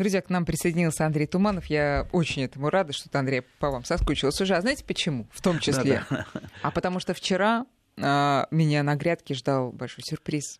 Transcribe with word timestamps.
Друзья, 0.00 0.22
к 0.22 0.30
нам 0.30 0.46
присоединился 0.46 1.04
Андрей 1.04 1.26
Туманов. 1.26 1.66
Я 1.66 2.08
очень 2.12 2.42
этому 2.42 2.70
рада, 2.70 2.94
что 2.94 3.10
Андрей 3.18 3.42
по 3.42 3.70
вам 3.70 3.84
соскучился 3.84 4.44
уже. 4.44 4.56
А 4.56 4.62
знаете 4.62 4.82
почему? 4.82 5.26
В 5.30 5.42
том 5.42 5.58
числе. 5.58 6.04
Да, 6.08 6.26
да. 6.32 6.40
А 6.62 6.70
потому 6.70 7.00
что 7.00 7.12
вчера 7.12 7.66
а, 8.00 8.48
меня 8.50 8.82
на 8.82 8.94
грядке 8.94 9.34
ждал 9.34 9.72
большой 9.72 10.02
сюрприз. 10.02 10.58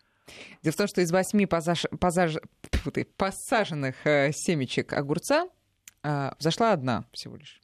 Дело 0.61 0.73
в 0.73 0.75
том, 0.75 0.85
что 0.85 1.01
из 1.01 1.09
восьми 1.11 1.47
позаж... 1.47 1.87
Позаж... 1.99 2.37
посаженных 3.17 3.95
э, 4.05 4.31
семечек 4.31 4.93
огурца 4.93 5.47
э, 6.03 6.31
взошла 6.37 6.73
одна 6.73 7.05
всего 7.11 7.35
лишь. 7.35 7.60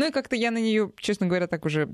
Ну 0.00 0.06
и 0.06 0.12
как-то 0.12 0.34
я 0.34 0.50
на 0.50 0.56
нее, 0.56 0.90
честно 0.96 1.26
говоря, 1.26 1.46
так 1.46 1.66
уже 1.66 1.90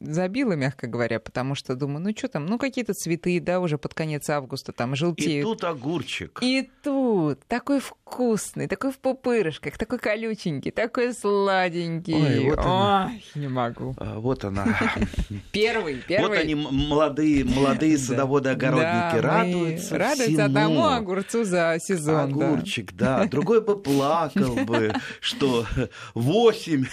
забила, 0.00 0.54
мягко 0.54 0.88
говоря, 0.88 1.20
потому 1.20 1.54
что 1.54 1.76
думаю, 1.76 2.00
ну 2.00 2.10
что 2.10 2.26
там, 2.26 2.44
ну 2.44 2.58
какие-то 2.58 2.92
цветы, 2.92 3.38
да, 3.38 3.60
уже 3.60 3.78
под 3.78 3.94
конец 3.94 4.28
августа 4.28 4.72
там 4.72 4.96
желтеют. 4.96 5.46
И 5.46 5.48
тут 5.48 5.62
огурчик. 5.62 6.40
И 6.42 6.68
тут 6.82 7.44
такой 7.46 7.78
вкусный, 7.78 8.66
такой 8.66 8.90
в 8.90 8.98
пупырышках, 8.98 9.78
такой 9.78 10.00
колюченький, 10.00 10.72
такой 10.72 11.14
сладенький. 11.14 12.14
Ой, 12.14 12.50
вот 12.50 12.58
она. 12.58 13.12
Ой, 13.12 13.24
не 13.36 13.46
могу. 13.46 13.94
А, 13.98 14.18
вот 14.18 14.44
она. 14.44 14.66
Первый, 15.52 16.02
первый. 16.08 16.28
Вот 16.30 16.36
они, 16.36 16.56
молодые, 16.56 17.44
молодые 17.44 17.96
садоводы-огородники, 17.96 19.20
радуются 19.20 19.96
Радуются 19.96 20.46
одному 20.46 20.84
огурцу 20.84 21.44
за 21.44 21.76
сезон. 21.78 22.32
Огурчик, 22.32 22.92
да. 22.92 23.26
Другой 23.26 23.60
бы 23.60 23.80
плакал 23.80 24.56
бы, 24.64 24.92
что 25.20 25.64
восемь 26.14 26.86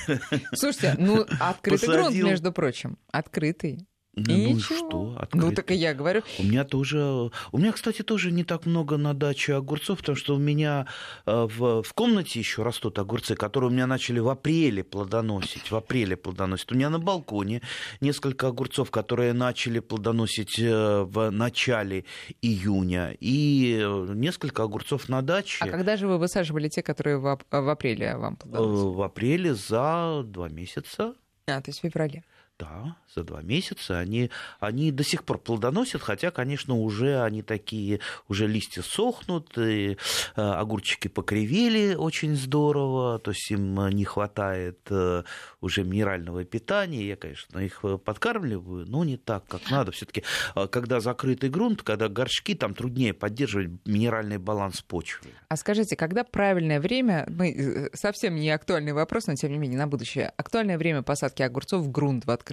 Слушайте, 0.54 0.96
ну 0.98 1.26
открытый 1.40 1.90
грунт, 1.90 2.16
между 2.16 2.52
прочим, 2.52 2.98
открытый. 3.12 3.88
Ну, 4.18 4.34
и 4.34 4.54
ну 4.54 4.60
что? 4.60 5.16
Открытый. 5.20 5.50
Ну 5.50 5.56
так 5.56 5.72
и 5.72 5.76
я 5.76 5.94
говорю. 5.94 6.24
У 6.40 6.44
меня 6.44 6.64
тоже, 6.64 7.30
у 7.52 7.58
меня, 7.58 7.72
кстати, 7.72 8.02
тоже 8.02 8.32
не 8.32 8.44
так 8.44 8.66
много 8.66 8.98
на 8.98 9.14
даче 9.14 9.54
огурцов, 9.54 10.00
потому 10.00 10.16
что 10.16 10.36
у 10.36 10.40
меня 10.40 10.88
э, 11.28 11.48
в, 11.50 11.84
в 11.84 11.94
комнате 11.94 12.40
еще 12.40 12.64
растут 12.64 12.98
огурцы, 12.98 13.36
которые 13.36 13.70
у 13.70 13.74
меня 13.74 13.86
начали 13.86 14.20
в 14.20 14.28
апреле 14.30 14.84
плодоносить. 14.84 15.70
В 15.70 15.76
апреле 15.76 16.18
плодоносить. 16.18 16.72
У 16.72 16.76
меня 16.76 16.90
на 16.90 16.98
балконе 16.98 17.62
несколько 18.02 18.48
огурцов, 18.48 18.90
которые 18.90 19.34
начали 19.34 19.80
плодоносить 19.80 20.58
э, 20.58 21.04
в 21.04 21.30
начале 21.30 22.06
июня, 22.42 23.16
и 23.20 23.80
э, 23.80 24.14
несколько 24.16 24.64
огурцов 24.64 25.10
на 25.10 25.22
даче. 25.22 25.64
А 25.64 25.68
когда 25.68 25.96
же 25.96 26.08
вы 26.08 26.18
высаживали 26.18 26.70
те, 26.70 26.82
которые 26.82 27.20
в, 27.20 27.40
в 27.52 27.70
апреле 27.70 28.18
вам 28.18 28.36
плодоносили? 28.36 28.96
В 28.96 29.02
апреле 29.04 29.54
за 29.54 30.24
два 30.26 30.50
месяца. 30.50 31.14
А, 31.48 31.62
то 31.62 31.70
есть 31.70 31.80
в 31.80 31.84
феврале. 31.84 32.24
Да, 32.60 32.96
за 33.14 33.24
два 33.24 33.44
месяца 33.44 34.00
они, 34.00 34.32
они 34.60 34.92
до 34.92 35.04
сих 35.04 35.24
пор 35.24 35.38
плодоносят, 35.38 36.02
хотя, 36.02 36.32
конечно, 36.32 36.74
уже 36.76 37.22
они 37.22 37.44
такие, 37.44 38.00
уже 38.28 38.48
листья 38.48 38.82
сохнут, 38.82 39.56
и 39.60 39.92
э, 39.92 40.42
огурчики 40.42 41.08
покривели 41.08 41.94
очень 41.94 42.36
здорово, 42.36 43.20
то 43.20 43.30
есть 43.30 43.52
им 43.52 43.88
не 43.90 44.06
хватает 44.06 44.80
э, 44.90 45.22
уже 45.62 45.84
минерального 45.84 46.46
питания. 46.46 47.08
Я, 47.08 47.16
конечно, 47.16 47.60
их 47.60 47.84
подкармливаю, 48.04 48.88
но 48.88 49.04
не 49.04 49.18
так, 49.18 49.46
как 49.46 49.70
надо. 49.70 49.92
Все-таки, 49.92 50.24
э, 50.56 50.68
когда 50.68 51.00
закрытый 51.00 51.52
грунт, 51.52 51.84
когда 51.84 52.10
горшки, 52.10 52.56
там 52.56 52.74
труднее 52.74 53.14
поддерживать 53.14 53.70
минеральный 53.86 54.40
баланс 54.40 54.82
почвы. 54.82 55.30
А 55.50 55.58
скажите, 55.58 55.96
когда 55.96 56.24
правильное 56.24 56.80
время, 56.80 57.28
мы, 57.30 57.92
совсем 57.94 58.34
не 58.34 58.50
актуальный 58.50 58.94
вопрос, 58.94 59.28
но 59.28 59.36
тем 59.36 59.52
не 59.52 59.60
менее 59.60 59.78
на 59.78 59.86
будущее, 59.86 60.34
актуальное 60.38 60.80
время 60.80 61.04
посадки 61.04 61.44
огурцов 61.44 61.84
в 61.84 61.92
грунт 61.92 62.26
в? 62.26 62.47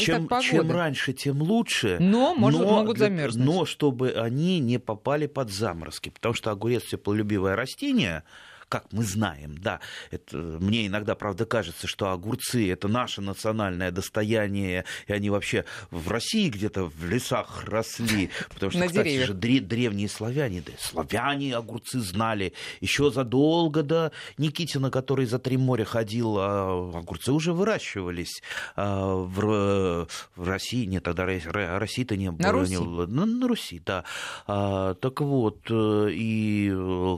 Чем, 0.00 0.28
чем 0.40 0.70
раньше, 0.70 1.12
тем 1.12 1.40
лучше. 1.40 1.96
Но, 2.00 2.34
может, 2.34 2.60
но 2.60 2.68
могут 2.68 2.98
замерзнуть. 2.98 3.46
Но 3.46 3.64
чтобы 3.64 4.10
они 4.10 4.58
не 4.58 4.78
попали 4.78 5.26
под 5.26 5.50
заморозки. 5.50 6.10
Потому 6.10 6.34
что 6.34 6.50
огурец 6.50 6.84
теплолюбивое 6.84 7.54
растение, 7.54 8.24
как 8.68 8.92
мы 8.92 9.04
знаем, 9.04 9.56
да, 9.58 9.80
это, 10.10 10.36
мне 10.36 10.86
иногда, 10.86 11.14
правда, 11.14 11.46
кажется, 11.46 11.86
что 11.86 12.10
огурцы– 12.10 12.70
это 12.72 12.88
наше 12.88 13.20
национальное 13.20 13.90
достояние, 13.90 14.84
и 15.06 15.12
они 15.12 15.30
вообще 15.30 15.64
в 15.90 16.08
России 16.08 16.48
где-то 16.48 16.84
в 16.86 17.04
лесах 17.04 17.64
росли, 17.64 18.30
потому 18.48 18.70
что, 18.70 18.80
На 18.80 18.86
кстати 18.88 19.08
деревьях. 19.08 19.28
же, 19.28 19.34
древние 19.34 20.08
славяне, 20.08 20.62
да, 20.66 20.72
славяне 20.80 21.54
огурцы 21.54 22.00
знали 22.00 22.52
еще 22.80 23.10
задолго 23.10 23.82
до 23.82 24.12
Никитина, 24.36 24.90
который 24.90 25.26
за 25.26 25.38
три 25.38 25.56
моря 25.56 25.84
ходил, 25.84 26.36
а 26.38 26.90
огурцы 26.98 27.32
уже 27.32 27.52
выращивались 27.52 28.42
а, 28.74 29.14
в, 29.14 30.08
в 30.34 30.48
России, 30.48 30.84
нет, 30.86 31.04
тогда 31.04 31.24
России-то 31.24 32.16
не 32.16 32.30
было. 32.30 32.42
На 32.42 32.52
Руси? 32.52 32.78
На, 32.78 33.26
на 33.26 33.48
Руси, 33.48 33.80
да. 33.84 34.04
А, 34.46 34.94
так 34.94 35.20
вот, 35.20 35.58
э, 35.70 36.08
и 36.10 36.72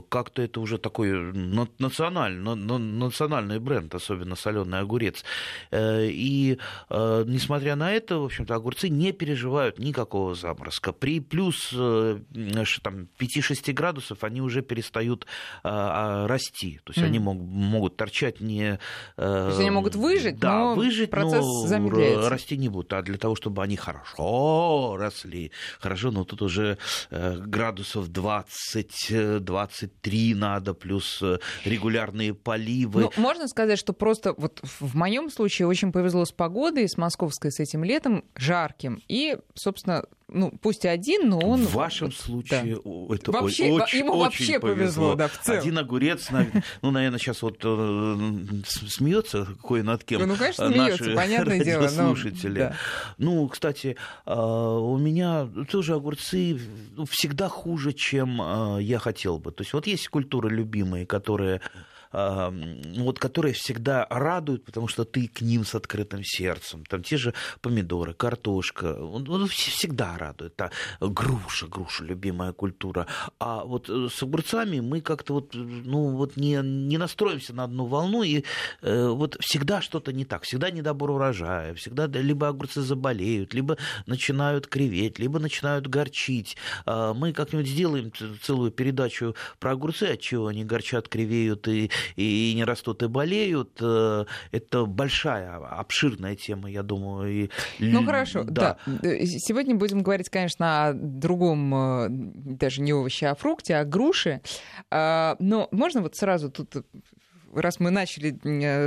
как-то 0.09 0.41
это 0.41 0.59
уже 0.59 0.77
такой 0.77 1.38
национальный, 1.79 2.55
национальный 2.55 3.59
бренд, 3.59 3.93
особенно 3.95 4.35
соленый 4.35 4.79
огурец. 4.79 5.23
Э, 5.71 6.07
и 6.07 6.57
э, 6.89 7.23
несмотря 7.27 7.75
на 7.75 7.91
это, 7.91 8.17
в 8.17 8.25
общем-то, 8.25 8.55
огурцы 8.55 8.89
не 8.89 9.11
переживают 9.11 9.79
никакого 9.79 10.35
заморозка. 10.35 10.91
При 10.91 11.19
плюс 11.19 11.71
э, 11.73 12.19
там, 12.81 13.07
5-6 13.19 13.73
градусов 13.73 14.23
они 14.23 14.41
уже 14.41 14.61
перестают 14.61 15.25
а, 15.63 16.27
расти. 16.27 16.79
То 16.83 16.91
есть 16.91 17.01
mm. 17.01 17.05
они 17.05 17.19
мог, 17.19 17.37
могут 17.37 17.97
торчать 17.97 18.41
не... 18.41 18.79
То 19.15 19.47
есть 19.47 19.59
они 19.59 19.71
могут 19.71 19.95
выжить, 19.95 20.39
да, 20.39 20.59
но 20.59 20.75
выжить, 20.75 21.09
процесс 21.09 21.45
но 21.45 21.67
замедляется. 21.67 22.29
расти 22.29 22.57
не 22.57 22.69
будут. 22.69 22.93
А 22.93 23.01
для 23.01 23.17
того, 23.17 23.35
чтобы 23.35 23.63
они 23.63 23.75
хорошо 23.75 24.95
росли, 24.97 25.51
хорошо, 25.79 26.11
но 26.11 26.23
тут 26.23 26.41
уже 26.41 26.77
градусов 27.09 28.09
20-23 28.09 30.35
надо, 30.35 30.73
плюс 30.73 31.23
регулярные 31.65 32.33
поливы. 32.33 33.01
Ну, 33.01 33.11
можно 33.17 33.47
сказать, 33.47 33.79
что 33.79 33.93
просто 33.93 34.33
вот 34.37 34.59
в 34.63 34.95
моем 34.95 35.29
случае 35.29 35.67
очень 35.67 35.91
повезло 35.91 36.25
с 36.25 36.31
погодой, 36.31 36.87
с 36.87 36.97
московской, 36.97 37.51
с 37.51 37.59
этим 37.59 37.83
летом 37.83 38.23
жарким. 38.35 39.01
И, 39.07 39.37
собственно, 39.53 40.05
ну, 40.31 40.51
пусть 40.61 40.85
один, 40.85 41.29
но 41.29 41.39
он... 41.39 41.61
В 41.65 41.73
вашем 41.73 42.11
случае 42.11 42.75
да. 42.75 43.15
это 43.15 43.31
вообще, 43.31 43.71
очень, 43.71 43.99
ему 43.99 44.13
очень 44.13 44.19
вообще 44.19 44.59
повезло. 44.59 44.75
повезло 44.75 45.15
да, 45.15 45.27
в 45.27 45.39
целом. 45.39 45.59
Один 45.59 45.77
огурец, 45.77 46.29
ну, 46.81 46.91
наверное, 46.91 47.19
сейчас 47.19 47.41
вот 47.41 47.57
э, 47.63 48.35
смеется 48.65 49.47
кое 49.63 49.83
над 49.83 50.03
кем 50.03 50.27
ну, 50.27 50.35
конечно, 50.35 50.69
смеется, 50.69 51.13
понятное 51.15 51.63
дело. 51.63 51.87
слушатели. 51.87 52.73
Ну, 53.17 53.47
кстати, 53.47 53.97
а, 54.25 54.77
у 54.77 54.97
меня 54.97 55.47
тоже 55.69 55.95
огурцы 55.95 56.59
ну, 56.95 57.05
всегда 57.05 57.49
хуже, 57.49 57.93
чем 57.93 58.41
а, 58.41 58.77
я 58.77 58.99
хотел 58.99 59.39
бы. 59.39 59.51
То 59.51 59.63
есть 59.63 59.73
вот 59.73 59.87
есть 59.87 60.07
культуры 60.09 60.49
любимые, 60.49 61.05
которые 61.05 61.61
вот, 62.11 63.19
которые 63.19 63.53
всегда 63.53 64.07
радуют, 64.09 64.65
потому 64.65 64.87
что 64.87 65.05
ты 65.05 65.27
к 65.27 65.41
ним 65.41 65.65
с 65.65 65.75
открытым 65.75 66.23
сердцем. 66.23 66.83
Там 66.85 67.03
те 67.03 67.17
же 67.17 67.33
помидоры, 67.61 68.13
картошка, 68.13 68.95
он, 68.95 69.47
всегда 69.47 70.17
радует. 70.17 70.53
Да. 70.57 70.71
Груша, 70.99 71.67
груша, 71.67 72.03
любимая 72.03 72.53
культура. 72.53 73.07
А 73.39 73.63
вот 73.63 73.89
э, 73.89 74.07
с 74.11 74.23
огурцами 74.23 74.79
мы 74.79 75.01
как-то 75.01 75.33
вот, 75.33 75.51
ну, 75.53 76.15
вот 76.15 76.37
не, 76.37 76.59
не 76.63 76.97
настроимся 76.97 77.53
на 77.53 77.65
одну 77.65 77.85
волну, 77.85 78.23
и 78.23 78.43
э, 78.81 79.07
вот 79.07 79.37
всегда 79.39 79.81
что-то 79.81 80.11
не 80.13 80.25
так, 80.25 80.43
всегда 80.43 80.71
недобор 80.71 81.11
урожая, 81.11 81.73
всегда 81.75 82.07
либо 82.07 82.47
огурцы 82.47 82.81
заболеют, 82.81 83.53
либо 83.53 83.77
начинают 84.05 84.67
криветь, 84.67 85.19
либо 85.19 85.39
начинают 85.39 85.87
горчить. 85.87 86.57
А 86.85 87.13
мы 87.13 87.33
как-нибудь 87.33 87.67
сделаем 87.67 88.11
целую 88.41 88.71
передачу 88.71 89.35
про 89.59 89.71
огурцы, 89.71 90.03
от 90.03 90.21
чего 90.21 90.47
они 90.47 90.65
горчат, 90.65 91.07
кривеют 91.07 91.67
и 91.67 91.91
и 92.15 92.53
не 92.55 92.63
растут 92.63 93.03
и 93.03 93.07
болеют. 93.07 93.77
Э, 93.81 94.25
это 94.51 94.85
большая, 94.85 95.55
обширная 95.55 96.35
тема, 96.35 96.69
я 96.69 96.83
думаю. 96.83 97.45
И... 97.45 97.49
Ну 97.79 98.05
хорошо, 98.05 98.43
да. 98.43 98.77
да. 98.85 99.09
Э, 99.09 99.25
сегодня 99.25 99.75
будем 99.75 100.03
говорить, 100.03 100.29
конечно, 100.29 100.87
о 100.87 100.93
другом, 100.93 101.73
э, 101.73 102.07
даже 102.09 102.81
не 102.81 102.93
овоще, 102.93 103.27
а 103.27 103.35
фрукте, 103.35 103.75
о 103.75 103.85
груше. 103.85 104.41
А, 104.91 105.35
но 105.39 105.67
можно 105.71 106.01
вот 106.01 106.15
сразу 106.15 106.49
тут 106.49 106.85
раз 107.53 107.79
мы 107.79 107.89
начали 107.89 108.37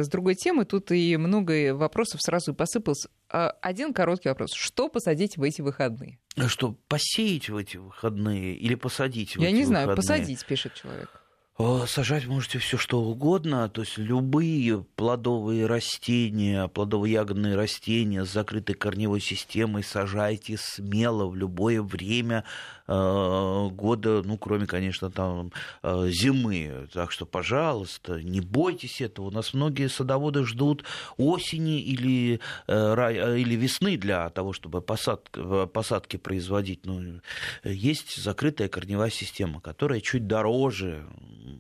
с 0.03 0.09
другой 0.09 0.35
темы, 0.35 0.65
тут 0.65 0.93
и 0.93 1.17
много 1.17 1.75
вопросов 1.75 2.21
сразу 2.23 2.55
посыпалось. 2.55 3.07
А, 3.29 3.51
один 3.63 3.93
короткий 3.93 4.29
вопрос. 4.29 4.53
Что 4.53 4.89
посадить 4.89 5.37
в 5.37 5.43
эти 5.43 5.63
выходные? 5.63 6.19
Что, 6.47 6.77
посеять 6.89 7.49
в 7.49 7.57
эти 7.57 7.77
выходные 7.77 8.55
или 8.55 8.75
посадить 8.75 9.37
в 9.37 9.41
Я 9.41 9.49
эти 9.49 9.57
не 9.57 9.65
знаю, 9.65 9.95
посадить, 9.95 10.45
пишет 10.47 10.75
человек. 10.75 11.22
Сажать 11.59 12.27
можете 12.27 12.59
все 12.59 12.79
что 12.79 13.03
угодно, 13.03 13.69
то 13.69 13.83
есть 13.83 13.99
любые 13.99 14.85
плодовые 14.97 15.67
растения, 15.67 16.67
плодово-ягодные 16.67 17.55
растения 17.55 18.25
с 18.25 18.33
закрытой 18.33 18.73
корневой 18.73 19.21
системой 19.21 19.83
сажайте 19.83 20.57
смело 20.59 21.27
в 21.27 21.37
любое 21.37 21.83
время. 21.83 22.45
Э, 22.82 22.82
года, 22.87 24.23
ну, 24.23 24.37
кроме, 24.39 24.67
конечно, 24.67 25.11
там 25.11 25.53
э, 25.83 26.09
зимы. 26.09 26.89
Так 26.93 27.13
что, 27.13 27.27
пожалуйста, 27.27 28.23
не 28.23 28.41
бойтесь 28.41 29.01
этого. 29.01 29.27
У 29.27 29.31
нас 29.31 29.55
многие 29.55 29.89
садоводы 29.89 30.45
ждут 30.45 30.85
осени 31.17 31.81
или, 31.81 32.41
э, 32.67 33.39
или 33.39 33.55
весны 33.55 33.97
для 33.97 34.29
того, 34.31 34.53
чтобы 34.53 34.81
посадки, 34.81 35.67
посадки 35.67 36.17
производить. 36.17 36.85
Ну, 36.85 37.21
есть 37.65 38.17
закрытая 38.17 38.69
корневая 38.69 39.11
система, 39.11 39.61
которая 39.61 40.01
чуть 40.01 40.27
дороже, 40.27 41.07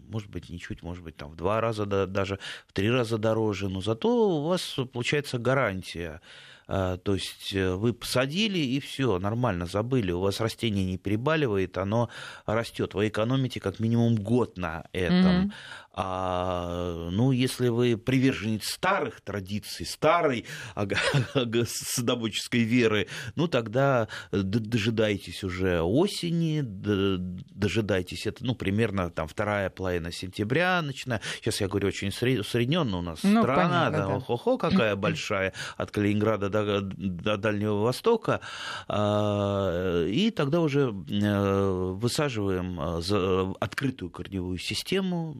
может 0.08 0.30
быть, 0.30 0.50
не 0.50 0.58
чуть, 0.58 0.82
может 0.82 1.02
быть, 1.04 1.16
там 1.16 1.30
в 1.30 1.36
два 1.36 1.60
раза, 1.60 1.86
даже 1.86 2.38
в 2.66 2.72
три 2.72 2.90
раза 2.90 3.18
дороже, 3.18 3.68
но 3.68 3.80
зато 3.80 4.08
у 4.08 4.48
вас 4.48 4.76
получается 4.92 5.38
гарантия 5.38 6.20
то 6.66 7.14
есть 7.14 7.54
э, 7.54 7.74
вы 7.74 7.92
посадили 7.92 8.58
и 8.58 8.80
все, 8.80 9.18
нормально, 9.18 9.66
забыли, 9.66 10.12
у 10.12 10.20
вас 10.20 10.40
растение 10.40 10.84
не 10.84 10.98
перебаливает, 10.98 11.78
оно 11.78 12.08
растет. 12.46 12.94
Вы 12.94 13.08
экономите 13.08 13.60
как 13.60 13.80
минимум 13.80 14.16
год 14.16 14.56
на 14.56 14.84
этом. 14.92 15.52
А, 15.94 17.08
ну, 17.10 17.32
если 17.32 17.68
вы 17.68 17.98
приверженец 17.98 18.64
старых 18.64 19.20
традиций, 19.20 19.84
старой 19.84 20.46
садоводческой 20.74 22.60
веры, 22.60 23.08
ну, 23.34 23.46
тогда 23.46 24.08
дожидайтесь 24.30 25.44
уже 25.44 25.82
осени, 25.82 26.62
дожидайтесь, 26.62 28.26
это, 28.26 28.44
ну, 28.44 28.54
примерно 28.54 29.10
там 29.10 29.28
вторая 29.28 29.68
половина 29.68 30.10
сентября, 30.12 30.80
начиная, 30.80 31.20
сейчас 31.36 31.60
я 31.60 31.68
говорю 31.68 31.88
очень 31.88 32.08
усредненно 32.08 32.98
у 32.98 33.02
нас 33.02 33.22
ну, 33.22 33.42
страна, 33.42 33.62
понятно, 33.62 33.98
да, 33.98 34.06
да. 34.14 34.20
хо-хо 34.20 34.56
какая 34.56 34.96
большая, 34.96 35.52
от 35.76 35.90
Калининграда 35.90 36.48
до, 36.48 36.80
до 36.80 37.36
Дальнего 37.36 37.82
Востока, 37.82 38.40
а, 38.88 40.06
и 40.06 40.30
тогда 40.30 40.60
уже 40.60 40.88
э, 40.90 41.92
высаживаем 41.92 42.80
э, 42.80 43.54
открытую 43.60 44.10
корневую 44.10 44.56
систему, 44.58 45.36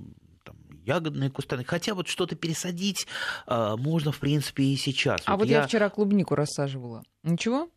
ягодные 0.84 1.30
кустарники. 1.30 1.68
Хотя 1.68 1.94
вот 1.94 2.08
что-то 2.08 2.36
пересадить 2.36 3.06
а, 3.46 3.76
можно, 3.76 4.12
в 4.12 4.18
принципе, 4.18 4.64
и 4.64 4.76
сейчас. 4.76 5.22
А 5.26 5.32
вот, 5.32 5.40
вот 5.40 5.48
я... 5.48 5.60
я 5.60 5.66
вчера 5.66 5.88
клубнику 5.88 6.34
рассаживала. 6.34 7.02
Ничего? 7.22 7.68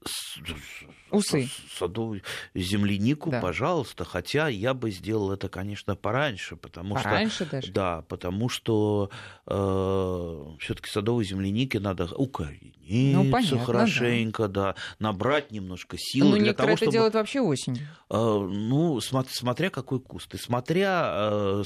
Усы. 1.15 1.49
Садовую 1.77 2.21
землянику, 2.53 3.31
да. 3.31 3.41
пожалуйста. 3.41 4.05
Хотя 4.05 4.47
я 4.47 4.73
бы 4.73 4.91
сделал 4.91 5.31
это, 5.31 5.49
конечно, 5.49 5.95
пораньше, 5.95 6.55
потому 6.55 6.95
пораньше 6.95 7.45
что... 7.45 7.51
даже? 7.51 7.71
Да, 7.71 8.01
потому 8.07 8.49
что 8.49 9.09
э, 9.47 10.45
все-таки 10.59 10.89
садовой 10.89 11.25
земляники 11.25 11.77
надо 11.77 12.05
укорениться 12.15 12.75
ну, 12.87 13.31
понятно, 13.31 13.59
хорошенько, 13.59 14.47
да. 14.47 14.73
да, 14.73 14.75
набрать 14.99 15.51
немножко 15.51 15.97
сил. 15.99 16.29
Ну, 16.29 16.37
для 16.37 16.53
того, 16.53 16.69
это 16.69 16.77
чтобы... 16.77 16.91
делают 16.91 17.13
вообще 17.15 17.41
осенью. 17.41 17.87
Э, 18.09 18.15
ну, 18.15 18.99
смотря 18.99 19.69
какой 19.69 19.99
куст, 19.99 20.33
и 20.35 20.37
смотря, 20.37 21.11
э, 21.15 21.63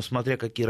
смотря 0.00 0.36
какие 0.36 0.66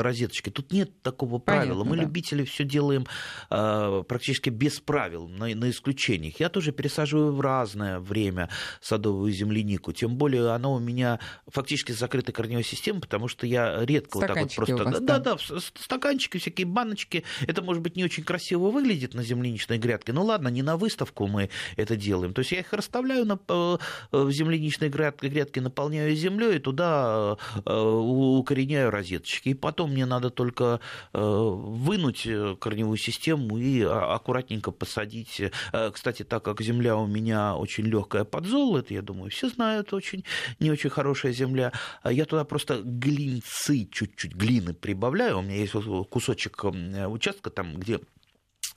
розеточки. 0.00 0.50
Тут 0.50 0.72
нет 0.72 1.02
такого 1.02 1.38
правила. 1.38 1.84
Понятно, 1.84 1.90
Мы, 1.90 1.96
да. 1.96 2.02
любители, 2.02 2.44
все 2.44 2.64
делаем 2.64 3.06
э, 3.50 4.02
практически 4.08 4.50
без 4.50 4.80
правил, 4.80 5.28
на, 5.28 5.46
на 5.54 5.70
исключениях. 5.70 6.40
Я 6.40 6.48
тоже 6.48 6.72
пересаживаю 6.72 7.32
в 7.32 7.40
разное 7.58 7.98
время 7.98 8.48
садовую 8.80 9.32
землянику. 9.32 9.92
Тем 9.92 10.16
более 10.16 10.50
она 10.50 10.68
у 10.68 10.78
меня 10.78 11.18
фактически 11.46 11.92
закрытая 11.92 12.34
корневая 12.34 12.64
система, 12.64 13.00
потому 13.00 13.28
что 13.28 13.46
я 13.46 13.84
редко 13.84 14.18
вот 14.18 14.26
так 14.26 14.36
вот 14.40 14.54
просто... 14.54 14.84
Вас, 14.84 15.00
да, 15.00 15.18
да, 15.18 15.34
да, 15.34 15.60
стаканчики, 15.74 16.38
всякие 16.38 16.66
баночки. 16.66 17.24
Это, 17.46 17.62
может 17.62 17.82
быть, 17.82 17.96
не 17.96 18.04
очень 18.04 18.24
красиво 18.24 18.70
выглядит 18.70 19.14
на 19.14 19.22
земляничной 19.22 19.78
грядке. 19.78 20.12
Ну 20.12 20.24
ладно, 20.24 20.48
не 20.48 20.62
на 20.62 20.76
выставку 20.76 21.26
мы 21.26 21.50
это 21.76 21.96
делаем. 21.96 22.32
То 22.32 22.40
есть 22.40 22.52
я 22.52 22.60
их 22.60 22.72
расставляю 22.72 23.24
на, 23.24 23.38
э, 23.48 23.78
в 24.12 24.30
земляничной 24.30 24.88
грядке, 24.88 25.60
наполняю 25.60 26.14
землей 26.14 26.56
и 26.56 26.58
туда 26.58 27.36
э, 27.64 27.80
укореняю 27.80 28.90
розеточки. 28.90 29.50
И 29.50 29.54
потом 29.54 29.92
мне 29.92 30.06
надо 30.06 30.30
только 30.30 30.80
э, 31.12 31.18
вынуть 31.20 32.28
корневую 32.60 32.96
систему 32.98 33.58
и 33.58 33.82
а, 33.82 34.14
аккуратненько 34.14 34.70
посадить 34.70 35.42
Э, 35.72 35.90
кстати, 35.92 36.24
так 36.24 36.42
как 36.42 36.60
земля 36.60 36.96
у 36.96 37.06
меня 37.06 37.47
очень 37.56 37.84
легкая 37.84 38.24
под 38.24 38.46
золото, 38.46 38.94
я 38.94 39.02
думаю, 39.02 39.30
все 39.30 39.48
знают, 39.48 39.92
очень 39.92 40.24
не 40.60 40.70
очень 40.70 40.90
хорошая 40.90 41.32
земля. 41.32 41.72
А 42.02 42.12
я 42.12 42.24
туда 42.24 42.44
просто 42.44 42.82
глинцы, 42.82 43.88
чуть-чуть 43.90 44.34
глины 44.34 44.74
прибавляю. 44.74 45.38
У 45.38 45.42
меня 45.42 45.56
есть 45.56 45.74
кусочек 46.10 46.64
участка 46.64 47.50
там, 47.50 47.76
где 47.76 47.98
Э, 47.98 48.17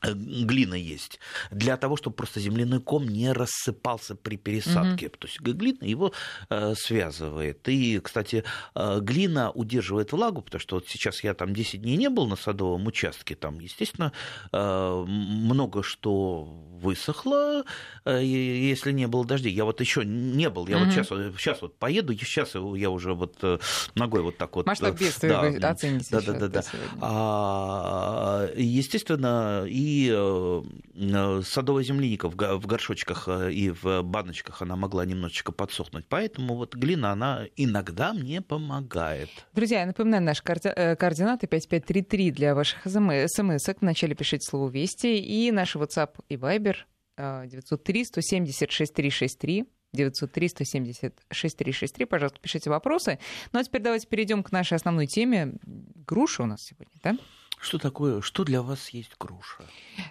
глина 0.03 0.75
есть, 0.75 1.19
для 1.51 1.77
того, 1.77 1.95
чтобы 1.95 2.15
просто 2.15 2.39
земляной 2.39 2.81
ком 2.81 3.07
не 3.07 3.31
рассыпался 3.31 4.15
при 4.15 4.37
пересадке. 4.37 5.07
Угу. 5.07 5.15
То 5.19 5.27
есть 5.27 5.39
глина 5.39 5.83
его 5.83 6.13
э, 6.49 6.73
связывает. 6.75 7.67
И, 7.69 7.99
кстати, 7.99 8.43
э, 8.75 8.99
глина 9.01 9.51
удерживает 9.51 10.11
влагу, 10.11 10.41
потому 10.41 10.59
что 10.59 10.75
вот 10.75 10.87
сейчас 10.87 11.23
я 11.23 11.33
там 11.33 11.53
10 11.53 11.81
дней 11.81 11.97
не 11.97 12.09
был 12.09 12.27
на 12.27 12.35
садовом 12.35 12.87
участке, 12.87 13.35
там, 13.35 13.59
естественно, 13.59 14.11
э, 14.51 15.05
много 15.07 15.83
что 15.83 16.43
высохло, 16.43 17.63
э, 18.05 18.23
если 18.23 18.91
не 18.91 19.07
было 19.07 19.25
дождей. 19.25 19.53
Я 19.53 19.65
вот 19.65 19.81
еще 19.81 20.03
не 20.03 20.49
был, 20.49 20.67
я 20.67 20.77
угу. 20.77 20.85
вот 20.85 20.93
сейчас, 20.93 21.07
сейчас 21.37 21.61
вот 21.61 21.77
поеду, 21.77 22.15
сейчас 22.15 22.55
я 22.55 22.89
уже 22.89 23.13
вот 23.13 23.37
э, 23.43 23.59
ногой 23.95 24.21
вот 24.21 24.37
так 24.37 24.55
вот... 24.55 24.65
Масштаб 24.65 24.97
бедствия 24.99 25.29
да, 25.29 25.41
вы 25.41 25.57
оцените 25.57 26.07
да, 26.11 26.21
да, 26.21 26.33
да, 26.33 26.47
да. 26.47 26.63
А, 27.01 28.49
естественно, 28.55 29.65
и 29.67 29.90
и 29.91 30.09
э, 30.13 30.63
э, 30.95 31.41
садовая 31.43 31.83
земляника 31.83 32.29
в 32.29 32.65
горшочках 32.65 33.27
э, 33.27 33.51
и 33.51 33.71
в 33.71 34.01
баночках 34.03 34.61
она 34.61 34.75
могла 34.75 35.05
немножечко 35.05 35.51
подсохнуть. 35.51 36.05
Поэтому 36.07 36.55
вот 36.55 36.75
глина, 36.75 37.11
она 37.11 37.45
иногда 37.57 38.13
мне 38.13 38.41
помогает. 38.41 39.29
Друзья, 39.53 39.81
я 39.81 39.85
напоминаю, 39.85 40.23
наши 40.23 40.43
координаты 40.43 41.47
5533 41.47 42.31
для 42.31 42.55
ваших 42.55 42.83
смс. 42.85 43.69
Вначале 43.81 44.15
пишите 44.15 44.49
слово 44.49 44.69
«Вести» 44.69 45.19
и 45.19 45.51
наши 45.51 45.77
WhatsApp 45.77 46.15
и 46.29 46.35
Viber 46.35 46.75
903 47.17 48.05
170 48.05 48.71
6363 48.71 49.65
903 49.93 50.47
170 50.47 51.13
6363. 51.29 52.05
Пожалуйста, 52.05 52.39
пишите 52.39 52.69
вопросы. 52.69 53.19
Ну 53.51 53.59
а 53.59 53.63
теперь 53.63 53.81
давайте 53.81 54.07
перейдем 54.07 54.43
к 54.43 54.51
нашей 54.51 54.75
основной 54.75 55.07
теме. 55.07 55.53
Груша 55.65 56.43
у 56.43 56.45
нас 56.45 56.61
сегодня, 56.61 56.93
да? 57.03 57.17
Что 57.61 57.77
такое, 57.77 58.21
что 58.21 58.43
для 58.43 58.63
вас 58.63 58.89
есть 58.89 59.11
груша? 59.19 59.63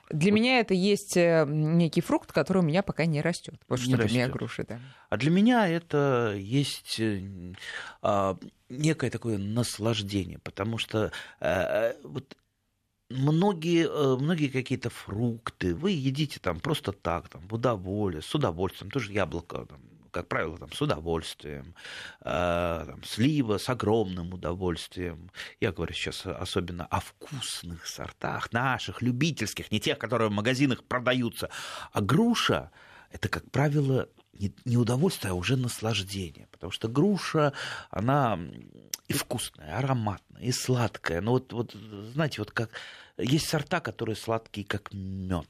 Для 0.08 0.31
вот. 0.31 0.37
меня 0.37 0.61
это 0.61 0.73
есть 0.73 1.17
э, 1.17 1.44
некий 1.49 2.00
фрукт, 2.00 2.31
который 2.31 2.58
у 2.58 2.62
меня 2.62 2.85
пока 2.85 3.06
не 3.06 3.20
растет. 3.20 3.56
Вот 3.69 3.81
не 3.81 3.87
что 3.87 3.97
растет. 3.97 4.12
для 4.12 4.23
меня 4.23 4.32
груша, 4.32 4.64
да. 4.69 4.81
А 5.08 5.17
для 5.17 5.31
меня 5.32 5.67
это 5.67 6.32
есть 6.38 7.00
э, 7.00 7.55
а, 8.02 8.38
некое 8.69 9.11
такое 9.11 9.37
наслаждение, 9.37 10.38
потому 10.38 10.79
что 10.79 11.11
а, 11.41 11.97
вот 12.05 12.37
многие, 13.08 13.88
многие 14.17 14.47
какие-то 14.47 14.88
фрукты 14.88 15.75
вы 15.75 15.91
едите 15.91 16.38
там 16.38 16.61
просто 16.61 16.93
так, 16.93 17.29
там, 17.29 17.49
в 17.49 17.55
удовольствие, 17.55 18.23
с 18.23 18.32
удовольствием, 18.32 18.93
тоже 18.93 19.12
яблоко, 19.12 19.67
там, 19.67 19.81
как 20.11 20.29
правило, 20.29 20.59
там, 20.59 20.73
с 20.73 20.81
удовольствием, 20.81 21.75
э, 22.21 22.85
там, 22.87 23.03
слива 23.05 23.59
с 23.59 23.69
огромным 23.69 24.33
удовольствием. 24.33 25.31
Я 25.61 25.73
говорю 25.73 25.95
сейчас 25.95 26.26
особенно 26.26 26.87
о 26.87 27.00
вкусных 27.00 27.87
сортах, 27.87 28.52
наших, 28.52 29.02
любительских, 29.02 29.71
не 29.71 29.81
тех, 29.81 29.99
которые 29.99 30.29
в 30.29 30.33
магазинах 30.33 30.85
продаются. 30.85 31.50
А 31.93 32.00
груша– 32.00 32.71
это, 33.11 33.29
как 33.29 33.50
правило, 33.50 34.09
не 34.64 34.76
удовольствие, 34.76 35.33
а 35.33 35.35
уже 35.35 35.57
наслаждение. 35.57 36.49
Потому 36.50 36.73
что 36.73 36.88
груша, 36.88 37.52
она 37.90 38.38
и 39.09 39.12
вкусная, 39.12 39.76
ароматная, 39.76 40.43
и 40.43 40.52
сладкая. 40.52 41.21
Ну 41.21 41.33
вот, 41.33 41.52
вот 41.52 41.73
знаете, 42.12 42.37
вот 42.38 42.52
как 42.52 42.71
есть 43.23 43.49
сорта, 43.49 43.81
которые 43.81 44.17
сладкие, 44.17 44.67
как 44.67 44.93
мед, 44.93 45.49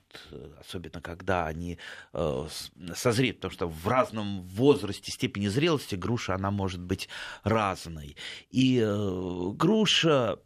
особенно 0.59 1.01
когда 1.01 1.47
они 1.47 1.79
э, 2.13 2.47
созреют, 2.95 3.37
потому 3.37 3.53
что 3.53 3.67
в 3.69 3.89
разном 3.89 4.43
возрасте, 4.43 5.13
степени 5.13 5.49
зрелости 5.49 5.95
груша, 5.95 6.35
она 6.35 6.51
может 6.51 6.81
быть 6.81 7.09
разной. 7.43 8.17
И 8.51 8.81
э, 8.83 9.51
груша, 9.55 10.39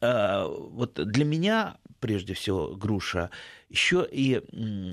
э, 0.00 0.44
вот 0.46 0.94
для 0.94 1.24
меня, 1.24 1.76
прежде 2.00 2.34
всего, 2.34 2.74
груша, 2.74 3.30
еще 3.68 4.06
и 4.10 4.42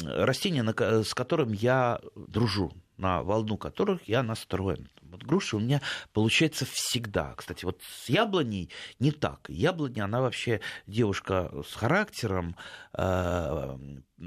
растение, 0.05 0.63
с 1.03 1.13
которым 1.13 1.51
я 1.53 1.99
дружу, 2.15 2.71
на 2.97 3.23
волну 3.23 3.57
которых 3.57 4.07
я 4.07 4.23
настроен. 4.23 4.89
Вот 5.09 5.23
груша 5.23 5.57
у 5.57 5.59
меня 5.59 5.81
получается 6.13 6.65
всегда. 6.65 7.33
Кстати, 7.35 7.65
вот 7.65 7.81
с 7.81 8.09
яблоней 8.09 8.69
не 8.99 9.11
так. 9.11 9.49
Яблоня, 9.49 10.05
она 10.05 10.21
вообще 10.21 10.61
девушка 10.87 11.51
с 11.67 11.73
характером. 11.73 12.55
Э, 12.93 13.77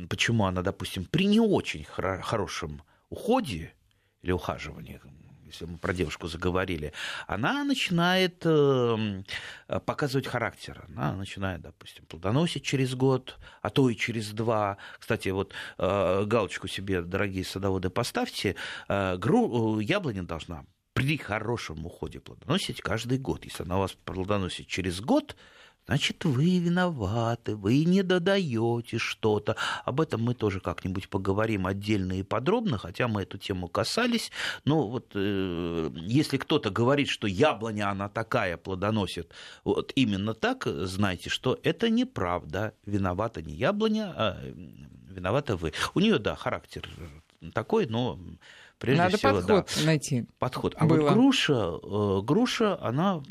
почему 0.08 0.46
она, 0.46 0.62
допустим, 0.62 1.04
при 1.04 1.26
не 1.26 1.40
очень 1.40 1.84
хорошем 1.84 2.82
уходе 3.08 3.74
или 4.22 4.32
ухаживании, 4.32 5.00
если 5.52 5.66
мы 5.66 5.78
про 5.78 5.92
девушку 5.92 6.28
заговорили, 6.28 6.92
она 7.26 7.62
начинает 7.64 8.42
э, 8.44 9.22
показывать 9.84 10.26
характер. 10.26 10.84
Она 10.88 11.12
начинает, 11.12 11.60
допустим, 11.60 12.06
плодоносить 12.06 12.64
через 12.64 12.94
год, 12.94 13.38
а 13.60 13.68
то 13.68 13.90
и 13.90 13.94
через 13.94 14.30
два. 14.30 14.78
Кстати, 14.98 15.28
вот 15.28 15.52
э, 15.78 16.24
галочку 16.24 16.68
себе, 16.68 17.02
дорогие 17.02 17.44
садоводы, 17.44 17.90
поставьте. 17.90 18.56
Э, 18.88 19.18
яблоня 19.82 20.22
должна 20.22 20.64
при 20.92 21.16
хорошем 21.16 21.84
уходе 21.86 22.20
плодоносить 22.20 22.80
каждый 22.80 23.18
год. 23.18 23.44
Если 23.44 23.62
она 23.62 23.76
у 23.76 23.80
вас 23.80 23.92
плодоносит 24.04 24.66
через 24.66 25.00
год, 25.00 25.36
значит, 25.86 26.24
вы 26.24 26.58
виноваты, 26.58 27.56
вы 27.56 27.84
не 27.84 28.02
додаете 28.02 28.98
что-то. 28.98 29.56
Об 29.84 30.00
этом 30.00 30.22
мы 30.22 30.34
тоже 30.34 30.60
как-нибудь 30.60 31.08
поговорим 31.08 31.66
отдельно 31.66 32.12
и 32.12 32.22
подробно, 32.22 32.78
хотя 32.78 33.08
мы 33.08 33.22
эту 33.22 33.38
тему 33.38 33.68
касались. 33.68 34.30
Но 34.64 34.88
вот 34.88 35.12
э, 35.14 35.90
если 35.96 36.36
кто-то 36.36 36.70
говорит, 36.70 37.08
что 37.08 37.26
яблоня, 37.26 37.90
она 37.90 38.08
такая, 38.08 38.56
плодоносит 38.56 39.32
вот 39.64 39.92
именно 39.94 40.34
так, 40.34 40.66
знайте, 40.66 41.30
что 41.30 41.58
это 41.62 41.88
неправда. 41.90 42.74
Виновата 42.84 43.42
не 43.42 43.54
яблоня, 43.54 44.12
а 44.16 44.40
виновата 45.08 45.56
вы. 45.56 45.72
У 45.94 46.00
нее, 46.00 46.18
да, 46.18 46.36
характер 46.36 46.88
такой, 47.54 47.86
но 47.86 48.18
прежде 48.82 49.02
Надо 49.04 49.16
всего... 49.16 49.34
подход 49.34 49.70
да, 49.76 49.86
найти. 49.86 50.26
Подход. 50.40 50.74
А 50.76 50.86
Было. 50.86 51.02
вот 51.02 51.12
груша, 51.12 51.52
э, 51.52 52.20
груша, 52.22 52.82
она 52.82 53.22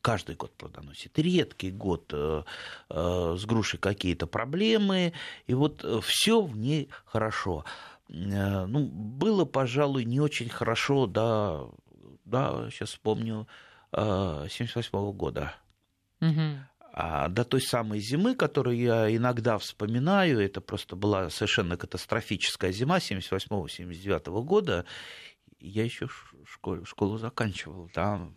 каждый 0.00 0.36
год 0.36 0.52
плодоносит. 0.56 1.18
Редкий 1.18 1.72
год 1.72 2.12
э, 2.14 2.44
э, 2.88 3.36
с 3.36 3.44
грушей 3.44 3.80
какие-то 3.80 4.28
проблемы, 4.28 5.12
и 5.48 5.54
вот 5.54 5.84
все 6.04 6.40
в 6.40 6.56
ней 6.56 6.88
хорошо. 7.04 7.64
Ну, 8.08 8.86
было, 8.86 9.44
пожалуй, 9.44 10.04
не 10.04 10.20
очень 10.20 10.48
хорошо, 10.48 11.06
да, 11.06 11.62
да, 12.24 12.68
сейчас 12.70 12.90
вспомню, 12.90 13.48
78 13.92 15.12
года. 15.12 15.54
Угу. 16.20 16.58
А 16.94 17.28
до 17.28 17.44
той 17.44 17.62
самой 17.62 18.00
зимы, 18.00 18.34
которую 18.34 18.76
я 18.76 19.14
иногда 19.14 19.56
вспоминаю, 19.56 20.40
это 20.40 20.60
просто 20.60 20.94
была 20.94 21.30
совершенно 21.30 21.78
катастрофическая 21.78 22.70
зима 22.70 22.98
78-79 22.98 24.42
года, 24.42 24.84
я 25.58 25.84
еще 25.84 26.08
школу, 26.44 26.84
школу 26.84 27.16
заканчивал, 27.16 27.90
да, 27.94 28.28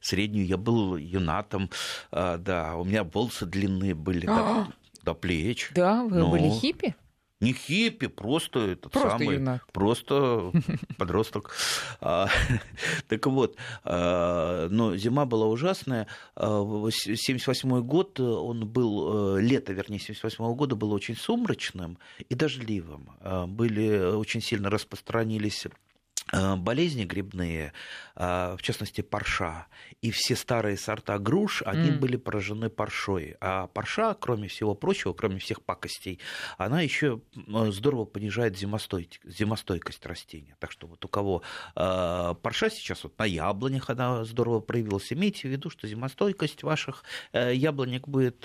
среднюю 0.00 0.46
я 0.46 0.58
был 0.58 0.96
юнатом, 0.96 1.70
а, 2.10 2.36
да, 2.36 2.76
у 2.76 2.84
меня 2.84 3.04
волосы 3.04 3.46
длинные 3.46 3.94
были 3.94 4.26
до, 4.26 4.68
до 5.02 5.14
плеч. 5.14 5.70
Да, 5.74 6.02
вы 6.02 6.18
Но... 6.18 6.30
были 6.30 6.50
хиппи? 6.50 6.94
Не 7.42 7.52
хиппи, 7.52 8.06
просто 8.06 8.60
этот 8.60 8.92
просто 8.92 9.18
самый, 9.18 9.34
юнак. 9.36 9.66
просто 9.72 10.52
подросток. 10.98 11.54
А, 12.00 12.28
так 13.08 13.26
вот, 13.26 13.56
а, 13.84 14.68
но 14.68 14.96
зима 14.96 15.26
была 15.26 15.46
ужасная. 15.46 16.06
78 16.36 17.80
год, 17.82 18.20
он 18.20 18.66
был, 18.66 19.36
э, 19.36 19.40
лето, 19.42 19.72
вернее, 19.72 19.98
78 19.98 20.54
года 20.54 20.76
было 20.76 20.94
очень 20.94 21.16
сумрачным 21.16 21.98
и 22.28 22.34
дождливым. 22.34 23.10
Были 23.48 24.14
очень 24.14 24.40
сильно 24.40 24.70
распространились 24.70 25.66
Э, 25.66 25.91
болезни 26.32 27.04
грибные, 27.04 27.72
э, 28.16 28.56
в 28.56 28.62
частности 28.62 29.02
парша, 29.02 29.66
и 30.00 30.10
все 30.10 30.34
старые 30.34 30.76
сорта 30.78 31.18
груш, 31.18 31.62
они 31.66 31.90
mm. 31.90 31.98
были 31.98 32.16
поражены 32.16 32.70
паршой. 32.70 33.36
А 33.40 33.66
парша, 33.66 34.14
кроме 34.14 34.48
всего 34.48 34.74
прочего, 34.74 35.12
кроме 35.12 35.38
всех 35.38 35.62
пакостей, 35.62 36.20
она 36.56 36.80
еще 36.80 37.20
э, 37.34 37.70
здорово 37.70 38.06
понижает 38.06 38.56
зимостой... 38.58 39.10
зимостойкость 39.24 40.06
растения. 40.06 40.56
Так 40.58 40.72
что 40.72 40.86
вот 40.86 41.04
у 41.04 41.08
кого 41.08 41.42
парша 41.74 42.70
сейчас 42.70 43.04
вот 43.04 43.18
на 43.18 43.24
яблонях 43.24 43.90
она 43.90 44.24
здорово 44.24 44.60
проявилась, 44.60 45.12
имейте 45.12 45.48
в 45.48 45.50
виду, 45.50 45.70
что 45.70 45.86
зимостойкость 45.86 46.62
ваших 46.62 47.04
яблонек 47.32 48.08
будет 48.08 48.44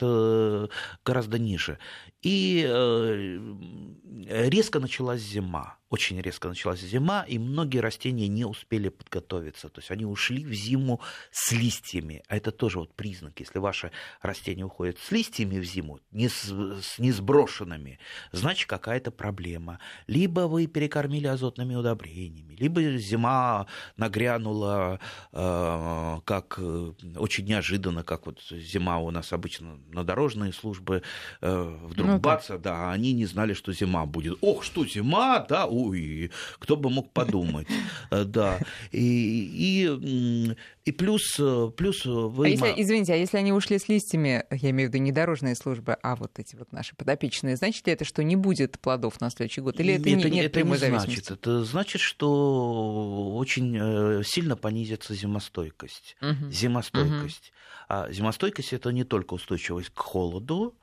гораздо 1.06 1.40
ниже. 1.40 1.80
И 2.22 2.64
резко 4.28 4.80
началась 4.80 5.22
зима 5.22 5.78
очень 5.90 6.20
резко 6.22 6.50
началась 6.50 6.82
зима, 6.82 7.24
и 7.28 7.40
многие 7.40 7.80
растения 7.80 8.28
не 8.28 8.46
успели 8.46 8.90
подготовиться. 8.90 9.70
То 9.70 9.80
есть 9.80 9.92
они 9.92 10.06
ушли 10.06 10.44
в 10.44 10.54
зиму 10.54 11.00
с 11.32 11.52
листьями. 11.52 12.24
А 12.28 12.36
это 12.36 12.52
тоже 12.52 12.80
вот 12.80 12.94
признак. 12.94 13.40
Если 13.40 13.60
ваше 13.60 13.92
растение 14.22 14.66
уходит 14.66 15.00
с 15.00 15.12
листьями 15.12 15.60
в 15.60 15.64
зиму, 15.64 16.00
не, 16.12 16.28
с, 16.28 16.52
не 16.98 17.12
сброшенными, 17.12 18.00
значит 18.32 18.68
какая-то 18.68 19.12
проблема. 19.12 19.80
Либо 20.08 20.42
вы 20.42 20.68
перекормили 20.68 21.28
азотными 21.28 21.76
удобрениями, 21.76 22.56
либо 22.56 22.98
зима 22.98 23.68
нагрянула 23.96 25.00
э, 25.32 26.20
как 26.26 26.56
э, 26.58 26.94
очень 27.16 27.46
неожиданно, 27.46 28.04
как 28.04 28.26
вот 28.26 28.42
зима 28.50 28.98
у 29.00 29.12
нас 29.12 29.32
обычно 29.32 29.78
на 29.90 30.04
дорожные 30.04 30.52
службы, 30.52 31.04
э, 31.42 31.78
вдруг 31.84 32.08
ну, 32.08 32.20
бац, 32.20 32.50
да, 32.60 32.92
они 32.92 33.14
не 33.14 33.26
знали, 33.26 33.54
что 33.54 33.72
зима 33.72 34.06
будет. 34.06 34.38
Ох, 34.42 34.64
что 34.64 34.86
зима, 34.86 35.46
да, 35.48 35.66
ой, 35.86 36.32
кто 36.60 36.76
бы 36.76 36.90
мог 36.90 37.12
подумать, 37.12 37.68
э, 38.12 38.24
да. 38.24 38.60
И, 38.92 39.88
и, 39.92 40.56
и 40.86 40.92
плюс, 40.92 41.40
плюс 41.76 42.06
вы... 42.06 42.46
А 42.46 42.50
если, 42.50 42.74
извините, 42.78 43.14
а 43.14 43.16
если 43.16 43.38
они 43.38 43.52
ушли 43.52 43.80
с 43.80 43.88
листьями, 43.88 44.46
я 44.52 44.70
имею 44.72 44.90
в 44.90 44.94
виду 44.94 45.04
не 45.04 45.12
дорожные 45.12 45.56
службы, 45.56 45.98
а 46.02 46.16
вот 46.16 46.40
эти 46.40 46.56
вот 46.56 46.72
наши 46.72 46.96
подопечные, 46.96 47.56
значит 47.56 47.86
ли 47.88 47.94
это, 47.94 48.06
что 48.06 48.24
не 48.24 48.36
будет 48.36 48.80
плодов 48.80 49.20
на 49.22 49.30
следующий 49.30 49.62
год? 49.62 49.80
Или 49.80 49.94
это, 49.94 50.10
это 50.10 50.30
не, 50.30 50.36
нет 50.38 50.46
это 50.46 50.54
прямой 50.54 50.80
не 50.80 50.88
значит. 50.88 51.32
Это 51.32 51.64
значит, 51.64 52.02
что 52.02 53.36
очень 53.36 53.78
э, 53.80 54.24
сильно 54.24 54.56
понизится 54.56 55.14
зимостойкость. 55.14 56.16
Угу. 56.22 56.52
Зимостойкость. 56.52 57.52
Угу. 57.52 57.90
А 57.90 58.12
зимостойкость 58.12 58.74
это 58.74 58.92
не 58.92 59.04
только 59.04 59.34
устойчивость 59.34 59.92
к 59.94 60.00
холоду, 60.00 60.76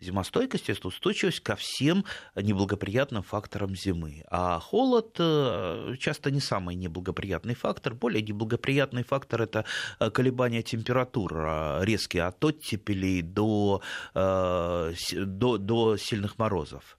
Зимостойкость– 0.00 0.68
это 0.70 0.88
устойчивость 0.88 1.40
ко 1.40 1.56
всем 1.56 2.04
неблагоприятным 2.36 3.24
факторам 3.24 3.74
зимы. 3.74 4.24
А 4.30 4.60
холод 4.60 5.16
э, 5.18 5.94
часто 5.98 6.30
не 6.30 6.40
самый 6.40 6.76
неблагоприятный 6.76 7.54
фактор. 7.54 7.94
Более 7.94 8.22
неблагоприятный 8.22 9.02
фактор– 9.02 9.42
это 9.42 9.64
э, 9.98 10.10
колебания 10.10 10.62
температур, 10.62 11.32
резкие 11.80 12.24
от 12.24 12.44
оттепелей 12.44 13.22
до, 13.22 13.82
э, 14.14 14.92
до, 15.12 15.58
до 15.58 15.96
сильных 15.96 16.38
морозов. 16.38 16.96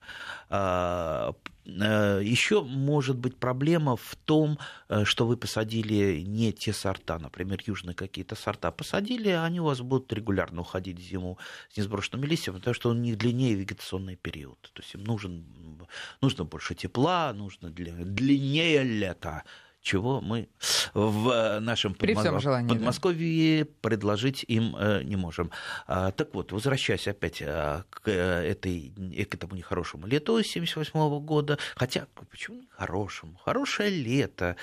Э, 1.78 2.20
Еще 2.22 2.62
может 2.62 3.16
быть 3.16 3.36
проблема 3.36 3.96
в 3.96 4.16
том, 4.24 4.58
э, 4.88 5.04
что 5.04 5.26
вы 5.26 5.36
посадили 5.36 6.20
не 6.20 6.52
те 6.52 6.72
сорта, 6.72 7.18
например, 7.18 7.60
южные 7.66 7.94
какие-то 7.94 8.34
сорта 8.34 8.70
посадили, 8.70 9.28
они 9.28 9.60
у 9.60 9.64
вас 9.64 9.80
будут 9.80 10.12
регулярно 10.12 10.62
уходить 10.62 10.98
в 10.98 11.02
зиму 11.02 11.38
с 11.70 11.76
несброшенными 11.76 12.26
листьями, 12.26 12.56
потому 12.58 12.74
что 12.74 12.90
у 12.90 12.94
них 12.94 13.16
длиннее 13.16 13.54
вегетационный 13.54 14.16
период. 14.16 14.58
То 14.72 14.82
есть 14.82 14.94
им 14.94 15.04
нужен, 15.04 15.86
нужно 16.20 16.44
больше 16.44 16.74
тепла, 16.74 17.32
нужно 17.32 17.70
длиннее 17.70 18.82
лето 18.82 19.44
чего 19.82 20.20
мы 20.20 20.48
в 20.94 21.58
нашем 21.60 21.94
При 21.94 22.14
Подмос... 22.14 22.42
желании, 22.42 22.68
Подмосковье 22.68 23.64
да. 23.64 23.70
предложить 23.80 24.44
им 24.46 24.76
э, 24.76 25.02
не 25.02 25.16
можем. 25.16 25.50
А, 25.86 26.10
так 26.10 26.34
вот, 26.34 26.52
возвращаясь 26.52 27.08
опять 27.08 27.40
э, 27.40 27.82
к, 27.88 28.08
этой, 28.08 28.92
к 29.30 29.34
этому 29.34 29.54
нехорошему 29.56 30.06
лету 30.06 30.32
1978 30.32 31.24
года, 31.24 31.58
хотя 31.76 32.06
почему 32.30 32.62
нехорошему? 32.62 33.36
Хорошее 33.44 33.90
лето. 33.90 34.56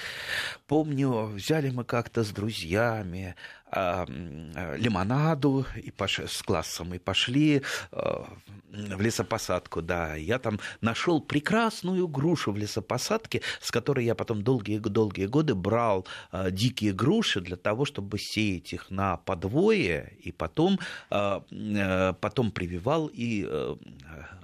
Помню, 0.68 1.26
взяли 1.26 1.70
мы 1.70 1.84
как-то 1.84 2.24
с 2.24 2.30
друзьями 2.30 3.36
лимонаду 3.72 5.66
и 5.76 5.92
пош... 5.92 6.20
с 6.20 6.42
классом 6.42 6.94
и 6.94 7.00
пошли 7.00 7.64
а, 7.92 8.26
в 8.72 9.02
лесопосадку, 9.02 9.82
да. 9.82 10.16
Я 10.16 10.40
там 10.40 10.60
нашел 10.80 11.20
прекрасную 11.20 12.08
грушу 12.08 12.54
в 12.54 12.58
лесопосадке, 12.58 13.42
с 13.60 13.70
которой 13.70 14.06
я 14.06 14.16
потом 14.16 14.42
долгие-долгие 14.42 15.26
годы 15.26 15.54
брал 15.54 16.08
а, 16.32 16.50
дикие 16.50 16.94
груши 16.94 17.42
для 17.42 17.58
того, 17.58 17.84
чтобы 17.84 18.20
сеять 18.20 18.72
их 18.72 18.90
на 18.90 19.18
подвое 19.18 20.14
и 20.20 20.32
потом, 20.32 20.80
потом 21.10 22.52
прививал 22.52 23.10
и 23.12 23.46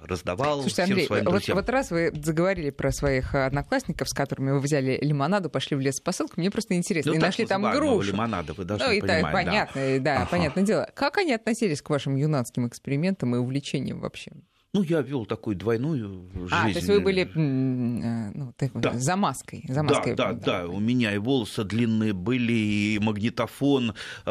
раздавал 0.02 0.60
Слушайте, 0.60 0.82
всем 0.82 0.84
Андрей, 0.84 1.06
своим 1.06 1.24
друзьям. 1.24 1.56
Вот, 1.56 1.64
вот 1.64 1.70
раз 1.70 1.90
вы 1.90 2.12
заговорили 2.14 2.70
про 2.70 2.92
своих 2.92 3.34
одноклассников, 3.34 4.08
с 4.08 4.12
которыми 4.12 4.50
вы 4.50 4.60
взяли 4.60 4.98
лимонаду, 5.00 5.48
пошли 5.48 5.76
в 5.76 5.80
лесопосадку, 5.80 6.40
мне 6.40 6.50
просто 6.50 6.74
интересно. 6.74 7.12
Ну, 7.12 7.18
и 7.18 7.20
нашли 7.20 7.46
там 7.46 7.62
грушу. 7.62 8.12
лимонада, 8.12 8.52
вы 8.52 8.64
должны 8.64 8.86
ну, 8.86 9.00
понимать. 9.00 9.13
Понятно, 9.22 9.80
да, 9.80 9.98
да 10.00 10.16
ага. 10.22 10.30
понятное 10.30 10.64
дело. 10.64 10.90
Как 10.94 11.18
они 11.18 11.32
относились 11.32 11.82
к 11.82 11.90
вашим 11.90 12.16
юнацким 12.16 12.66
экспериментам 12.66 13.34
и 13.34 13.38
увлечениям 13.38 14.00
вообще? 14.00 14.32
Ну, 14.74 14.82
я 14.82 15.02
вел 15.02 15.24
такую 15.24 15.54
двойную 15.54 16.28
жизнь. 16.34 16.48
А, 16.50 16.62
то 16.64 16.68
есть 16.70 16.88
вы 16.88 16.98
были 16.98 17.22
э, 17.22 18.30
ну, 18.34 18.52
да. 18.74 18.92
за 18.94 19.14
маской. 19.14 19.64
За 19.68 19.84
маской 19.84 20.16
да, 20.16 20.32
да, 20.32 20.62
да, 20.62 20.66
у 20.66 20.80
меня 20.80 21.14
и 21.14 21.18
волосы 21.18 21.62
длинные 21.62 22.12
были, 22.12 22.52
и 22.52 22.98
магнитофон, 22.98 23.94
э, 24.26 24.30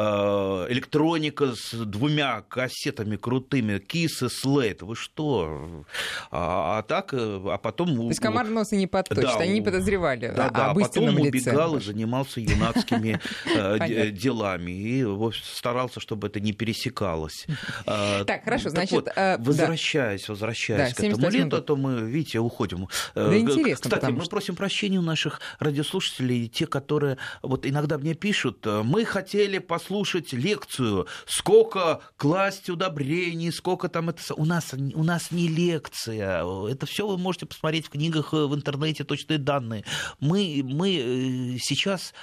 электроника 0.70 1.54
с 1.56 1.72
двумя 1.86 2.42
кассетами 2.42 3.16
крутыми, 3.16 3.80
кисы, 3.80 4.28
слейт. 4.28 4.82
Вы 4.82 4.98
что? 4.98 5.86
А, 6.30 6.80
а 6.80 6.82
так, 6.84 7.14
э, 7.14 7.42
а 7.46 7.58
потом... 7.58 7.96
То 7.96 8.08
есть 8.10 8.20
комар 8.20 8.50
носа 8.50 8.76
не 8.76 8.88
подточит, 8.88 9.24
да, 9.24 9.38
они 9.38 9.54
не 9.54 9.62
подозревали 9.62 10.28
да, 10.28 10.50
да, 10.50 10.72
об 10.72 10.78
а 10.78 10.82
потом 10.82 11.18
лице. 11.20 11.52
убегал 11.52 11.78
и 11.78 11.80
занимался 11.80 12.42
юнацкими 12.42 13.18
делами. 14.12 14.72
И 14.72 15.06
старался, 15.42 16.02
чтобы 16.02 16.28
это 16.28 16.42
не 16.42 16.52
пересекалось. 16.52 17.48
Так, 17.86 18.44
хорошо, 18.44 18.72
значит... 18.72 19.08
Возвращаясь 19.40 20.33
возвращаясь 20.34 20.94
да, 20.94 20.96
к 20.96 21.06
этому 21.06 21.30
лету, 21.30 21.62
то 21.62 21.76
мы, 21.76 22.02
видите, 22.02 22.40
уходим. 22.40 22.88
Э, 23.16 23.30
да 23.30 23.38
интересно, 23.38 23.90
Кстати, 23.90 24.12
мы 24.12 24.22
что... 24.22 24.30
просим 24.30 24.56
прощения 24.56 25.00
у 25.00 25.04
наших 25.04 25.40
радиослушателей, 25.60 26.48
те, 26.48 26.68
которые 26.68 27.18
вот 27.42 27.66
иногда 27.66 27.98
мне 27.98 28.14
пишут, 28.14 28.66
э, 28.66 28.82
мы 28.84 29.06
хотели 29.06 29.60
послушать 29.60 30.34
лекцию, 30.34 31.08
сколько 31.26 32.02
класть 32.18 32.70
удобрений, 32.70 33.52
сколько 33.52 33.90
там 33.90 34.10
это... 34.10 34.22
У 34.36 34.46
нас, 34.46 34.74
у 34.74 35.04
нас 35.04 35.32
не 35.32 35.48
лекция, 35.48 36.44
это 36.68 36.86
все 36.86 37.08
вы 37.08 37.18
можете 37.18 37.46
посмотреть 37.46 37.88
в 37.88 37.90
книгах, 37.90 38.34
э, 38.34 38.46
в 38.46 38.56
интернете, 38.56 39.04
точные 39.04 39.38
данные. 39.38 39.86
Мы, 40.20 40.62
мы 40.64 41.58
сейчас 41.62 42.14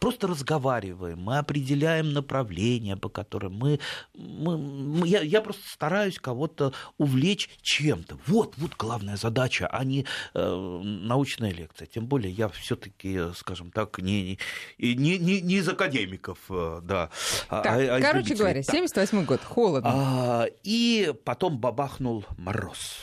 просто 0.00 0.26
разговариваем, 0.26 1.18
мы 1.18 1.38
определяем 1.38 2.12
направления, 2.12 2.96
по 2.96 3.08
которым 3.08 3.54
мы... 3.54 3.80
мы 4.14 5.06
я, 5.06 5.20
я 5.20 5.40
просто 5.40 5.62
стараюсь 5.68 6.18
кого-то 6.18 6.72
увлечь 6.98 7.50
чем-то. 7.62 8.18
Вот, 8.26 8.54
вот 8.56 8.74
главная 8.76 9.16
задача, 9.16 9.66
а 9.66 9.84
не 9.84 10.06
э, 10.34 10.80
научная 10.82 11.52
лекция. 11.52 11.86
Тем 11.86 12.06
более 12.06 12.32
я 12.32 12.48
все-таки, 12.48 13.32
скажем 13.34 13.70
так, 13.70 13.98
не, 13.98 14.38
не, 14.78 15.18
не, 15.18 15.40
не 15.40 15.54
из 15.56 15.68
академиков, 15.68 16.38
э, 16.50 16.80
да. 16.82 17.10
А, 17.48 17.62
так, 17.62 17.78
а, 17.78 17.96
а 17.96 18.00
короче 18.00 18.34
говоря, 18.34 18.62
78 18.62 19.24
год, 19.24 19.42
холодно. 19.42 19.90
А, 19.92 20.46
и 20.62 21.12
потом 21.24 21.58
бабахнул 21.58 22.24
мороз. 22.36 23.02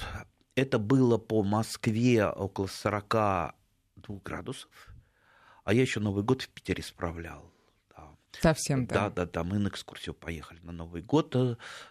Это 0.55 0.77
было 0.79 1.17
по 1.17 1.43
Москве 1.43 2.25
около 2.27 2.67
42 2.67 3.53
градусов. 4.23 4.69
А 5.63 5.73
я 5.73 5.81
еще 5.81 5.99
Новый 5.99 6.23
год 6.23 6.41
в 6.41 6.49
Питере 6.49 6.83
справлял. 6.83 7.52
Совсем, 8.41 8.85
да. 8.85 8.95
Да, 8.95 9.09
да, 9.09 9.25
да. 9.25 9.43
Мы 9.43 9.59
на 9.59 9.67
экскурсию 9.67 10.13
поехали 10.13 10.59
на 10.63 10.71
Новый 10.71 11.01
год, 11.01 11.35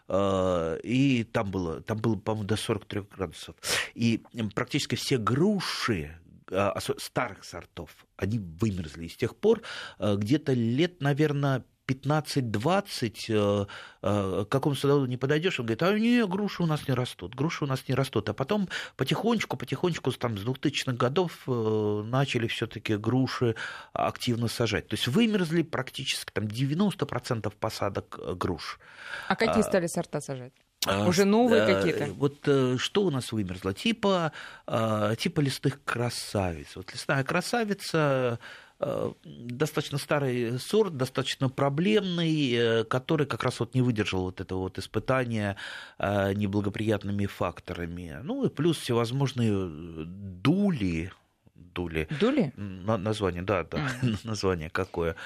э, 0.08 0.80
и 0.82 1.24
там 1.24 1.50
было, 1.50 1.80
там 1.80 1.98
было, 1.98 2.16
по-моему, 2.16 2.46
до 2.46 2.56
43 2.56 3.02
градусов. 3.02 3.56
И 3.94 4.22
практически 4.54 4.94
все 4.94 5.18
груши, 5.18 6.18
э, 6.50 6.70
старых 6.98 7.44
сортов, 7.44 8.06
они 8.16 8.38
вымерзли. 8.38 9.06
И 9.06 9.08
с 9.08 9.16
тех 9.16 9.36
пор 9.36 9.62
э, 9.98 10.16
где-то 10.16 10.52
лет, 10.52 11.00
наверное, 11.00 11.64
15-20 11.92 13.26
э, 13.28 13.66
э, 14.02 14.44
к 14.44 14.48
какому 14.48 14.74
садоводу 14.74 15.06
не 15.06 15.16
подойдешь, 15.16 15.60
он 15.60 15.66
говорит, 15.66 15.82
а 15.82 15.98
не, 15.98 16.26
груши 16.26 16.62
у 16.62 16.66
нас 16.66 16.88
не 16.88 16.94
растут, 16.94 17.34
груши 17.34 17.64
у 17.64 17.66
нас 17.66 17.88
не 17.88 17.94
растут. 17.94 18.28
А 18.28 18.34
потом 18.34 18.68
потихонечку, 18.96 19.56
потихонечку 19.56 20.12
там, 20.12 20.38
с 20.38 20.44
2000-х 20.44 20.92
годов 20.92 21.32
э, 21.46 22.02
начали 22.06 22.46
все 22.46 22.66
таки 22.66 22.96
груши 22.96 23.54
активно 23.92 24.48
сажать. 24.48 24.88
То 24.88 24.94
есть 24.94 25.08
вымерзли 25.08 25.62
практически 25.62 26.32
там 26.32 26.44
90% 26.44 27.52
посадок 27.58 28.18
груш. 28.36 28.78
А 29.28 29.36
какие 29.36 29.62
стали 29.62 29.86
сорта 29.86 30.20
сажать? 30.20 30.52
А, 30.86 31.06
Уже 31.06 31.24
новые 31.24 31.64
какие-то? 31.64 32.12
Вот 32.14 32.80
что 32.80 33.02
у 33.02 33.10
нас 33.10 33.30
вымерзло? 33.30 33.72
Типа, 33.72 34.32
типа 34.66 35.40
лесных 35.40 35.84
красавиц. 35.84 36.74
Вот 36.74 36.92
лесная 36.92 37.22
красавица 37.22 38.40
достаточно 39.24 39.98
старый 39.98 40.58
сорт, 40.58 40.96
достаточно 40.96 41.48
проблемный, 41.48 42.52
э, 42.52 42.84
который 42.84 43.26
как 43.26 43.44
раз 43.44 43.60
вот 43.60 43.74
не 43.74 43.82
выдержал 43.82 44.22
вот 44.24 44.40
этого 44.40 44.60
вот 44.60 44.78
испытания 44.78 45.56
э, 45.98 46.32
неблагоприятными 46.34 47.26
факторами. 47.26 48.18
Ну 48.22 48.44
и 48.44 48.48
плюс 48.48 48.78
всевозможные 48.78 50.04
дули, 50.04 51.12
дули. 51.74 52.08
Дули? 52.20 52.52
название, 52.56 53.42
да, 53.42 53.64
да, 53.64 53.78
mm. 54.02 54.18
название 54.24 54.70
какое. 54.70 55.16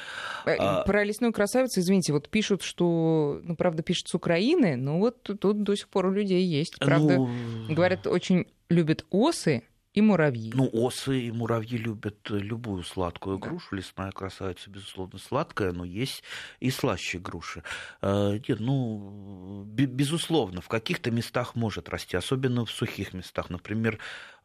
А 0.45 0.83
про 0.83 1.05
лесную 1.05 1.33
красавицу, 1.33 1.81
извините, 1.81 2.13
вот 2.13 2.29
пишут, 2.29 2.63
что, 2.63 3.41
ну, 3.43 3.57
правда, 3.57 3.83
пишут 3.83 4.09
с 4.09 4.15
Украины, 4.15 4.77
но 4.77 4.99
вот 4.99 5.23
тут 5.23 5.63
до 5.63 5.75
сих 5.75 5.89
пор 5.89 6.07
у 6.07 6.11
людей 6.11 6.45
есть. 6.45 6.79
Правда, 6.79 7.17
ну... 7.17 7.29
говорят, 7.69 8.07
очень 8.07 8.47
любят 8.69 9.05
осы, 9.11 9.63
и 9.97 10.03
муравьи. 10.03 10.53
Ну, 10.55 10.69
осы 10.73 11.23
и 11.23 11.33
муравьи 11.33 11.79
любят 11.79 12.19
любую 12.29 12.85
сладкую 12.85 13.38
грушу. 13.38 13.76
Лесная 13.76 14.12
красавица, 14.12 14.69
безусловно, 14.69 15.19
сладкая, 15.19 15.73
но 15.73 15.85
есть 15.87 16.23
и 16.61 16.71
слаще 16.71 17.19
груши. 17.19 17.62
Э, 18.03 18.38
нет, 18.47 18.61
ну, 18.61 19.65
безусловно, 19.65 20.61
в 20.61 20.69
каких-то 20.69 21.11
местах 21.11 21.55
может 21.55 21.88
расти, 21.88 22.15
особенно 22.15 22.67
в 22.67 22.71
сухих 22.71 23.15
местах. 23.15 23.49
Например, 23.49 23.95
э, 23.95 23.99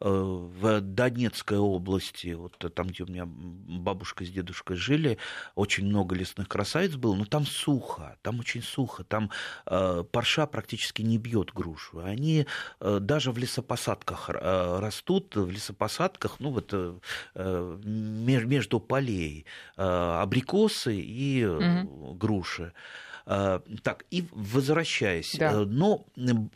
в 0.04 0.80
Донецкой 0.80 1.58
области, 1.58 2.32
вот 2.32 2.56
там, 2.74 2.88
где 2.88 3.04
у 3.04 3.06
меня 3.06 3.24
бабушка 3.26 4.24
с 4.24 4.28
дедушкой 4.28 4.76
жили, 4.76 5.18
очень 5.54 5.86
много 5.86 6.14
лесных 6.14 6.48
красавиц 6.48 6.94
было, 6.96 7.14
но 7.14 7.24
там 7.24 7.46
сухо, 7.46 8.16
там 8.22 8.40
очень 8.40 8.62
сухо, 8.62 9.04
там 9.04 9.30
э, 9.66 10.04
парша 10.10 10.46
практически 10.46 11.02
не 11.02 11.18
бьет 11.18 11.52
грушу. 11.52 12.00
Они 12.00 12.46
даже 12.80 13.32
в 13.32 13.38
лесопосадках 13.38 14.28
растут, 14.28 15.36
в 15.36 15.50
лесопосадках, 15.50 16.40
ну 16.40 16.50
вот 16.50 16.70
э, 16.72 16.94
э, 17.34 17.78
между 17.84 18.80
полей 18.80 19.46
э, 19.76 19.82
абрикосы 19.82 20.96
и 20.96 21.44
угу. 21.44 22.14
груши. 22.14 22.72
Так, 23.24 24.04
и 24.10 24.26
возвращаясь, 24.32 25.36
да. 25.38 25.60
но 25.60 26.04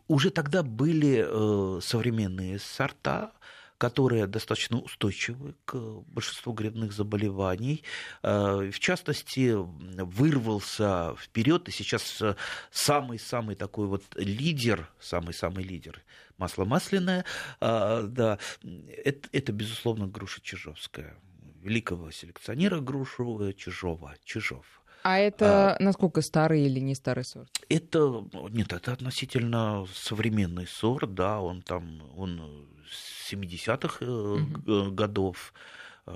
уже 0.08 0.30
тогда 0.30 0.64
были 0.64 1.80
современные 1.80 2.58
сорта, 2.58 3.30
которые 3.78 4.26
достаточно 4.26 4.78
устойчивы 4.78 5.54
к 5.64 5.74
большинству 5.76 6.52
грибных 6.52 6.92
заболеваний. 6.92 7.82
В 8.22 8.78
частности, 8.78 9.54
вырвался 9.54 11.14
вперед, 11.18 11.68
и 11.68 11.72
сейчас 11.72 12.22
самый-самый 12.70 13.54
такой 13.56 13.86
вот 13.86 14.02
лидер, 14.16 14.88
самый-самый 15.00 15.64
лидер 15.64 16.02
масло 16.38 16.64
масляное, 16.64 17.24
а, 17.60 18.02
да, 18.02 18.38
это, 18.62 19.28
это, 19.32 19.52
безусловно, 19.52 20.06
груша 20.06 20.40
чижовская, 20.40 21.16
великого 21.62 22.10
селекционера 22.10 22.80
грушу 22.80 23.52
Чижова, 23.56 24.14
Чижов. 24.24 24.66
А 25.06 25.18
это 25.18 25.76
а, 25.76 25.76
насколько 25.78 26.20
старый 26.20 26.62
или 26.62 26.80
не 26.80 26.96
старый 26.96 27.24
сорт? 27.24 27.48
Это 27.68 28.24
нет, 28.50 28.72
это 28.72 28.92
относительно 28.92 29.86
современный 29.94 30.66
сорт, 30.66 31.14
да, 31.14 31.40
он 31.40 31.62
там 31.62 32.02
он 32.16 32.66
с 32.90 33.32
70-х 33.32 34.04
угу. 34.04 34.90
годов, 34.90 35.54
э, 36.08 36.10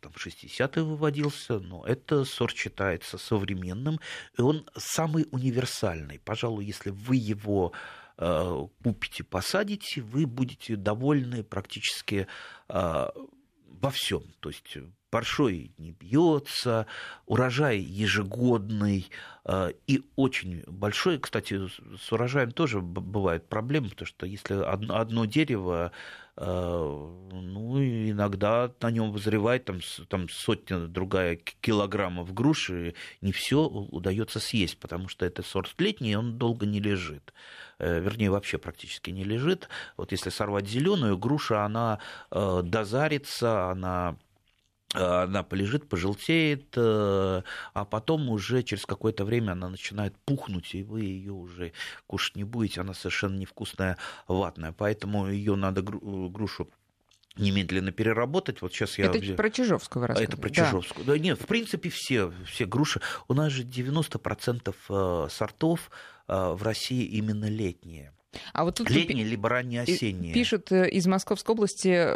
там 0.00 0.12
в 0.12 0.26
60-е 0.26 0.82
выводился, 0.82 1.60
но 1.60 1.86
это 1.86 2.24
сорт 2.24 2.56
считается 2.56 3.18
современным, 3.18 4.00
и 4.36 4.42
он 4.42 4.68
самый 4.76 5.28
универсальный. 5.30 6.18
Пожалуй, 6.18 6.64
если 6.64 6.90
вы 6.90 7.14
его 7.14 7.72
Э, 8.16 8.66
купите, 8.82 9.24
посадите, 9.24 10.00
вы 10.00 10.26
будете 10.26 10.76
довольны 10.76 11.42
практически 11.42 12.28
э, 12.68 13.08
во 13.80 13.90
всем. 13.90 14.22
То 14.40 14.50
есть 14.50 14.76
паршой 15.10 15.72
не 15.78 15.92
бьется, 15.92 16.86
урожай 17.26 17.78
ежегодный 17.78 19.10
э, 19.44 19.72
и 19.86 20.02
очень 20.16 20.64
большой. 20.66 21.18
Кстати, 21.18 21.68
с 21.68 22.12
урожаем 22.12 22.50
тоже 22.50 22.80
бывают 22.80 23.48
проблемы, 23.48 23.90
потому 23.90 24.06
что 24.06 24.26
если 24.26 24.54
одно 24.54 25.24
дерево 25.26 25.92
ну, 26.36 27.78
иногда 27.78 28.72
на 28.80 28.90
нем 28.90 29.12
вызревает 29.12 29.66
там, 29.66 29.78
там 30.08 30.28
сотня 30.28 30.88
другая 30.88 31.36
килограммов 31.60 32.34
груши, 32.34 32.94
не 33.20 33.30
все 33.30 33.64
удается 33.66 34.40
съесть, 34.40 34.78
потому 34.78 35.06
что 35.08 35.24
это 35.26 35.42
сорт 35.42 35.72
летний, 35.78 36.16
он 36.16 36.36
долго 36.36 36.66
не 36.66 36.80
лежит. 36.80 37.32
Э, 37.78 38.00
вернее, 38.00 38.30
вообще 38.30 38.58
практически 38.58 39.10
не 39.10 39.24
лежит. 39.24 39.68
Вот 39.96 40.12
если 40.12 40.30
сорвать 40.30 40.68
зеленую, 40.68 41.18
груша, 41.18 41.64
она 41.64 41.98
э, 42.30 42.62
дозарится, 42.64 43.70
она 43.70 44.16
э, 44.94 44.98
она 44.98 45.42
полежит, 45.42 45.88
пожелтеет, 45.88 46.76
а 46.76 47.42
потом 47.90 48.28
уже 48.30 48.62
через 48.62 48.86
какое-то 48.86 49.24
время 49.24 49.52
она 49.52 49.68
начинает 49.68 50.16
пухнуть, 50.24 50.74
и 50.74 50.82
вы 50.82 51.02
ее 51.02 51.32
уже 51.32 51.72
кушать 52.06 52.36
не 52.36 52.44
будете, 52.44 52.80
она 52.80 52.94
совершенно 52.94 53.36
невкусная, 53.36 53.98
ватная. 54.28 54.72
Поэтому 54.72 55.28
ее 55.28 55.56
надо 55.56 55.82
грушу 55.82 56.70
немедленно 57.36 57.90
переработать. 57.90 58.62
Вот 58.62 58.72
сейчас 58.72 58.96
я... 58.98 59.06
Это 59.06 59.34
про 59.34 59.50
Чижовского 59.50 60.06
рассказываю. 60.06 60.32
Это 60.32 60.40
про 60.40 60.48
да. 60.48 60.54
Чижовскую. 60.54 61.04
Да, 61.04 61.18
нет, 61.18 61.40
в 61.40 61.46
принципе, 61.46 61.90
все, 61.90 62.32
все 62.46 62.64
груши. 62.64 63.00
У 63.26 63.34
нас 63.34 63.50
же 63.50 63.64
90% 63.64 65.28
сортов 65.28 65.90
в 66.26 66.62
России 66.62 67.04
именно 67.04 67.48
летние. 67.48 68.12
А 68.52 68.64
вот 68.64 68.76
тут 68.76 68.90
Летние, 68.90 69.24
либо 69.24 69.48
раннеосенние. 69.48 70.34
Пишут 70.34 70.72
э, 70.72 70.88
из 70.88 71.06
Московской 71.06 71.54
области, 71.54 72.10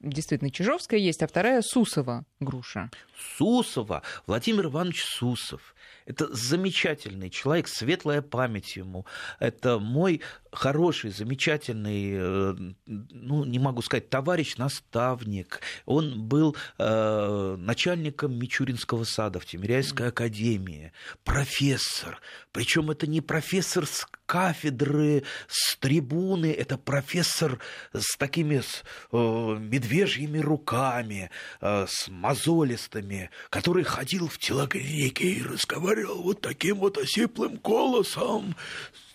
действительно, 0.00 0.50
Чижовская 0.50 1.00
есть, 1.00 1.22
а 1.22 1.26
вторая 1.26 1.62
Сусова 1.62 2.24
груша. 2.40 2.90
Сусова, 3.36 4.02
Владимир 4.26 4.66
Иванович 4.66 5.04
Сусов. 5.04 5.74
Это 6.06 6.32
замечательный 6.34 7.30
человек, 7.30 7.68
светлая 7.68 8.22
память 8.22 8.76
ему. 8.76 9.06
Это 9.38 9.78
мой 9.78 10.20
хороший, 10.52 11.10
замечательный, 11.10 12.12
э, 12.14 12.54
ну, 12.86 13.44
не 13.44 13.58
могу 13.58 13.82
сказать, 13.82 14.10
товарищ, 14.10 14.56
наставник. 14.56 15.60
Он 15.86 16.22
был 16.22 16.56
э, 16.78 17.56
начальником 17.58 18.38
Мичуринского 18.38 19.04
сада 19.04 19.40
в 19.40 19.46
Тимиряйской 19.46 20.08
академии, 20.08 20.92
профессор. 21.24 22.20
Причем 22.52 22.90
это 22.90 23.06
не 23.06 23.20
профессор 23.20 23.86
с 23.86 24.06
кафедры, 24.26 25.24
с 25.46 25.76
трибуны, 25.78 26.52
это 26.52 26.76
профессор 26.78 27.58
с 27.92 28.16
такими 28.16 28.60
с, 28.60 28.82
э, 29.12 29.16
медвежьими 29.16 30.38
руками, 30.38 31.30
э, 31.60 31.86
с 31.88 32.08
мозолистыми, 32.08 33.30
который 33.50 33.84
ходил 33.84 34.28
в 34.28 34.38
телогрейке 34.38 35.24
и 35.24 35.42
разговаривал 35.42 35.91
вот 36.00 36.40
таким 36.40 36.78
вот 36.78 36.98
осиплым 36.98 37.56
голосом 37.62 38.54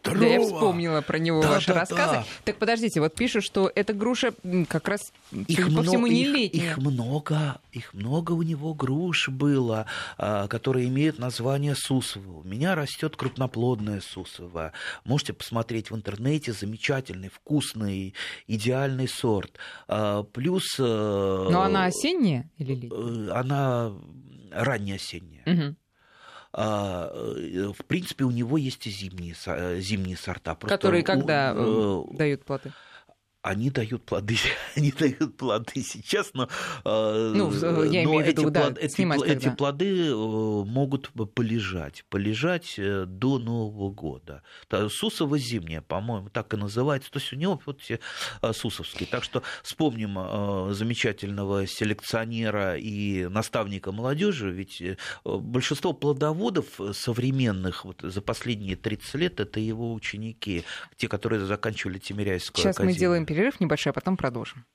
Здорово. 0.08 0.26
Да, 0.26 0.34
я 0.34 0.42
вспомнила 0.42 1.02
про 1.02 1.20
него 1.20 1.42
да, 1.42 1.50
ваши 1.50 1.68
да, 1.68 1.74
рассказы. 1.82 2.14
Да. 2.16 2.26
Так 2.46 2.58
подождите, 2.58 3.00
вот 3.00 3.14
пишут, 3.16 3.44
что 3.44 3.72
эта 3.74 3.94
груша 3.94 4.34
как 4.68 4.88
раз, 4.88 5.12
их 5.32 5.66
по 5.66 5.72
много, 5.72 5.88
всему, 5.88 6.08
не 6.08 6.26
летняя. 6.26 6.64
Их, 6.64 6.72
их 6.72 6.78
много, 6.78 7.60
их 7.72 7.94
много 7.94 8.32
у 8.32 8.42
него 8.42 8.74
груш 8.74 9.30
было, 9.30 9.86
а, 10.18 10.48
которые 10.48 10.88
имеют 10.88 11.20
название 11.20 11.76
сусово. 11.76 12.40
У 12.40 12.44
меня 12.44 12.76
растет 12.76 13.16
крупноплодная 13.16 14.02
сусово. 14.02 14.72
Можете 15.04 15.34
посмотреть 15.34 15.92
в 15.92 15.96
интернете, 15.96 16.54
замечательный, 16.54 17.30
вкусный, 17.30 18.14
идеальный 18.48 19.08
сорт. 19.08 19.58
А, 19.88 20.24
плюс... 20.24 20.76
Э, 20.80 21.48
Но 21.50 21.62
она 21.62 21.86
осенняя 21.86 22.50
или 22.58 22.76
летняя? 22.76 23.30
Э, 23.30 23.32
она 23.32 23.94
раннеосенняя. 24.52 25.44
Угу. 25.46 25.76
А, 26.60 27.12
э, 27.14 27.72
в 27.72 27.86
принципе, 27.86 28.24
у 28.24 28.32
него 28.32 28.58
есть 28.58 28.88
и 28.88 28.90
зимние, 28.90 29.36
э, 29.46 29.80
зимние 29.80 30.18
сорта. 30.18 30.56
Просто 30.56 30.76
Которые 30.76 31.04
когда 31.04 31.54
у, 31.54 32.12
э, 32.14 32.18
дают 32.18 32.46
плоды? 32.46 32.74
Они 33.48 33.70
дают 33.70 34.04
плоды, 34.06 34.36
они 34.76 34.92
дают 34.92 35.38
плоды 35.38 35.82
сейчас, 35.82 36.32
но, 36.34 36.50
ну, 36.84 37.84
я 37.84 38.04
но 38.04 38.22
эти, 38.22 38.30
виду, 38.30 38.42
плод, 38.44 38.54
да, 38.54 38.74
эти, 38.80 39.32
эти 39.32 39.50
плоды 39.50 40.14
могут 40.14 41.12
полежать, 41.34 42.04
полежать 42.10 42.76
до 42.78 43.40
Нового 43.40 43.90
года. 43.90 44.44
Сусово 44.90 45.38
зимняя, 45.38 45.82
по-моему, 45.82 46.30
так 46.30 46.54
и 46.54 46.58
называется. 46.58 47.10
То 47.10 47.20
есть 47.20 47.32
у 47.32 47.36
него 47.38 47.62
вот 47.66 47.82
все 47.82 48.00
сусовские. 48.52 49.08
Так 49.10 49.24
что 49.24 49.44
вспомним 49.64 50.74
замечательного 50.74 51.68
селекционера 51.68 52.76
и 52.78 53.28
наставника 53.28 53.92
молодежи, 53.92 54.52
ведь 54.52 54.84
большинство 55.24 55.94
плодоводов 55.94 56.66
современных 56.94 57.86
вот 57.86 58.02
за 58.02 58.22
последние 58.22 58.76
30 58.76 59.16
лет 59.16 59.40
это 59.40 59.60
его 59.60 59.94
ученики, 59.94 60.66
те, 60.98 61.08
которые 61.08 61.46
заканчивали 61.46 61.98
Тимиряйскую 61.98 62.64
Сейчас 62.64 62.76
академию. 62.76 62.96
мы 62.96 63.00
делаем 63.00 63.26
перерыв 63.38 63.60
небольшой, 63.60 63.92
а 63.92 63.94
потом 63.94 64.18
продолжим. 64.18 64.66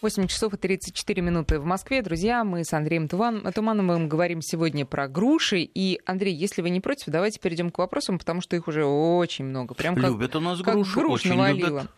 8 0.00 0.28
часов 0.28 0.54
и 0.54 0.56
34 0.56 1.22
минуты 1.22 1.58
в 1.58 1.64
Москве. 1.64 2.02
Друзья, 2.02 2.44
мы 2.44 2.64
с 2.64 2.72
Андреем 2.72 3.08
Туман, 3.08 3.52
Тумановым 3.52 4.08
говорим 4.08 4.40
сегодня 4.40 4.86
про 4.86 5.08
груши. 5.08 5.58
И, 5.58 6.00
Андрей, 6.06 6.34
если 6.34 6.62
вы 6.62 6.70
не 6.70 6.80
против, 6.80 7.08
давайте 7.08 7.40
перейдем 7.40 7.70
к 7.70 7.78
вопросам, 7.78 8.18
потому 8.18 8.40
что 8.40 8.54
их 8.54 8.68
уже 8.68 8.84
очень 8.84 9.44
много. 9.44 9.74
Прям 9.74 9.96
как, 9.96 10.04
любят 10.04 10.36
у 10.36 10.40
нас 10.40 10.60
грушу, 10.60 10.94
как 10.94 11.04
груш 11.04 11.20
очень 11.20 11.34
навалило. 11.34 11.68
Любят. 11.68 11.90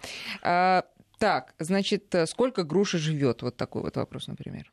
А, 0.43 0.85
так, 1.19 1.55
значит, 1.59 2.15
сколько 2.27 2.65
груши 2.65 2.99
живет? 2.99 3.43
Вот 3.43 3.57
такой 3.57 3.83
вот 3.83 3.97
вопрос, 3.97 4.29
например. 4.29 4.73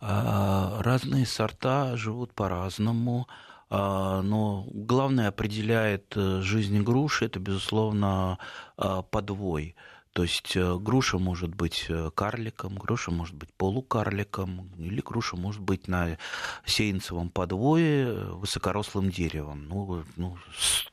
А, 0.00 0.82
разные 0.82 1.26
сорта 1.26 1.96
живут 1.96 2.32
по-разному. 2.32 3.28
А, 3.70 4.22
но 4.22 4.66
главное 4.70 5.28
определяет 5.28 6.14
э, 6.16 6.40
жизнь 6.40 6.82
груши, 6.82 7.26
это, 7.26 7.38
безусловно, 7.38 8.38
а, 8.76 9.02
подвой. 9.02 9.76
То 10.12 10.22
есть 10.22 10.56
э, 10.56 10.78
груша 10.78 11.18
может 11.18 11.54
быть 11.54 11.86
э, 11.88 12.10
карликом, 12.14 12.74
груша 12.76 13.10
может 13.10 13.36
быть 13.36 13.52
полукарликом, 13.52 14.68
или 14.78 15.00
груша 15.00 15.36
может 15.36 15.60
быть 15.60 15.86
на 15.86 16.18
сеянцевом 16.64 17.30
подвое 17.30 18.24
высокорослым 18.32 19.10
деревом. 19.10 19.68
Ну, 19.68 20.04
ну, 20.16 20.36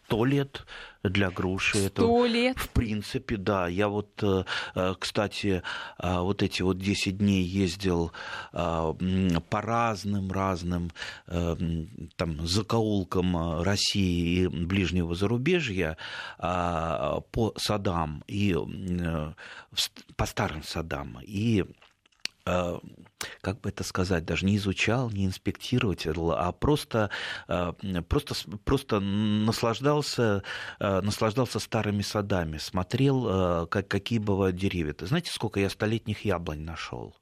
сто 0.06 0.24
лет 0.24 0.66
для 1.04 1.30
груши. 1.30 1.88
Сто 1.90 2.26
лет? 2.26 2.58
В 2.58 2.70
принципе, 2.70 3.38
да. 3.38 3.68
Я 3.68 3.88
вот, 3.88 4.22
э, 4.24 4.44
э, 4.76 4.94
кстати, 5.00 5.64
э, 6.00 6.20
вот 6.20 6.44
эти 6.44 6.62
вот 6.62 6.78
10 6.78 7.18
дней 7.18 7.44
ездил 7.44 8.12
по 8.52 9.62
разным-разным 9.62 10.92
там 11.28 12.48
закоулкам 12.48 13.62
России 13.62 14.44
и 14.44 14.48
ближнего 14.48 15.16
зарубежья 15.16 15.98
по 16.38 17.54
садам 17.58 18.24
и 18.28 18.56
по 20.16 20.26
старым 20.26 20.64
садам. 20.64 21.20
И 21.22 21.66
как 22.46 23.62
бы 23.62 23.70
это 23.70 23.84
сказать, 23.84 24.24
даже 24.24 24.46
не 24.46 24.58
изучал, 24.58 25.10
не 25.10 25.26
инспектировать, 25.26 26.06
а 26.08 26.52
просто, 26.52 27.10
э, 27.48 27.74
просто, 28.08 28.36
просто 28.64 29.00
наслаждался, 29.00 30.44
э, 30.80 31.02
наслаждался 31.02 31.60
старыми 31.60 32.04
садами, 32.04 32.58
смотрел, 32.58 33.68
как, 33.68 33.88
какие 33.88 34.20
бывают 34.20 34.56
деревья. 34.56 34.94
Ты 34.94 35.08
знаете, 35.08 35.32
сколько 35.32 35.60
я 35.60 35.70
столетних 35.70 36.24
яблонь 36.24 36.62
нашел? 36.62 37.16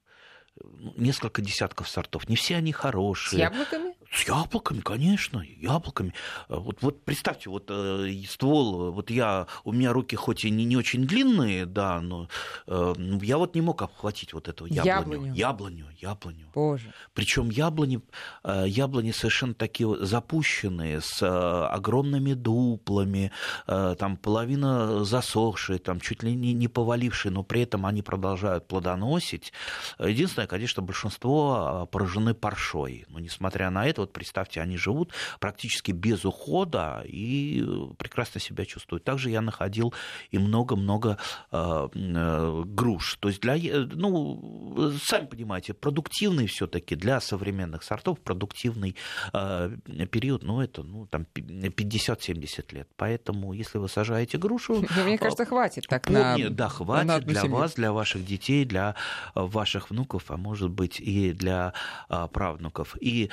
Несколько 0.96 1.42
десятков 1.42 1.88
сортов. 1.88 2.28
Не 2.28 2.36
все 2.36 2.56
они 2.56 2.72
хорошие. 2.72 3.38
С 3.38 3.52
яблоками? 3.54 3.93
С 4.14 4.28
яблоками, 4.28 4.80
конечно, 4.80 5.42
яблоками. 5.58 6.14
Э, 6.48 6.56
вот, 6.56 6.82
вот 6.82 7.04
представьте, 7.04 7.50
вот 7.50 7.66
э, 7.68 8.12
ствол, 8.28 8.92
вот 8.92 9.10
я, 9.10 9.48
у 9.64 9.72
меня 9.72 9.92
руки 9.92 10.14
хоть 10.14 10.44
и 10.44 10.50
не, 10.50 10.64
не 10.64 10.76
очень 10.76 11.04
длинные, 11.04 11.66
да, 11.66 12.00
но 12.00 12.28
э, 12.68 12.94
я 13.22 13.38
вот 13.38 13.56
не 13.56 13.60
мог 13.60 13.82
обхватить 13.82 14.32
вот 14.32 14.46
эту 14.48 14.66
яблоню. 14.66 15.34
Яблоню, 15.34 15.34
яблоню. 15.34 15.86
яблоню. 16.00 16.46
Боже. 16.54 16.94
Причем 17.12 17.50
яблони, 17.50 18.00
э, 18.44 18.64
яблони 18.68 19.10
совершенно 19.10 19.54
такие 19.54 19.96
запущенные, 20.04 21.00
с 21.00 21.20
э, 21.20 21.26
огромными 21.26 22.34
дуплами, 22.34 23.32
э, 23.66 23.96
там 23.98 24.16
половина 24.16 25.04
засохшие, 25.04 25.80
там 25.80 25.98
чуть 25.98 26.22
ли 26.22 26.34
не, 26.34 26.52
не 26.52 26.68
повалившие, 26.68 27.32
но 27.32 27.42
при 27.42 27.62
этом 27.62 27.84
они 27.84 28.02
продолжают 28.02 28.68
плодоносить. 28.68 29.52
Единственное, 29.98 30.46
конечно, 30.46 30.82
большинство 30.82 31.82
э, 31.82 31.86
поражены 31.90 32.34
паршой. 32.34 33.06
Но 33.08 33.18
несмотря 33.18 33.70
на 33.70 33.84
это, 33.86 34.03
вот 34.04 34.12
представьте, 34.12 34.60
они 34.60 34.76
живут 34.76 35.12
практически 35.40 35.92
без 35.92 36.24
ухода 36.24 37.02
и 37.06 37.64
прекрасно 37.98 38.40
себя 38.40 38.64
чувствуют. 38.64 39.04
Также 39.04 39.30
я 39.30 39.40
находил 39.40 39.94
и 40.30 40.38
много-много 40.38 41.18
э, 41.50 41.88
э, 41.94 42.62
груш. 42.66 43.16
То 43.20 43.28
есть 43.28 43.40
для, 43.40 43.56
э, 43.56 43.86
ну, 43.94 44.92
сами 45.02 45.26
понимаете, 45.26 45.74
продуктивный 45.74 46.46
все-таки 46.46 46.96
для 46.96 47.20
современных 47.20 47.82
сортов 47.82 48.20
продуктивный 48.20 48.94
э, 49.32 49.76
период, 50.10 50.42
ну, 50.42 50.60
это 50.60 50.82
ну, 50.82 51.06
там 51.06 51.26
50-70 51.34 52.74
лет. 52.74 52.88
Поэтому, 52.96 53.52
если 53.52 53.78
вы 53.78 53.88
сажаете 53.88 54.38
грушу... 54.38 54.84
Мне 55.04 55.18
кажется, 55.18 55.46
хватит 55.46 55.86
так 55.88 56.04
помни, 56.04 56.44
на... 56.44 56.50
Да, 56.50 56.68
хватит 56.68 57.08
на 57.08 57.20
для 57.20 57.40
семью. 57.40 57.56
вас, 57.56 57.74
для 57.74 57.92
ваших 57.92 58.24
детей, 58.26 58.64
для 58.64 58.94
ваших 59.34 59.90
внуков, 59.90 60.30
а 60.30 60.36
может 60.36 60.70
быть 60.70 61.00
и 61.00 61.32
для 61.32 61.72
правнуков. 62.08 62.96
И 63.00 63.30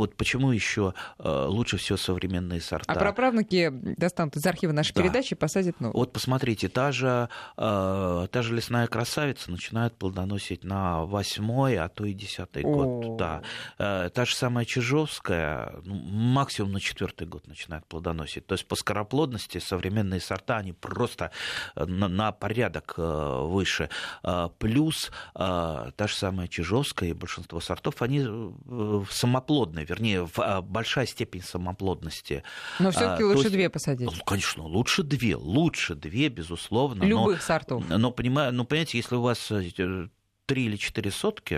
вот 0.00 0.16
почему 0.16 0.50
еще 0.50 0.94
э, 1.18 1.44
лучше 1.48 1.76
всего 1.76 1.98
современные 1.98 2.62
сорта. 2.62 2.90
А 2.90 2.98
праправнуки 2.98 3.68
достанут 3.70 4.34
из 4.36 4.46
архива 4.46 4.72
нашей 4.72 4.94
да. 4.94 5.02
передачи 5.02 5.34
и 5.34 5.36
посадят 5.36 5.78
новые. 5.78 5.94
Вот 5.94 6.12
посмотрите, 6.12 6.70
та 6.70 6.90
же, 6.90 7.28
э, 7.58 8.26
та 8.30 8.42
же 8.42 8.54
лесная 8.54 8.86
красавица 8.86 9.50
начинает 9.50 9.94
плодоносить 9.96 10.64
на 10.64 11.04
восьмой, 11.04 11.76
а 11.76 11.88
то 11.88 12.06
и 12.06 12.14
десятый 12.14 12.62
год. 12.62 13.18
Да. 13.18 13.42
Э, 13.78 14.08
та 14.08 14.24
же 14.24 14.34
самая 14.34 14.64
Чижовская, 14.64 15.74
ну, 15.84 15.94
максимум 15.96 16.72
на 16.72 16.80
четвертый 16.80 17.26
год 17.26 17.46
начинает 17.46 17.84
плодоносить. 17.86 18.46
То 18.46 18.54
есть 18.54 18.66
по 18.66 18.76
скороплодности 18.76 19.58
современные 19.58 20.20
сорта, 20.20 20.56
они 20.56 20.72
просто 20.72 21.30
на, 21.74 22.08
на 22.08 22.32
порядок 22.32 22.94
выше. 22.96 23.90
Плюс 24.58 25.10
та 25.34 25.92
же 25.98 26.14
самая 26.14 26.48
Чижовская 26.48 27.10
и 27.10 27.12
большинство 27.12 27.60
сортов, 27.60 28.00
они 28.00 28.26
самоплодные, 29.10 29.89
вернее, 29.90 30.26
в 30.26 30.38
а, 30.38 30.62
большая 30.62 31.06
степень 31.06 31.42
самоплодности. 31.42 32.44
Но 32.78 32.90
все-таки 32.90 33.24
а, 33.24 33.26
лучше 33.26 33.42
есть, 33.42 33.52
две 33.52 33.68
посадить. 33.68 34.06
Ну, 34.10 34.24
конечно, 34.24 34.62
лучше 34.64 35.02
две, 35.02 35.36
лучше 35.36 35.94
две, 35.94 36.28
безусловно. 36.28 37.02
Любых 37.02 37.38
но, 37.38 37.42
сортов. 37.42 37.84
Но, 37.88 38.10
понимаю, 38.12 38.52
ну, 38.52 38.64
понимаете, 38.64 38.98
если 38.98 39.16
у 39.16 39.22
вас 39.22 39.50
э, 39.50 40.08
три 40.46 40.64
или 40.64 40.76
четыре 40.76 41.10
сотки, 41.10 41.54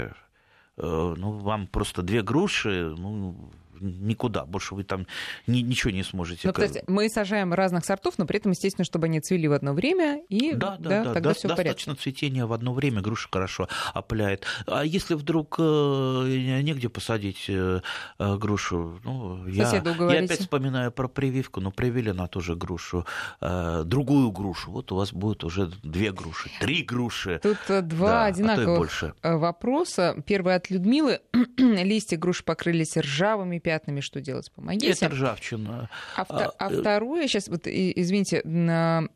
э, 0.77 1.14
ну, 1.16 1.33
вам 1.33 1.66
просто 1.66 2.03
две 2.03 2.23
груши, 2.23 2.95
ну, 2.97 3.53
никуда. 3.83 4.45
Больше 4.45 4.75
вы 4.75 4.85
там 4.85 5.07
ни, 5.47 5.61
ничего 5.61 5.90
не 5.90 6.03
сможете. 6.03 6.49
Ну, 6.49 6.53
то 6.53 6.62
есть 6.62 6.81
мы 6.87 7.09
сажаем 7.09 7.53
разных 7.53 7.85
сортов, 7.85 8.18
но 8.18 8.27
при 8.27 8.38
этом, 8.38 8.53
естественно, 8.53 8.85
чтобы 8.85 9.07
они 9.07 9.21
цвели 9.21 9.47
в 9.47 9.53
одно 9.53 9.73
время, 9.75 10.23
и 10.29 10.53
да, 10.53 10.77
да, 10.79 11.05
да, 11.05 11.14
тогда 11.14 11.31
да, 11.31 11.35
все 11.35 11.49
достаточно 11.49 11.97
цветения 11.97 12.47
в 12.47 12.53
одно 12.53 12.73
время, 12.73 13.01
груша 13.01 13.29
хорошо 13.31 13.68
опыляет. 13.95 14.45
А 14.66 14.85
если 14.85 15.14
вдруг 15.14 15.57
э, 15.59 16.61
негде 16.62 16.88
посадить 16.88 17.47
э, 17.49 17.81
грушу, 18.18 19.01
ну, 19.05 19.47
я, 19.49 19.71
я 19.71 19.81
опять 19.81 20.40
вспоминаю 20.40 20.92
про 20.92 21.09
прививку, 21.09 21.61
но 21.61 21.71
привили 21.71 22.11
на 22.11 22.27
ту 22.27 22.40
же 22.40 22.57
грушу, 22.57 23.07
другую 23.40 24.31
грушу. 24.31 24.71
Вот 24.71 24.92
у 24.92 24.97
вас 24.97 25.12
будет 25.12 25.45
уже 25.45 25.71
две 25.83 26.12
груши, 26.12 26.51
три 26.61 26.83
груши. 26.83 27.40
Тут 27.42 27.59
два 27.88 28.09
да, 28.09 28.25
одинаковых 28.27 29.14
а 29.23 29.37
вопроса. 29.37 30.16
Первый 30.27 30.55
от 30.55 30.71
Людмилы. 30.71 31.21
Листья 31.59 32.16
груши 32.16 32.45
покрылись 32.45 32.97
ржавыми 32.97 33.59
пятнами. 33.73 34.01
Что 34.01 34.21
делать? 34.21 34.51
Помогите. 34.55 34.91
Это 34.91 35.09
ржавчина. 35.09 35.89
А, 36.17 36.27
а, 36.29 36.53
а 36.59 36.69
второе, 36.69 37.27
сейчас, 37.27 37.49
вот, 37.49 37.63
извините, 37.67 38.43
на 38.45 39.09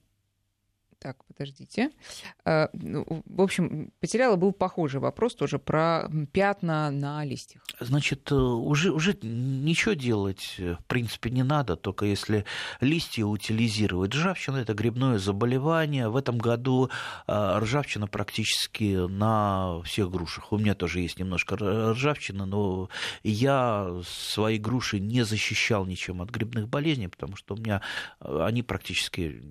так, 0.98 1.24
подождите. 1.26 1.90
А, 2.44 2.68
ну, 2.72 3.22
в 3.26 3.40
общем, 3.40 3.92
потеряла 4.00 4.36
был 4.36 4.52
похожий 4.52 5.00
вопрос 5.00 5.34
тоже 5.34 5.58
про 5.58 6.08
пятна 6.32 6.90
на 6.90 7.24
листьях. 7.24 7.62
Значит, 7.80 8.32
э, 8.32 8.34
уже, 8.34 8.92
уже 8.92 9.16
ничего 9.22 9.94
делать, 9.94 10.54
э, 10.58 10.76
в 10.80 10.84
принципе, 10.86 11.30
не 11.30 11.42
надо, 11.42 11.76
только 11.76 12.06
если 12.06 12.44
листья 12.80 13.24
утилизировать. 13.24 14.14
Ржавчина– 14.14 14.56
это 14.58 14.74
грибное 14.74 15.18
заболевание. 15.18 16.08
В 16.08 16.16
этом 16.16 16.38
году 16.38 16.90
э, 17.26 17.58
ржавчина 17.58 18.06
практически 18.06 19.06
на 19.06 19.82
всех 19.82 20.10
грушах. 20.10 20.52
У 20.52 20.58
меня 20.58 20.74
тоже 20.74 21.00
есть 21.00 21.18
немножко 21.18 21.56
ржавчины, 21.56 22.46
но 22.46 22.88
я 23.22 24.00
свои 24.04 24.58
груши 24.58 24.98
не 24.98 25.24
защищал 25.24 25.84
ничем 25.84 26.22
от 26.22 26.30
грибных 26.30 26.68
болезней, 26.68 27.08
потому 27.08 27.36
что 27.36 27.54
у 27.54 27.58
меня 27.58 27.82
они 28.20 28.62
практически 28.62 29.42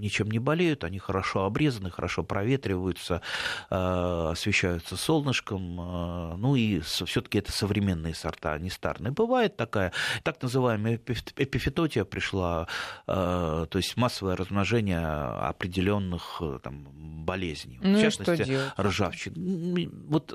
ничем 0.00 0.30
не 0.30 0.38
болеют, 0.38 0.84
они 0.84 0.98
хорошо 0.98 1.44
обрезаны, 1.44 1.90
хорошо 1.90 2.22
проветриваются, 2.22 3.22
э, 3.70 4.28
освещаются 4.32 4.96
солнышком, 4.96 5.80
э, 5.80 6.36
ну 6.36 6.56
и 6.56 6.80
все-таки 6.80 7.38
это 7.38 7.52
современные 7.52 8.14
сорта, 8.14 8.54
они 8.54 8.70
старые. 8.70 9.10
Бывает 9.12 9.56
такая, 9.56 9.92
так 10.22 10.40
называемая 10.42 10.96
эпифитотия 10.96 12.04
пришла, 12.04 12.68
э, 13.06 13.66
то 13.68 13.78
есть 13.78 13.96
массовое 13.96 14.36
размножение 14.36 15.04
определенных 15.04 16.40
там, 16.62 16.88
болезней, 17.24 17.78
ну 17.82 17.98
в 17.98 18.00
частности, 18.00 18.58
ржавчина. 18.78 19.90
Вот 20.08 20.34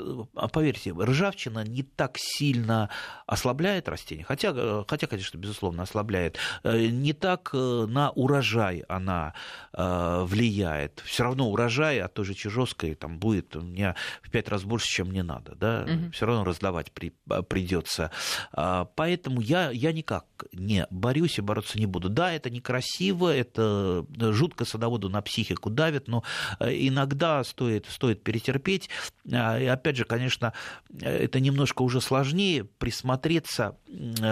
поверьте, 0.52 0.94
ржавчина 0.94 1.64
не 1.64 1.84
так 1.84 2.18
сильно 2.18 2.90
ослабляет 3.26 3.88
растение, 3.88 4.26
хотя, 4.26 4.84
хотя, 4.88 5.08
конечно, 5.08 5.38
безусловно, 5.38 5.84
ослабляет, 5.84 6.38
не 6.64 7.14
так 7.14 7.54
на 7.54 8.12
урожай 8.12 8.84
она 8.88 9.34
влияет. 9.74 11.02
Все 11.06 11.24
равно 11.24 11.50
урожай 11.50 12.02
от 12.02 12.14
той 12.14 12.26
же 12.26 12.34
Чижовской 12.34 12.96
там 12.96 13.20
будет 13.20 13.56
у 13.56 13.62
меня 13.62 13.96
в 14.22 14.30
пять 14.30 14.50
раз 14.50 14.64
больше, 14.64 14.88
чем 14.88 15.10
мне 15.10 15.24
надо. 15.24 15.56
Да? 15.56 15.86
Угу. 15.88 16.12
Все 16.12 16.26
равно 16.26 16.44
раздавать 16.44 16.92
при, 16.92 17.14
э, 17.30 17.42
придется. 17.44 18.12
А, 18.52 18.86
поэтому 18.96 19.42
я, 19.42 19.72
я 19.72 19.92
никак 19.92 20.26
не 20.54 20.86
борюсь 20.90 21.38
и 21.38 21.42
бороться 21.42 21.80
не 21.80 21.86
буду. 21.86 22.10
Да, 22.10 22.32
это 22.32 22.50
некрасиво, 22.50 23.34
это 23.34 24.06
жутко 24.18 24.66
садоводу 24.66 25.10
на 25.10 25.22
психику 25.22 25.70
давит, 25.70 26.08
но 26.08 26.24
э, 26.60 26.72
иногда 26.72 27.44
стоит, 27.44 27.86
стоит 27.88 28.24
перетерпеть. 28.24 28.90
А, 29.32 29.60
и 29.60 29.66
опять 29.66 29.98
же, 29.98 30.06
конечно, 30.06 30.54
это 31.00 31.40
немножко 31.40 31.82
уже 31.82 32.02
сложнее 32.02 32.64
присмотреться, 32.64 33.78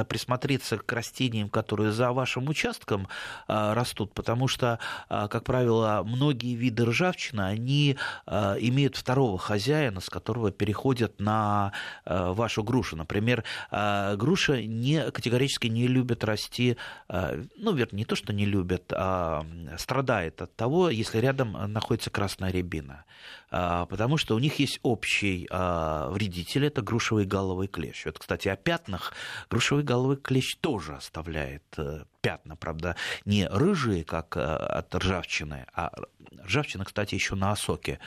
присмотреться 0.09 0.77
к 0.77 0.91
растениям, 0.91 1.49
которые 1.49 1.91
за 1.91 2.11
вашим 2.11 2.47
участком 2.49 3.07
растут, 3.47 4.13
потому 4.13 4.47
что 4.47 4.79
а, 5.06 5.06
как 5.07 5.43
правило, 5.43 6.03
многие 6.05 6.55
виды 6.55 6.85
ржавчины, 6.85 7.41
они 7.41 7.97
а, 8.25 8.55
имеют 8.59 8.95
второго 8.95 9.37
хозяина, 9.37 9.99
с 9.99 10.09
которого 10.09 10.51
переходят 10.51 11.19
на 11.19 11.71
а, 12.05 12.33
вашу 12.33 12.63
грушу. 12.63 12.95
Например, 12.95 13.43
груша 13.71 14.61
не, 14.61 15.11
категорически 15.11 15.67
не 15.67 15.87
любит 15.87 16.23
расти, 16.23 16.77
ну, 17.09 17.73
вернее, 17.73 17.97
не 17.97 18.05
то, 18.05 18.15
что 18.15 18.33
не 18.33 18.45
любят, 18.45 18.91
а 18.91 19.45
страдает 19.77 20.41
от 20.41 20.55
того, 20.55 20.89
если 20.89 21.19
рядом 21.19 21.57
находится 21.71 22.09
красная 22.09 22.51
рябина. 22.51 23.05
Потому 23.49 24.17
что 24.17 24.35
у 24.35 24.39
них 24.39 24.59
есть 24.59 24.79
общий 24.83 25.47
вредитель, 25.49 26.65
это 26.65 26.81
грушевый 26.81 27.25
галловый 27.25 27.67
клещ. 27.67 28.05
Вот, 28.05 28.19
кстати, 28.19 28.47
о 28.47 28.55
пятнах 28.55 29.13
грушевый 29.49 29.83
галловый 29.83 30.17
клещ 30.17 30.57
тоже 30.59 30.95
оставляет 30.95 31.63
э, 31.77 32.03
пятна, 32.21 32.55
правда, 32.55 32.95
не 33.25 33.47
рыжие, 33.47 34.03
как 34.03 34.35
э, 34.37 34.41
от 34.41 34.93
ржавчины, 34.95 35.65
а 35.73 35.91
ржавчина, 36.43 36.85
кстати, 36.85 37.15
еще 37.15 37.35
на 37.35 37.51
осоке 37.51 37.99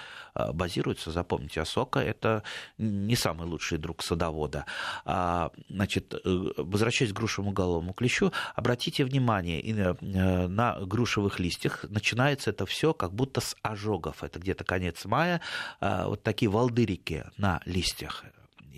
базируется. 0.53 1.11
Запомните, 1.11 1.61
осока– 1.61 2.00
это 2.00 2.42
не 2.79 3.16
самый 3.16 3.46
лучший 3.46 3.79
друг 3.79 4.03
садовода. 4.03 4.66
А, 5.05 5.50
значит, 5.68 6.14
э, 6.14 6.18
возвращаясь 6.57 7.12
к 7.12 7.16
грушевому 7.16 7.53
головому 7.53 7.92
клещу, 7.92 8.33
обратите 8.55 9.05
внимание, 9.05 9.61
на 10.00 10.79
грушевых 10.81 11.38
листьях 11.40 11.85
начинается 11.88 12.50
это 12.50 12.66
все 12.66 12.92
как 12.92 13.12
будто 13.12 13.40
с 13.40 13.57
ожогов. 13.62 14.22
Это 14.24 14.38
где-то 14.38 14.64
конец 14.64 15.05
мая, 15.05 15.40
вот 15.81 16.22
такие 16.22 16.50
волдырики 16.50 17.24
на 17.37 17.61
листьях 17.64 18.24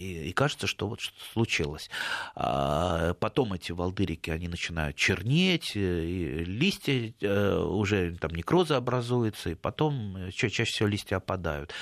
и, 0.02 0.28
и 0.28 0.32
кажется, 0.32 0.66
что 0.66 0.88
вот 0.88 1.00
что 1.00 1.14
случилось. 1.32 1.90
А 2.34 3.14
потом 3.14 3.52
эти 3.52 3.72
волдырики, 3.72 4.30
они 4.30 4.48
начинают 4.48 4.96
чернеть, 4.96 5.72
э, 5.74 6.44
листья 6.44 7.14
э, 7.20 7.58
уже 7.58 8.16
там 8.16 8.32
некрозы 8.32 8.74
образуются, 8.74 9.50
и 9.50 9.54
потом 9.54 10.16
э, 10.16 10.30
чаще 10.32 10.64
всего 10.64 10.88
листья 10.88 11.16
опадают. 11.16 11.72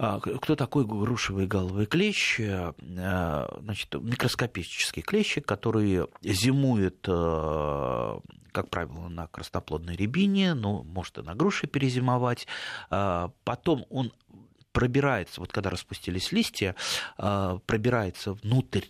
А 0.00 0.20
кто 0.20 0.54
такой 0.54 0.84
грушевый 0.86 1.48
головый 1.48 1.86
клещ? 1.86 2.38
Значит, 2.78 3.94
микроскопический 3.94 5.02
клещик, 5.02 5.44
который 5.44 6.06
зимует, 6.22 7.00
как 7.02 8.70
правило, 8.70 9.08
на 9.08 9.26
красноплодной 9.26 9.96
рябине, 9.96 10.54
ну, 10.54 10.84
может 10.84 11.18
и 11.18 11.22
на 11.22 11.34
груше 11.34 11.66
перезимовать. 11.66 12.46
А 12.90 13.32
потом 13.42 13.86
он 13.90 14.12
пробирается, 14.72 15.40
вот 15.40 15.52
когда 15.52 15.70
распустились 15.70 16.32
листья, 16.32 16.74
а, 17.16 17.58
пробирается 17.66 18.32
внутрь 18.32 18.84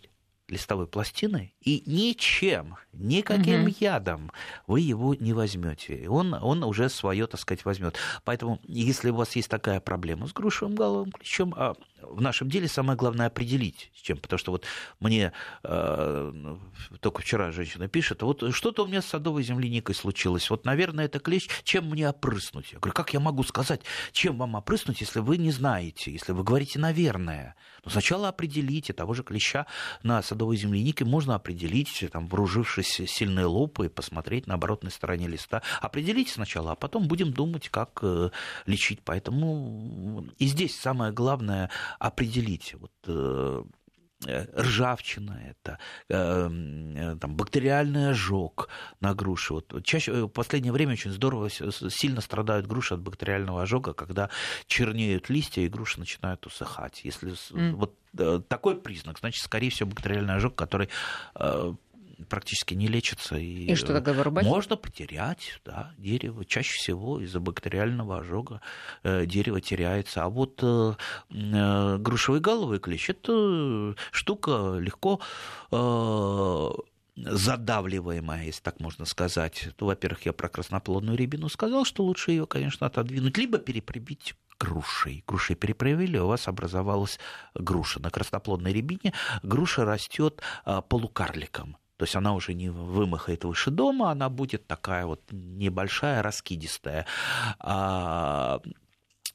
листовой 0.48 0.86
пластины, 0.86 1.52
и 1.60 1.82
ничем, 1.86 2.76
никаким 2.92 3.64
угу. 3.64 3.74
ядом 3.80 4.32
вы 4.66 4.80
его 4.80 5.14
не 5.14 5.32
возьмете. 5.32 6.08
Он, 6.08 6.34
он 6.34 6.64
уже 6.64 6.88
свое, 6.88 7.26
так 7.26 7.40
сказать, 7.40 7.64
возьмет. 7.64 7.96
Поэтому, 8.24 8.58
если 8.64 9.10
у 9.10 9.16
вас 9.16 9.36
есть 9.36 9.50
такая 9.50 9.80
проблема 9.80 10.26
с 10.26 10.32
грушевым 10.32 10.74
головым 10.74 11.12
ключом, 11.12 11.54
а 11.56 11.74
в 12.02 12.20
нашем 12.20 12.48
деле 12.48 12.68
самое 12.68 12.96
главное 12.96 13.26
определить, 13.26 13.90
с 13.94 14.00
чем. 14.00 14.18
Потому 14.18 14.38
что 14.38 14.52
вот 14.52 14.64
мне 15.00 15.32
э, 15.62 16.56
только 17.00 17.22
вчера 17.22 17.52
женщина 17.52 17.88
пишет, 17.88 18.22
вот 18.22 18.54
что-то 18.54 18.84
у 18.84 18.86
меня 18.86 19.02
с 19.02 19.06
садовой 19.06 19.42
земляникой 19.42 19.94
случилось. 19.94 20.48
Вот, 20.50 20.64
наверное, 20.64 21.06
это 21.06 21.18
клещ, 21.18 21.48
чем 21.64 21.90
мне 21.90 22.08
опрыснуть? 22.08 22.72
Я 22.72 22.78
говорю, 22.78 22.94
как 22.94 23.12
я 23.14 23.20
могу 23.20 23.42
сказать, 23.42 23.82
чем 24.12 24.38
вам 24.38 24.54
опрыснуть, 24.54 25.00
если 25.00 25.20
вы 25.20 25.36
не 25.38 25.50
знаете, 25.50 26.12
если 26.12 26.32
вы 26.32 26.44
говорите 26.44 26.78
«наверное»? 26.78 27.54
Но 27.84 27.90
сначала 27.90 28.28
определите 28.28 28.92
того 28.92 29.14
же 29.14 29.22
клеща 29.22 29.66
на 30.02 30.22
садовой 30.22 30.56
землянике, 30.56 31.04
можно 31.04 31.34
определить, 31.34 32.04
там, 32.12 32.26
вооружившись 32.26 33.00
сильной 33.08 33.44
лупой, 33.44 33.88
посмотреть 33.88 34.46
на 34.46 34.54
оборотной 34.54 34.90
стороне 34.90 35.26
листа. 35.26 35.62
Определите 35.80 36.32
сначала, 36.32 36.72
а 36.72 36.74
потом 36.74 37.08
будем 37.08 37.32
думать, 37.32 37.68
как 37.68 38.00
э, 38.02 38.30
лечить. 38.66 39.00
Поэтому 39.04 40.26
и 40.38 40.46
здесь 40.46 40.78
самое 40.78 41.12
главное 41.12 41.70
определить. 41.98 42.74
Вот, 42.78 42.92
э, 43.06 43.62
э, 44.26 44.60
ржавчина 44.60 45.40
это, 45.50 45.78
э, 46.08 47.16
там, 47.20 47.36
бактериальный 47.36 48.10
ожог 48.10 48.68
на 49.00 49.14
груши. 49.14 49.54
Вот 49.54 49.84
чаще, 49.84 50.26
в 50.26 50.28
последнее 50.28 50.72
время 50.72 50.92
очень 50.92 51.12
здорово, 51.12 51.50
сильно 51.50 52.20
страдают 52.20 52.66
груши 52.66 52.94
от 52.94 53.00
бактериального 53.00 53.62
ожога, 53.62 53.92
когда 53.92 54.30
чернеют 54.66 55.30
листья, 55.30 55.62
и 55.62 55.68
груши 55.68 55.98
начинают 55.98 56.46
усыхать. 56.46 57.04
Если 57.04 57.32
mm. 57.32 57.72
вот 57.72 57.94
такой 58.48 58.80
признак, 58.80 59.18
значит, 59.18 59.44
скорее 59.44 59.70
всего, 59.70 59.90
бактериальный 59.90 60.34
ожог, 60.34 60.54
который 60.54 60.88
практически 62.28 62.74
не 62.74 62.88
лечится. 62.88 63.36
И, 63.36 63.66
и 63.66 63.74
что 63.74 63.92
тогда 63.92 64.12
вырубать? 64.12 64.44
Можно 64.44 64.76
потерять 64.76 65.60
да, 65.64 65.92
дерево. 65.98 66.44
Чаще 66.44 66.74
всего 66.74 67.20
из-за 67.20 67.40
бактериального 67.40 68.18
ожога 68.18 68.60
э, 69.02 69.26
дерево 69.26 69.60
теряется. 69.60 70.24
А 70.24 70.28
вот 70.28 70.60
э, 70.62 70.94
э, 71.30 71.96
грушевый 71.98 72.40
галовый 72.40 72.80
клещ– 72.80 73.08
это 73.10 73.94
штука 74.10 74.78
легко 74.78 75.20
э, 75.70 76.70
задавливаемая, 77.16 78.44
если 78.44 78.62
так 78.62 78.80
можно 78.80 79.04
сказать. 79.04 79.68
Ну, 79.80 79.86
во-первых, 79.86 80.26
я 80.26 80.32
про 80.32 80.48
красноплодную 80.48 81.16
рябину 81.16 81.48
сказал, 81.48 81.84
что 81.84 82.04
лучше 82.04 82.32
ее, 82.32 82.46
конечно, 82.46 82.86
отодвинуть, 82.86 83.36
либо 83.36 83.58
переприбить 83.58 84.34
грушей. 84.58 85.24
Грушей 85.26 85.56
перепроявили, 85.56 86.18
у 86.18 86.26
вас 86.26 86.48
образовалась 86.48 87.18
груша. 87.54 88.00
На 88.00 88.10
красноплодной 88.10 88.72
рябине 88.72 89.12
груша 89.42 89.84
растет 89.84 90.42
а, 90.64 90.82
полукарликом. 90.82 91.76
То 91.98 92.04
есть 92.04 92.14
она 92.16 92.32
уже 92.32 92.54
не 92.54 92.70
вымахает 92.70 93.44
выше 93.44 93.70
дома, 93.70 94.10
она 94.10 94.28
будет 94.28 94.66
такая 94.66 95.04
вот 95.04 95.20
небольшая, 95.32 96.22
раскидистая. 96.22 97.06
А, 97.58 98.60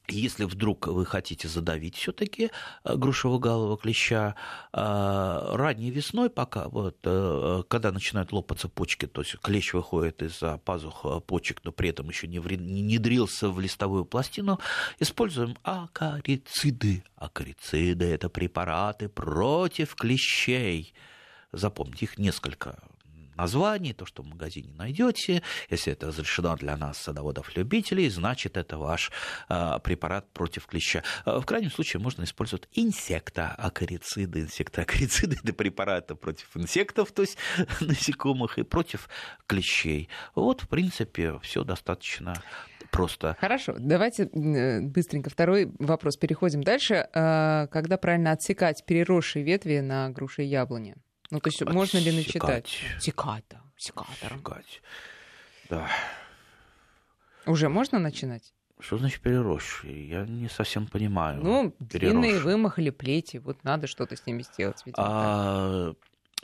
если 0.08 0.44
вдруг 0.44 0.86
вы 0.86 1.06
хотите 1.06 1.48
задавить 1.48 1.96
все-таки 1.96 2.50
э, 2.84 2.96
грушевоголового 2.96 3.76
клеща, 3.76 4.34
э, 4.72 4.76
ранней 4.78 5.90
весной, 5.90 6.30
пока, 6.30 6.68
вот, 6.68 6.96
э, 7.04 7.62
когда 7.68 7.92
начинают 7.92 8.32
лопаться 8.32 8.68
почки, 8.68 9.06
то 9.06 9.22
есть 9.22 9.38
клещ 9.40 9.74
выходит 9.74 10.22
из-за 10.22 10.58
пазух 10.58 11.04
почек, 11.26 11.60
но 11.64 11.72
при 11.72 11.90
этом 11.90 12.08
еще 12.08 12.26
не 12.26 12.38
внедрился 12.38 13.48
в 13.48 13.60
листовую 13.60 14.04
пластину, 14.04 14.58
используем 15.00 15.56
акарициды. 15.62 17.04
Акарициды– 17.16 18.04
это 18.06 18.28
препараты 18.28 19.08
против 19.08 19.94
клещей. 19.94 20.94
Запомните, 21.56 22.04
их 22.06 22.18
несколько 22.18 22.78
названий, 23.36 23.92
то, 23.92 24.06
что 24.06 24.22
в 24.22 24.26
магазине 24.26 24.72
найдете. 24.74 25.42
Если 25.70 25.92
это 25.92 26.08
разрешено 26.08 26.56
для 26.56 26.76
нас, 26.76 26.98
садоводов-любителей, 26.98 28.08
значит, 28.08 28.56
это 28.56 28.78
ваш 28.78 29.10
э, 29.48 29.78
препарат 29.82 30.32
против 30.32 30.66
клеща. 30.66 31.02
А, 31.24 31.40
в 31.40 31.46
крайнем 31.46 31.70
случае 31.70 32.00
можно 32.00 32.24
использовать 32.24 32.68
инсектоакарициды. 32.72 34.40
Инсектоакарициды– 34.40 35.38
это 35.42 35.52
препараты 35.52 36.14
против 36.14 36.56
инсектов, 36.56 37.12
то 37.12 37.22
есть 37.22 37.38
насекомых, 37.80 38.58
и 38.58 38.62
против 38.62 39.08
клещей. 39.46 40.08
Вот, 40.34 40.62
в 40.62 40.68
принципе, 40.68 41.38
все 41.40 41.64
достаточно 41.64 42.34
просто. 42.90 43.36
Хорошо, 43.40 43.74
давайте 43.78 44.24
э, 44.24 44.80
быстренько 44.80 45.30
второй 45.30 45.72
вопрос. 45.78 46.16
Переходим 46.16 46.62
дальше. 46.62 47.08
А, 47.12 47.66
когда 47.68 47.96
правильно 47.96 48.32
отсекать 48.32 48.84
переросшие 48.86 49.44
ветви 49.44 49.80
на 49.80 50.10
груши 50.10 50.44
и 50.44 50.46
яблони? 50.46 50.94
Ну, 51.34 51.40
то 51.40 51.48
есть 51.48 51.56
Отсекать. 51.56 51.74
можно 51.74 51.98
ли 51.98 52.12
начитать? 52.12 52.78
Секата. 53.00 53.60
Секатором. 53.76 54.38
Секать. 54.38 54.82
Да. 55.68 55.90
Уже 57.44 57.68
можно 57.68 57.98
начинать? 57.98 58.54
Что 58.78 58.98
значит 58.98 59.20
переросшие? 59.20 60.08
Я 60.08 60.26
не 60.26 60.48
совсем 60.48 60.86
понимаю. 60.86 61.42
Ну, 61.42 61.74
длинные 61.80 62.38
вымахали 62.38 62.90
плети, 62.90 63.38
вот 63.38 63.64
надо 63.64 63.88
что-то 63.88 64.14
с 64.14 64.24
ними 64.26 64.42
сделать. 64.42 64.80
Видимо, 64.86 65.04
а, 65.04 65.94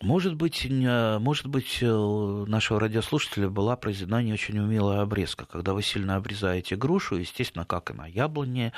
может 0.02 0.34
быть, 0.34 0.66
может 0.70 1.46
быть, 1.46 1.82
у 1.82 2.46
нашего 2.46 2.80
радиослушателя 2.80 3.50
была 3.50 3.76
произведена 3.76 4.22
не 4.22 4.32
очень 4.32 4.58
умелая 4.58 5.02
обрезка. 5.02 5.44
Когда 5.44 5.74
вы 5.74 5.82
сильно 5.82 6.16
обрезаете 6.16 6.74
грушу, 6.76 7.16
естественно, 7.16 7.66
как 7.66 7.90
и 7.90 7.94
на 7.94 8.06
яблоне, 8.06 8.72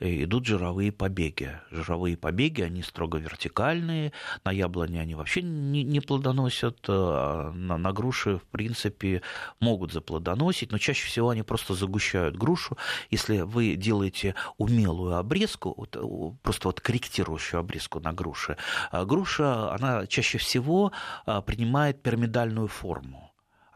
э, 0.00 0.24
идут 0.24 0.44
жировые 0.44 0.92
побеги. 0.92 1.58
Жировые 1.70 2.18
побеги, 2.18 2.60
они 2.60 2.82
строго 2.82 3.16
вертикальные. 3.16 4.12
На 4.44 4.50
яблоне 4.50 5.00
они 5.00 5.14
вообще 5.14 5.40
не, 5.40 5.82
не 5.82 6.00
плодоносят. 6.00 6.78
А 6.88 7.52
на, 7.52 7.78
на 7.78 7.92
груши, 7.92 8.36
в 8.36 8.44
принципе, 8.44 9.22
могут 9.60 9.92
заплодоносить, 9.92 10.72
но 10.72 10.78
чаще 10.78 11.06
всего 11.06 11.30
они 11.30 11.42
просто 11.42 11.72
загущают 11.72 12.36
грушу. 12.36 12.76
Если 13.10 13.38
вы 13.38 13.76
делаете 13.76 14.34
умелую 14.58 15.16
обрезку, 15.16 15.72
вот, 15.74 15.96
просто 16.42 16.68
вот 16.68 16.82
корректирующую 16.82 17.60
обрезку 17.60 17.98
на 18.00 18.12
груши, 18.12 18.58
а 18.90 19.06
груша, 19.06 19.72
она 19.72 20.06
чаще 20.06 20.36
всего 20.36 20.65
всего 20.66 20.92
а, 21.26 21.40
принимает 21.42 22.02
пирамидальную 22.02 22.68
форму 22.68 23.25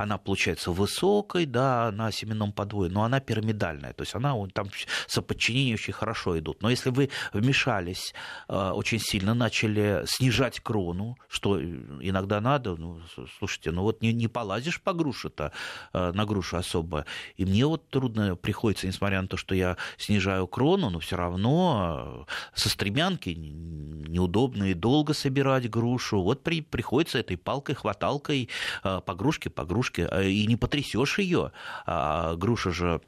она 0.02 0.18
получается 0.18 0.70
высокой, 0.70 1.46
да, 1.46 1.90
на 1.92 2.10
семенном 2.10 2.52
подвое, 2.52 2.88
но 2.88 3.04
она 3.04 3.20
пирамидальная, 3.20 3.92
то 3.92 4.02
есть 4.02 4.14
она 4.14 4.34
там 4.54 4.68
соподчинения 5.06 5.74
очень 5.74 5.92
хорошо 5.92 6.38
идут. 6.38 6.62
Но 6.62 6.70
если 6.70 6.90
вы 6.90 7.10
вмешались 7.32 8.14
э, 8.48 8.70
очень 8.70 8.98
сильно, 8.98 9.34
начали 9.34 10.02
снижать 10.06 10.60
крону, 10.60 11.16
что 11.28 11.60
иногда 11.60 12.40
надо, 12.40 12.76
ну, 12.76 13.00
слушайте, 13.38 13.70
ну 13.70 13.82
вот 13.82 14.02
не, 14.02 14.12
не 14.12 14.28
полазишь 14.28 14.80
по 14.80 14.92
груше-то, 14.92 15.52
э, 15.92 16.12
на 16.12 16.24
грушу 16.24 16.56
особо, 16.56 17.04
и 17.36 17.44
мне 17.44 17.66
вот 17.66 17.88
трудно 17.88 18.36
приходится, 18.36 18.86
несмотря 18.86 19.20
на 19.20 19.28
то, 19.28 19.36
что 19.36 19.54
я 19.54 19.76
снижаю 19.98 20.46
крону, 20.46 20.90
но 20.90 20.98
все 20.98 21.16
равно 21.16 22.26
э, 22.26 22.58
со 22.58 22.68
стремянки 22.68 23.30
неудобно 23.30 24.70
и 24.70 24.74
долго 24.74 25.14
собирать 25.14 25.68
грушу, 25.68 26.22
вот 26.22 26.42
при, 26.42 26.62
приходится 26.62 27.18
этой 27.18 27.36
палкой, 27.36 27.74
хваталкой 27.74 28.48
э, 28.82 29.00
по 29.04 29.14
грушке, 29.14 29.50
по 29.50 29.64
грушке 29.64 29.89
игрушки, 29.90 30.08
э, 30.10 30.28
и 30.28 30.46
не 30.46 30.56
потрясешь 30.56 31.18
ее. 31.18 31.52
А 31.86 32.34
груша 32.36 32.70
же 32.70 33.00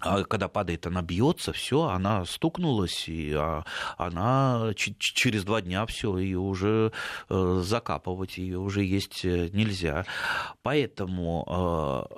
а 0.00 0.24
когда 0.24 0.48
падает, 0.48 0.86
она 0.86 1.02
бьется, 1.02 1.52
все, 1.52 1.82
она 1.82 2.24
стукнулась, 2.24 3.10
и 3.10 3.30
а, 3.34 3.62
она 3.98 4.70
через 4.74 5.44
два 5.44 5.60
дня 5.60 5.84
все, 5.84 6.16
ее 6.16 6.38
уже 6.38 6.92
э, 7.28 7.60
закапывать, 7.62 8.38
ее 8.38 8.58
уже 8.58 8.84
есть 8.84 9.22
э, 9.24 9.50
нельзя. 9.52 10.06
Поэтому 10.62 12.08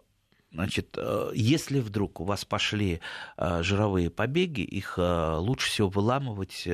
Значит, 0.53 0.97
если 1.35 1.81
вдруг 1.81 2.21
у 2.21 2.25
вас 2.25 2.45
пошли 2.45 3.01
жировые 3.37 4.09
побеги, 4.09 4.61
их 4.61 4.99
лучше 4.99 5.69
всего 5.69 5.89
выламывать 5.89 6.69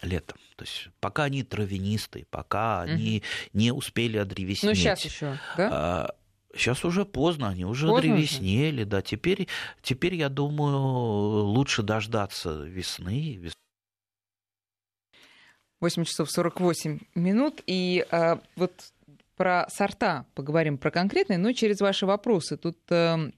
летом. 0.00 0.38
То 0.56 0.64
есть 0.64 0.88
пока 1.00 1.24
они 1.24 1.42
травянистые, 1.42 2.24
пока 2.30 2.82
угу. 2.82 2.92
они 2.92 3.22
не 3.52 3.72
успели 3.72 4.16
одревеснеть. 4.16 4.70
Ну, 4.70 4.74
сейчас 4.74 5.04
еще, 5.04 5.38
да? 5.58 6.14
Сейчас 6.56 6.84
уже 6.84 7.04
поздно, 7.04 7.48
они 7.48 7.64
уже 7.64 7.88
поздно 7.88 8.14
древеснели, 8.14 8.82
уже? 8.82 8.86
да. 8.86 9.02
Теперь, 9.02 9.48
теперь, 9.82 10.14
я 10.14 10.28
думаю, 10.28 10.78
лучше 10.78 11.82
дождаться 11.82 12.62
весны. 12.64 13.50
8 15.80 16.04
часов 16.04 16.30
48 16.30 17.00
минут. 17.14 17.62
И 17.66 18.06
а, 18.10 18.40
вот 18.56 18.72
про 19.36 19.66
сорта 19.68 20.26
поговорим, 20.34 20.78
про 20.78 20.90
конкретные, 20.90 21.38
но 21.38 21.52
через 21.52 21.80
ваши 21.80 22.06
вопросы. 22.06 22.56
Тут 22.56 22.78
а, 22.90 23.30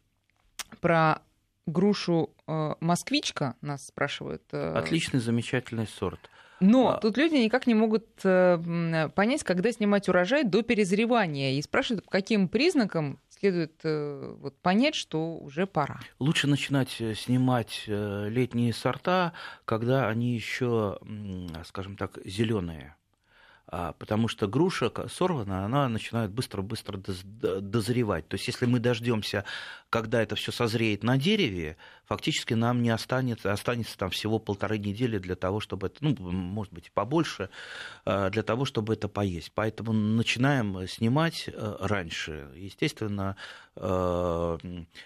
про 0.81 1.23
грушу 1.67 2.31
а, 2.47 2.77
москвичка 2.81 3.57
нас 3.61 3.87
спрашивают. 3.87 4.43
А... 4.53 4.79
Отличный, 4.79 5.21
замечательный 5.21 5.87
сорт. 5.87 6.31
Но 6.61 6.91
а... 6.91 6.99
тут 6.99 7.17
люди 7.17 7.35
никак 7.35 7.67
не 7.67 7.75
могут 7.75 8.07
э, 8.25 9.09
понять, 9.15 9.45
когда 9.45 9.73
снимать 9.73 10.09
урожай 10.09 10.45
до 10.45 10.63
перезревания. 10.63 11.53
И 11.59 11.63
спрашивают, 11.63 12.05
по 12.05 12.11
каким 12.11 12.49
признакам 12.49 13.19
следует 13.29 13.75
э, 13.85 14.35
вот, 14.39 14.57
понять, 14.59 14.95
что 14.95 15.37
уже 15.37 15.67
пора. 15.67 16.01
Лучше 16.19 16.47
начинать 16.47 16.97
э, 17.01 17.15
снимать 17.15 17.85
летние 17.87 18.73
сорта, 18.73 19.33
когда 19.65 20.09
они 20.09 20.35
еще, 20.35 20.99
скажем 21.65 21.97
так, 21.97 22.19
зеленые. 22.25 22.97
А, 23.69 23.95
потому 23.95 24.29
что 24.29 24.47
груша 24.47 24.93
сорвана, 25.09 25.65
она 25.65 25.89
начинает 25.89 26.31
быстро-быстро 26.31 26.99
дозревать. 26.99 28.29
То 28.29 28.37
есть, 28.37 28.47
если 28.47 28.65
мы 28.65 28.79
дождемся, 28.79 29.45
когда 29.91 30.23
это 30.23 30.35
все 30.35 30.53
созреет 30.53 31.03
на 31.03 31.17
дереве, 31.17 31.77
фактически 32.07 32.55
нам 32.55 32.83
не 32.83 32.91
останется, 32.91 33.53
останется 33.53 33.97
там 33.99 34.11
всего 34.11 34.39
полторы 34.39 34.79
недели 34.79 35.19
для 35.19 35.37
того, 35.37 35.61
чтобы 35.61 35.89
это, 35.89 35.99
ну, 36.01 36.17
может 36.19 36.73
быть, 36.73 36.91
побольше, 36.93 37.51
а, 38.05 38.31
для 38.31 38.43
того, 38.43 38.65
чтобы 38.65 38.95
это 38.95 39.09
поесть. 39.09 39.53
Поэтому 39.55 39.93
начинаем 39.93 40.87
снимать 40.89 41.49
э, 41.49 41.77
раньше. 41.81 42.49
Естественно, 42.57 43.37
э, 43.77 44.59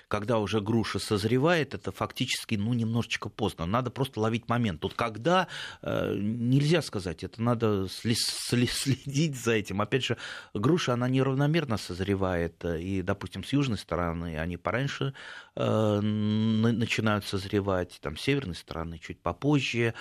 когда 0.09 0.39
уже 0.39 0.61
груша 0.61 0.99
созревает, 0.99 1.75
это 1.75 1.93
фактически, 1.93 2.55
ну, 2.55 2.73
немножечко 2.75 3.29
поздно. 3.29 3.67
Надо 3.67 3.91
просто 3.91 4.21
ловить 4.21 4.49
момент. 4.49 4.81
Тут 4.81 4.95
когда, 4.95 5.49
э, 5.83 6.15
нельзя 6.17 6.83
сказать, 6.83 7.25
это 7.25 7.43
надо 7.43 7.89
следить 7.89 9.37
за 9.37 9.53
этим. 9.53 9.81
Опять 9.81 10.05
же, 10.05 10.17
груша, 10.55 10.95
она 10.95 11.09
неравномерно 11.09 11.77
созревает, 11.79 12.65
и, 12.65 13.03
допустим, 13.03 13.45
с 13.45 13.53
южной 13.53 13.79
стороны 13.79 14.39
они 14.39 14.57
пораньше 14.71 15.15
э, 15.57 16.01
начинают 16.01 17.25
созревать, 17.25 17.99
там, 18.01 18.17
с 18.17 18.21
северной 18.21 18.55
стороны 18.55 18.99
чуть 18.99 19.21
попозже. 19.21 19.95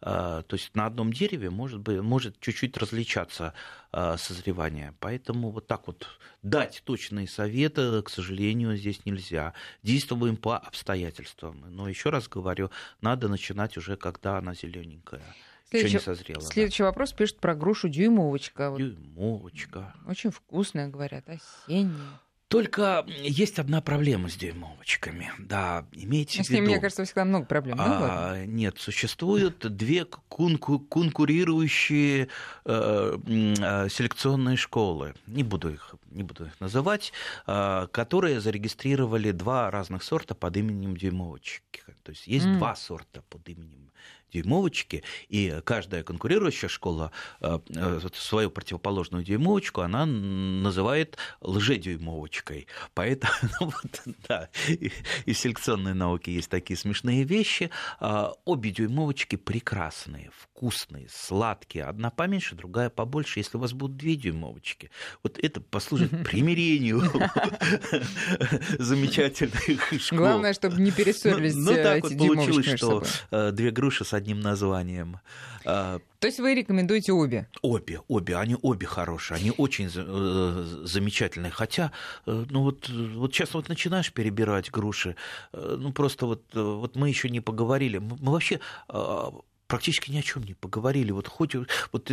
Э, 0.00 0.42
то 0.44 0.56
есть 0.56 0.74
на 0.74 0.86
одном 0.86 1.12
дереве 1.12 1.48
может, 1.48 1.78
быть, 1.80 2.00
может 2.00 2.40
чуть-чуть 2.40 2.76
различаться 2.76 3.54
э, 3.92 4.16
созревание. 4.18 4.94
Поэтому 4.98 5.50
вот 5.50 5.68
так 5.68 5.86
вот 5.86 6.08
дать 6.42 6.82
точные 6.84 7.28
советы, 7.28 8.02
к 8.02 8.10
сожалению, 8.10 8.76
здесь 8.76 9.06
нельзя. 9.06 9.52
Действуем 9.84 10.36
по 10.36 10.58
обстоятельствам. 10.58 11.64
Но 11.68 11.88
еще 11.88 12.10
раз 12.10 12.26
говорю, 12.26 12.70
надо 13.00 13.28
начинать 13.28 13.76
уже, 13.76 13.96
когда 13.96 14.38
она 14.38 14.54
зелененькая. 14.54 15.22
Следующий, 15.70 15.94
не 15.94 16.00
созрело. 16.00 16.40
Следующий 16.40 16.82
да. 16.82 16.88
вопрос 16.88 17.12
пишет 17.12 17.38
про 17.38 17.54
грушу 17.54 17.88
дюймовочка. 17.88 18.74
Дюймовочка. 18.76 19.94
Очень 20.06 20.30
вкусная, 20.30 20.88
говорят, 20.88 21.28
осенняя. 21.28 22.20
Только 22.56 23.04
есть 23.22 23.58
одна 23.58 23.82
проблема 23.82 24.30
с 24.30 24.34
дюймовочками. 24.34 25.30
Да, 25.38 25.84
имейте 25.92 26.42
с 26.42 26.46
в 26.46 26.48
виду. 26.48 26.62
ними, 26.62 26.72
мне 26.72 26.80
кажется, 26.80 27.04
всегда 27.04 27.26
много 27.26 27.44
проблем. 27.44 27.76
А, 27.78 28.46
нет, 28.46 28.78
существуют 28.78 29.58
две 29.76 30.06
конку- 30.30 30.78
конкурирующие 30.78 32.28
э, 32.64 33.18
э, 33.18 33.88
селекционные 33.90 34.56
школы. 34.56 35.14
Не 35.26 35.42
буду 35.42 35.68
их, 35.68 35.96
не 36.10 36.22
буду 36.22 36.46
их 36.46 36.58
называть, 36.58 37.12
э, 37.46 37.88
которые 37.92 38.40
зарегистрировали 38.40 39.32
два 39.32 39.70
разных 39.70 40.02
сорта 40.02 40.34
под 40.34 40.56
именем 40.56 40.96
дюймовочки. 40.96 41.82
То 42.04 42.12
есть 42.12 42.26
есть 42.26 42.46
mm. 42.46 42.56
два 42.56 42.74
сорта 42.74 43.20
под 43.28 43.46
именем 43.50 43.90
дюймовочки, 44.32 45.02
и 45.28 45.60
каждая 45.64 46.02
конкурирующая 46.02 46.68
школа 46.68 47.12
э, 47.40 47.58
э, 47.68 48.00
свою 48.14 48.50
противоположную 48.50 49.24
дюймовочку 49.24 49.80
она 49.80 50.06
называет 50.06 51.16
лжедюймовочкой. 51.40 52.66
Поэтому, 52.94 53.32
ну, 53.60 53.66
вот, 53.66 54.02
да, 54.28 54.48
и, 54.68 54.92
и 55.24 55.32
в 55.32 55.38
селекционной 55.38 55.94
науке 55.94 56.32
есть 56.32 56.50
такие 56.50 56.76
смешные 56.76 57.24
вещи. 57.24 57.70
А, 58.00 58.32
обе 58.44 58.70
дюймовочки 58.70 59.36
прекрасные, 59.36 60.30
вкусные, 60.36 61.08
сладкие. 61.10 61.84
Одна 61.84 62.10
поменьше, 62.10 62.54
другая 62.54 62.90
побольше. 62.90 63.40
Если 63.40 63.56
у 63.56 63.60
вас 63.60 63.72
будут 63.72 63.96
две 63.96 64.16
дюймовочки, 64.16 64.90
вот 65.22 65.38
это 65.38 65.60
послужит 65.60 66.10
примирению 66.24 67.02
замечательных 68.78 70.02
школ. 70.02 70.18
Главное, 70.18 70.52
чтобы 70.52 70.80
не 70.80 70.90
перессорились 70.90 71.54
Ну, 71.54 71.72
ну 71.72 71.82
так 71.82 72.02
вот 72.02 72.16
получилось, 72.16 72.74
что 72.76 73.04
две 73.52 73.70
груши 73.70 74.04
одним 74.16 74.40
названием. 74.40 75.20
А, 75.64 76.00
То 76.20 76.28
есть 76.28 76.38
вы 76.40 76.54
рекомендуете 76.54 77.12
обе? 77.12 77.48
Обе, 77.62 78.00
обе, 78.08 78.36
они 78.36 78.56
обе 78.62 78.86
хорошие, 78.86 79.36
они 79.36 79.52
очень 79.56 79.90
э, 79.94 80.82
замечательные. 80.84 81.50
Хотя, 81.50 81.92
э, 82.26 82.44
ну 82.50 82.62
вот, 82.62 82.88
вот 82.88 83.34
сейчас 83.34 83.54
вот 83.54 83.68
начинаешь 83.68 84.12
перебирать 84.12 84.70
груши, 84.70 85.16
э, 85.52 85.76
ну 85.78 85.92
просто 85.92 86.26
вот, 86.26 86.42
вот 86.54 86.96
мы 86.96 87.08
еще 87.08 87.28
не 87.28 87.40
поговорили, 87.40 87.98
мы 87.98 88.32
вообще 88.32 88.60
а, 88.88 89.32
практически 89.66 90.10
ни 90.10 90.18
о 90.18 90.22
чем 90.22 90.44
не 90.44 90.54
поговорили. 90.54 91.12
Вот 91.12 91.28
хоть 91.28 91.54
вот 91.92 92.10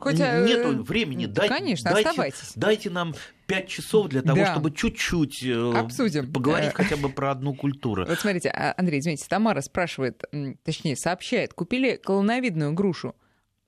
Хоть, 0.00 0.18
Нету 0.18 0.82
времени. 0.82 1.26
Дайте, 1.26 1.54
Конечно, 1.54 1.90
дайте, 1.92 2.08
оставайтесь. 2.08 2.52
Дайте 2.56 2.90
нам 2.90 3.14
пять 3.46 3.68
часов 3.68 4.08
для 4.08 4.22
того, 4.22 4.38
да. 4.38 4.52
чтобы 4.52 4.70
чуть-чуть 4.70 5.44
Обсудим. 5.74 6.32
поговорить 6.32 6.72
хотя 6.72 6.96
бы 6.96 7.10
про 7.10 7.32
одну 7.32 7.54
культуру. 7.54 8.06
Вот 8.06 8.18
смотрите, 8.18 8.48
а, 8.48 8.74
Андрей, 8.76 9.00
извините, 9.00 9.26
Тамара 9.28 9.60
спрашивает, 9.60 10.24
точнее, 10.64 10.96
сообщает, 10.96 11.52
купили 11.52 11.96
колоновидную 11.96 12.72
грушу. 12.72 13.14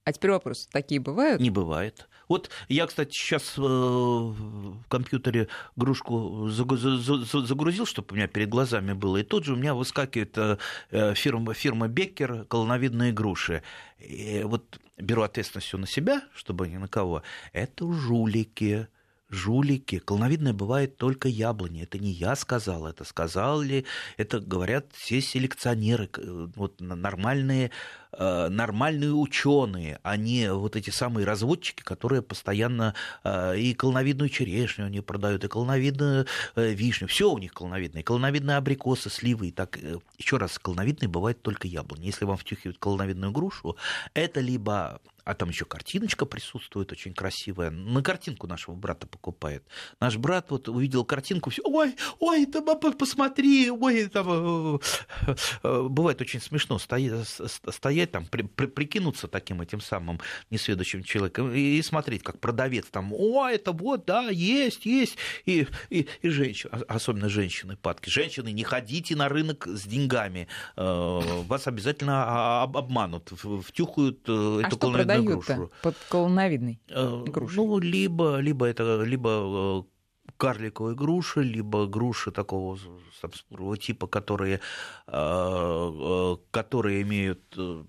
А 0.04 0.12
теперь 0.12 0.30
вопрос, 0.32 0.68
такие 0.72 1.00
бывают? 1.00 1.40
Не 1.40 1.50
бывает. 1.50 2.08
Вот 2.32 2.48
я, 2.70 2.86
кстати, 2.86 3.12
сейчас 3.12 3.58
э, 3.58 3.60
в 3.60 4.88
компьютере 4.88 5.48
игрушку 5.76 6.48
загрузил, 6.48 7.84
чтобы 7.84 8.08
у 8.12 8.14
меня 8.14 8.26
перед 8.26 8.48
глазами 8.48 8.94
было, 8.94 9.18
и 9.18 9.22
тут 9.22 9.44
же 9.44 9.52
у 9.52 9.56
меня 9.56 9.74
выскакивает 9.74 10.38
э, 10.38 10.56
э, 10.92 11.12
фирма, 11.12 11.52
фирма 11.52 11.88
Беккер 11.88 12.46
колоновидные 12.46 13.12
груши. 13.12 13.62
И 13.98 14.40
вот 14.46 14.80
беру 14.96 15.20
ответственность 15.20 15.74
на 15.74 15.86
себя, 15.86 16.22
чтобы 16.34 16.68
ни 16.68 16.78
на 16.78 16.88
кого. 16.88 17.22
Это 17.52 17.92
жулики, 17.92 18.88
жулики. 19.32 19.98
Колоновидное 19.98 20.52
бывает 20.52 20.96
только 20.96 21.28
яблони. 21.28 21.82
Это 21.82 21.98
не 21.98 22.12
я 22.12 22.36
сказал, 22.36 22.86
это 22.86 23.04
сказали, 23.04 23.84
это 24.16 24.38
говорят 24.38 24.86
все 24.92 25.20
селекционеры, 25.20 26.08
вот 26.54 26.80
нормальные 26.80 27.70
Э, 28.18 28.48
нормальные 28.50 29.14
ученые, 29.14 29.98
а 30.02 30.18
не 30.18 30.52
вот 30.52 30.76
эти 30.76 30.90
самые 30.90 31.24
разводчики, 31.24 31.82
которые 31.82 32.20
постоянно 32.20 32.94
э, 33.24 33.56
и 33.58 33.72
колоновидную 33.72 34.28
черешню 34.28 34.84
они 34.84 35.00
продают, 35.00 35.44
и 35.44 35.48
колоновидную 35.48 36.26
э, 36.54 36.72
вишню. 36.74 37.08
Все 37.08 37.30
у 37.30 37.38
них 37.38 37.54
колоновидное. 37.54 38.02
Колоновидные 38.02 38.58
абрикосы, 38.58 39.08
сливы. 39.08 39.48
И 39.48 39.50
так, 39.50 39.78
еще 40.18 40.36
раз, 40.36 40.58
колоновидные 40.58 41.08
бывает 41.08 41.40
только 41.40 41.66
яблони. 41.66 42.04
Если 42.04 42.26
вам 42.26 42.36
втюхивают 42.36 42.76
колоновидную 42.76 43.32
грушу, 43.32 43.78
это 44.12 44.40
либо 44.40 45.00
а 45.24 45.34
там 45.34 45.50
еще 45.50 45.64
картиночка 45.64 46.26
присутствует 46.26 46.92
очень 46.92 47.14
красивая. 47.14 47.70
На 47.70 48.02
картинку 48.02 48.46
нашего 48.46 48.74
брата 48.74 49.06
покупает. 49.06 49.64
Наш 50.00 50.16
брат 50.16 50.50
вот 50.50 50.68
увидел 50.68 51.04
картинку, 51.04 51.50
все, 51.50 51.62
ой, 51.64 51.94
ой, 52.18 52.46
там, 52.46 52.64
посмотри, 52.96 53.70
ой, 53.70 54.06
там 54.08 54.80
бывает 55.62 56.20
очень 56.20 56.40
смешно 56.40 56.78
стоять, 56.78 57.28
стоять 57.70 58.10
там, 58.10 58.26
при, 58.26 58.42
при, 58.42 58.66
прикинуться 58.66 59.28
таким 59.28 59.60
этим 59.60 59.80
самым 59.80 60.20
несведущим 60.50 61.02
человеком 61.02 61.52
и, 61.52 61.78
и 61.78 61.82
смотреть, 61.82 62.22
как 62.22 62.40
продавец 62.40 62.86
там, 62.90 63.12
о, 63.12 63.48
это 63.48 63.72
вот, 63.72 64.04
да, 64.06 64.28
есть, 64.28 64.86
есть, 64.86 65.16
и, 65.46 65.66
и, 65.90 66.08
и 66.22 66.28
женщины, 66.28 66.70
а, 66.72 66.94
особенно 66.94 67.28
женщины 67.28 67.76
падки. 67.76 68.08
Женщины, 68.08 68.50
не 68.52 68.64
ходите 68.64 69.16
на 69.16 69.28
рынок 69.28 69.66
с 69.66 69.84
деньгами, 69.84 70.48
э, 70.76 71.20
вас 71.46 71.66
обязательно 71.66 72.62
обманут, 72.62 73.32
втюхают 73.64 74.20
э, 74.28 74.60
а 74.64 74.66
эту 74.66 74.76
что 74.76 74.90
грушу. 75.20 75.70
под 75.82 75.96
колоновидной 76.08 76.80
э, 76.88 77.24
грушей? 77.26 77.56
Ну, 77.56 77.78
либо, 77.78 78.38
либо 78.38 78.66
это, 78.66 79.02
либо 79.02 79.84
карликовые 80.36 80.96
груши, 80.96 81.42
либо 81.42 81.86
груши 81.86 82.30
такого 82.30 82.78
типа, 83.76 84.06
которые, 84.06 84.60
а, 85.06 86.36
которые 86.50 87.02
имеют 87.02 87.42
э, 87.56 87.84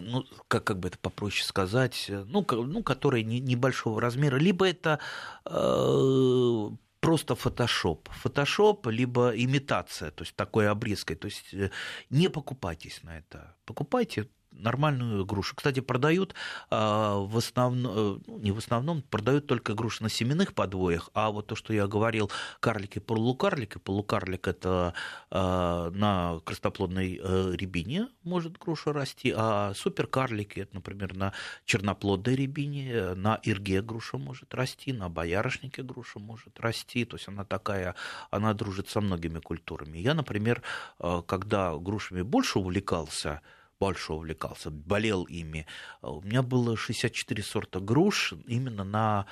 ну, 0.00 0.24
как, 0.48 0.64
как 0.64 0.78
бы 0.78 0.88
это 0.88 0.98
попроще 0.98 1.44
сказать, 1.44 2.06
ну, 2.08 2.46
ну 2.50 2.82
которые 2.82 3.24
не, 3.24 3.40
небольшого 3.40 4.00
размера, 4.00 4.36
либо 4.36 4.68
это 4.68 5.00
э, 5.44 6.70
просто 7.00 7.34
фотошоп. 7.34 8.08
Фотошоп, 8.10 8.86
либо 8.86 9.30
имитация, 9.30 10.10
то 10.10 10.22
есть 10.22 10.36
такой 10.36 10.68
обрезкой. 10.68 11.16
То 11.16 11.26
есть 11.26 11.52
э, 11.52 11.70
не 12.10 12.28
покупайтесь 12.28 13.02
на 13.02 13.18
это. 13.18 13.56
Покупайте 13.64 14.28
нормальную 14.60 15.24
грушу. 15.24 15.54
Кстати, 15.56 15.80
продают 15.80 16.34
а, 16.70 17.18
в 17.18 17.36
основном, 17.36 17.92
э, 17.92 18.18
ну, 18.26 18.38
не 18.38 18.52
в 18.52 18.58
основном, 18.58 19.02
продают 19.02 19.46
только 19.46 19.74
груши 19.74 20.02
на 20.02 20.08
семенных 20.08 20.54
подвоях, 20.54 21.10
а 21.14 21.30
вот 21.30 21.46
то, 21.46 21.54
что 21.54 21.72
я 21.72 21.86
говорил, 21.86 22.30
карлики, 22.60 22.98
полукарлики, 22.98 23.78
полукарлик 23.78 24.48
это 24.48 24.94
а, 25.30 25.90
на 25.90 26.40
крастоплодной 26.44 27.20
э, 27.22 27.52
рябине 27.54 28.08
может 28.22 28.58
груша 28.58 28.92
расти, 28.92 29.32
а 29.36 29.72
суперкарлики, 29.74 30.60
это, 30.60 30.74
например, 30.74 31.16
на 31.16 31.32
черноплодной 31.64 32.36
рябине, 32.36 33.14
на 33.14 33.38
ирге 33.42 33.82
груша 33.82 34.18
может 34.18 34.54
расти, 34.54 34.92
на 34.92 35.08
боярышнике 35.08 35.82
груша 35.82 36.18
может 36.18 36.58
расти, 36.60 37.04
то 37.04 37.16
есть 37.16 37.28
она 37.28 37.44
такая, 37.44 37.94
она 38.30 38.54
дружит 38.54 38.88
со 38.88 39.00
многими 39.00 39.38
культурами. 39.38 39.98
Я, 39.98 40.14
например, 40.14 40.62
э, 40.98 41.22
когда 41.26 41.76
грушами 41.76 42.22
больше 42.22 42.58
увлекался, 42.58 43.40
больше 43.80 44.12
увлекался, 44.12 44.70
болел 44.70 45.24
ими. 45.24 45.66
У 46.02 46.20
меня 46.20 46.42
было 46.42 46.76
64 46.76 47.42
сорта 47.42 47.80
груш 47.80 48.34
именно 48.46 48.84
на... 48.84 49.26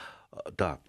Да. 0.56 0.80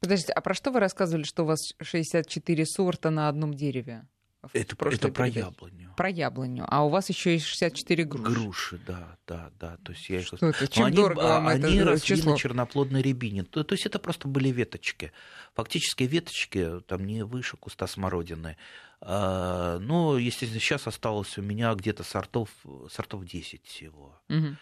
Подождите, 0.00 0.32
а 0.32 0.40
про 0.40 0.54
что 0.54 0.70
вы 0.70 0.80
рассказывали, 0.80 1.24
что 1.24 1.42
у 1.42 1.46
вас 1.46 1.60
64 1.80 2.66
сорта 2.66 3.10
на 3.10 3.28
одном 3.28 3.52
дереве? 3.52 4.06
Это, 4.52 4.88
это 4.88 5.08
про 5.10 5.26
яблоню. 5.26 5.92
Про 5.96 6.08
яблоню. 6.08 6.64
А 6.68 6.84
у 6.84 6.88
вас 6.88 7.08
еще 7.08 7.32
есть 7.32 7.44
64 7.46 8.04
груши. 8.04 8.32
Груши, 8.32 8.80
да, 8.86 9.18
да, 9.26 9.50
да. 9.58 9.76
То 9.78 9.92
есть 9.92 10.08
я 10.08 10.20
их... 10.20 10.26
Что 10.26 10.36
это? 10.46 10.68
Чем 10.68 10.86
они, 10.86 10.96
дорого 10.96 11.20
вам 11.20 11.48
они 11.48 11.76
это 11.76 11.90
росли 11.90 12.16
число? 12.16 12.32
на 12.32 12.38
черноплодной 12.38 13.02
рябине. 13.02 13.42
То, 13.42 13.64
то 13.64 13.74
есть 13.74 13.84
это 13.84 13.98
просто 13.98 14.28
были 14.28 14.50
веточки. 14.50 15.12
Фактически 15.54 16.04
веточки 16.04 16.80
там 16.86 17.04
не 17.04 17.24
выше 17.24 17.56
куста 17.56 17.88
смородины. 17.88 18.56
А, 19.00 19.78
но, 19.78 20.18
естественно, 20.18 20.60
сейчас 20.60 20.86
осталось 20.86 21.38
у 21.38 21.42
меня 21.42 21.74
где-то 21.74 22.04
сортов, 22.04 22.50
сортов 22.90 23.24
10 23.24 23.64
всего. 23.64 24.20
Угу 24.28 24.56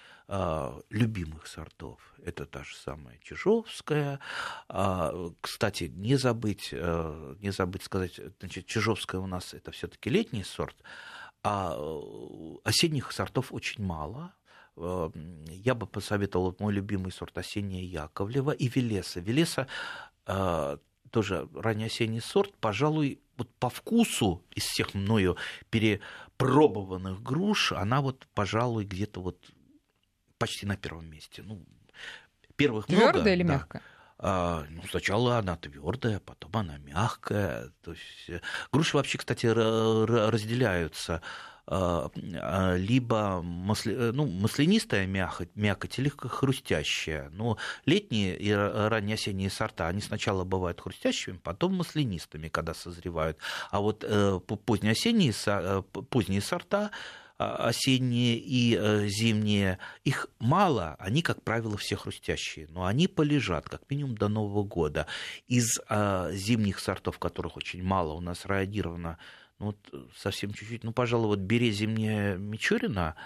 любимых 0.91 1.47
сортов. 1.47 2.01
Это 2.24 2.47
та 2.47 2.64
же 2.64 2.74
самая 2.74 3.18
Чижовская. 3.22 4.18
А, 4.68 5.30
кстати, 5.41 5.84
не 5.84 6.16
забыть, 6.16 6.70
э, 6.72 7.34
не 7.39 7.53
забыть 7.53 7.84
сказать, 7.84 8.20
значит, 8.41 8.66
Чижовская 8.66 9.20
у 9.20 9.26
нас 9.28 9.55
это 9.55 9.70
все-таки 9.70 10.11
летний 10.11 10.43
сорт, 10.43 10.76
а 11.45 11.76
э, 11.78 12.57
осенних 12.64 13.12
сортов 13.12 13.53
очень 13.53 13.84
мало. 13.84 14.34
Э, 14.76 15.11
я 15.49 15.76
бы 15.76 15.87
посоветовал 15.87 16.57
мой 16.59 16.72
любимый 16.72 17.12
сорт 17.12 17.39
осенняя 17.39 17.84
Яковлева 17.84 18.51
и 18.51 18.66
Велеса. 18.68 19.20
Велеса 19.20 19.68
тоже 21.11 21.48
раннеосенний 21.54 22.20
сорт, 22.20 22.54
пожалуй, 22.61 23.20
вот 23.36 23.48
по 23.59 23.68
вкусу 23.68 24.42
из 24.54 24.64
всех 24.64 24.94
мною 24.94 25.36
перепробованных 25.70 27.22
груш, 27.22 27.72
она 27.72 28.00
вот, 28.00 28.26
пожалуй, 28.34 28.84
где-то 28.84 29.20
вот 29.20 29.38
почти 30.38 30.66
на 30.66 30.76
первом 30.76 31.07
месте. 31.07 31.42
Ну, 31.42 31.64
первых 32.57 32.86
Твердая 32.86 33.12
много. 33.12 33.32
или 33.32 33.42
да. 33.42 33.52
мягкая? 33.54 33.82
А, 34.18 34.64
ну, 34.70 34.82
сначала 34.90 35.38
она 35.38 35.57
твердая, 35.57 36.20
потом 36.20 36.57
она 36.57 36.78
мягкая. 36.78 37.70
То 37.82 37.92
есть, 37.92 38.28
э, 38.28 38.40
груши 38.72 38.96
вообще, 38.96 39.18
кстати, 39.18 39.46
разделяются 39.46 41.20
либо 41.68 43.42
масли, 43.42 43.94
ну, 44.12 44.26
маслянистая 44.26 45.06
мякоть, 45.06 45.48
мякоть 45.56 45.98
или 45.98 46.08
хрустящая. 46.08 47.28
Но 47.30 47.58
летние 47.84 48.38
и 48.38 48.52
раннеосенние 48.52 49.50
сорта, 49.50 49.88
они 49.88 50.00
сначала 50.00 50.44
бывают 50.44 50.80
хрустящими, 50.80 51.38
потом 51.42 51.74
маслянистыми, 51.74 52.48
когда 52.48 52.72
созревают. 52.72 53.38
А 53.70 53.80
вот 53.80 54.04
позднеосенние, 54.64 55.32
поздние 56.10 56.40
сорта, 56.40 56.92
а, 57.38 57.68
осенние 57.68 58.38
и 58.38 58.74
э, 58.80 59.08
зимние, 59.08 59.78
их 60.04 60.26
мало, 60.38 60.96
они, 60.98 61.20
как 61.20 61.42
правило, 61.42 61.76
все 61.76 61.94
хрустящие, 61.94 62.66
но 62.70 62.86
они 62.86 63.08
полежат 63.08 63.68
как 63.68 63.82
минимум 63.90 64.16
до 64.16 64.28
Нового 64.28 64.62
года. 64.62 65.06
Из 65.46 65.78
а, 65.88 66.30
зимних 66.32 66.78
сортов, 66.78 67.18
которых 67.18 67.58
очень 67.58 67.82
мало 67.82 68.14
у 68.14 68.20
нас 68.20 68.46
радировано, 68.46 69.18
ну, 69.59 69.66
вот 69.66 69.78
э, 69.92 70.04
совсем 70.16 70.52
чуть-чуть, 70.52 70.84
ну, 70.84 70.92
пожалуй, 70.92 71.28
вот 71.28 71.38
бери 71.38 71.70
зимняя 71.70 72.36
Мичурина, 72.36 73.16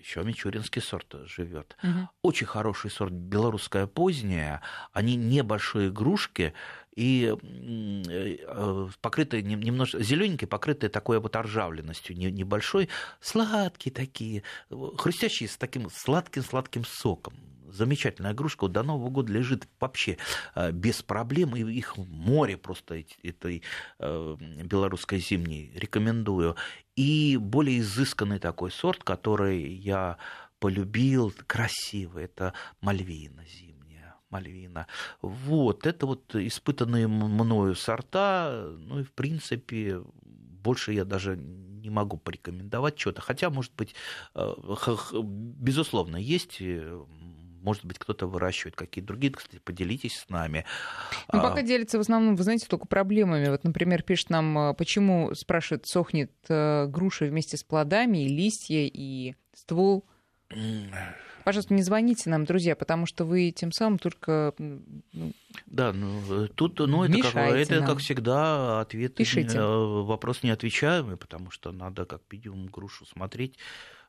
еще 0.00 0.22
мичуринский 0.24 0.80
сорт 0.80 1.14
живет. 1.26 1.76
Угу. 1.82 2.08
Очень 2.22 2.46
хороший 2.46 2.90
сорт, 2.90 3.12
белорусская 3.12 3.86
поздняя. 3.86 4.62
Они 4.92 5.14
небольшие 5.14 5.90
игрушки 5.90 6.54
и 6.96 7.34
э, 7.42 8.88
покрытые 9.00 9.42
немножко 9.42 10.02
зелененькие, 10.02 10.48
покрытые 10.48 10.90
такой 10.90 11.20
вот 11.20 11.36
ржавленностью 11.36 12.16
небольшой, 12.16 12.88
сладкие 13.20 13.92
такие, 13.92 14.42
хрустящие 14.70 15.48
с 15.48 15.56
таким 15.56 15.90
сладким-сладким 15.90 16.84
соком 16.84 17.34
замечательная 17.72 18.32
игрушка. 18.32 18.68
До 18.68 18.82
Нового 18.82 19.10
года 19.10 19.32
лежит 19.32 19.68
вообще 19.78 20.18
э, 20.54 20.72
без 20.72 21.02
проблем. 21.02 21.56
И 21.56 21.60
их 21.60 21.96
море 21.96 22.56
просто 22.56 23.04
этой 23.22 23.62
э, 23.98 24.36
белорусской 24.64 25.18
зимней. 25.18 25.72
Рекомендую. 25.74 26.56
И 26.96 27.36
более 27.36 27.80
изысканный 27.80 28.38
такой 28.38 28.70
сорт, 28.70 29.04
который 29.04 29.62
я 29.62 30.18
полюбил, 30.58 31.32
красивый, 31.46 32.24
это 32.24 32.52
мальвина 32.80 33.44
зимняя. 33.46 34.14
Мальвина. 34.28 34.86
Вот, 35.22 35.86
это 35.86 36.06
вот 36.06 36.34
испытанные 36.36 37.08
мною 37.08 37.74
сорта, 37.74 38.68
ну 38.78 39.00
и 39.00 39.02
в 39.02 39.12
принципе 39.12 40.02
больше 40.62 40.92
я 40.92 41.04
даже 41.04 41.36
не 41.36 41.90
могу 41.90 42.18
порекомендовать 42.18 42.98
что-то. 42.98 43.22
Хотя, 43.22 43.50
может 43.50 43.72
быть, 43.74 43.94
э, 44.34 44.54
безусловно, 45.22 46.16
есть 46.16 46.60
может 47.60 47.84
быть, 47.84 47.98
кто-то 47.98 48.26
выращивает 48.26 48.76
какие-то 48.76 49.08
другие. 49.08 49.32
Кстати, 49.32 49.60
поделитесь 49.62 50.18
с 50.18 50.28
нами. 50.28 50.64
Ну, 51.32 51.40
пока 51.40 51.62
делится 51.62 51.98
в 51.98 52.00
основном, 52.00 52.36
вы 52.36 52.42
знаете, 52.42 52.66
только 52.66 52.86
проблемами. 52.86 53.48
Вот, 53.48 53.64
например, 53.64 54.02
пишет 54.02 54.30
нам, 54.30 54.58
э, 54.58 54.74
почему, 54.74 55.34
спрашивает, 55.34 55.86
сохнет 55.86 56.32
э, 56.48 56.86
груша 56.86 57.26
вместе 57.26 57.56
с 57.56 57.64
плодами, 57.64 58.24
и 58.24 58.28
листья, 58.28 58.88
и 58.92 59.34
ствол. 59.54 60.04
Пожалуйста, 61.44 61.72
не 61.72 61.82
звоните 61.82 62.28
нам, 62.28 62.44
друзья, 62.44 62.76
потому 62.76 63.06
что 63.06 63.24
вы 63.24 63.50
тем 63.50 63.72
самым 63.72 63.98
только... 63.98 64.54
Ну, 64.58 65.32
да, 65.66 65.92
ну, 65.92 66.48
тут 66.48 66.78
ну, 66.80 67.04
это, 67.04 67.22
как, 67.22 67.34
это 67.34 67.80
как 67.80 67.98
всегда 67.98 68.80
ответ, 68.80 69.14
Пишите. 69.14 69.58
Э, 69.58 70.02
вопрос 70.02 70.42
неотвечаемый, 70.42 71.16
потому 71.16 71.50
что 71.50 71.72
надо 71.72 72.04
как 72.04 72.22
минимум 72.30 72.66
грушу 72.66 73.06
смотреть 73.06 73.56
Э, 73.56 73.99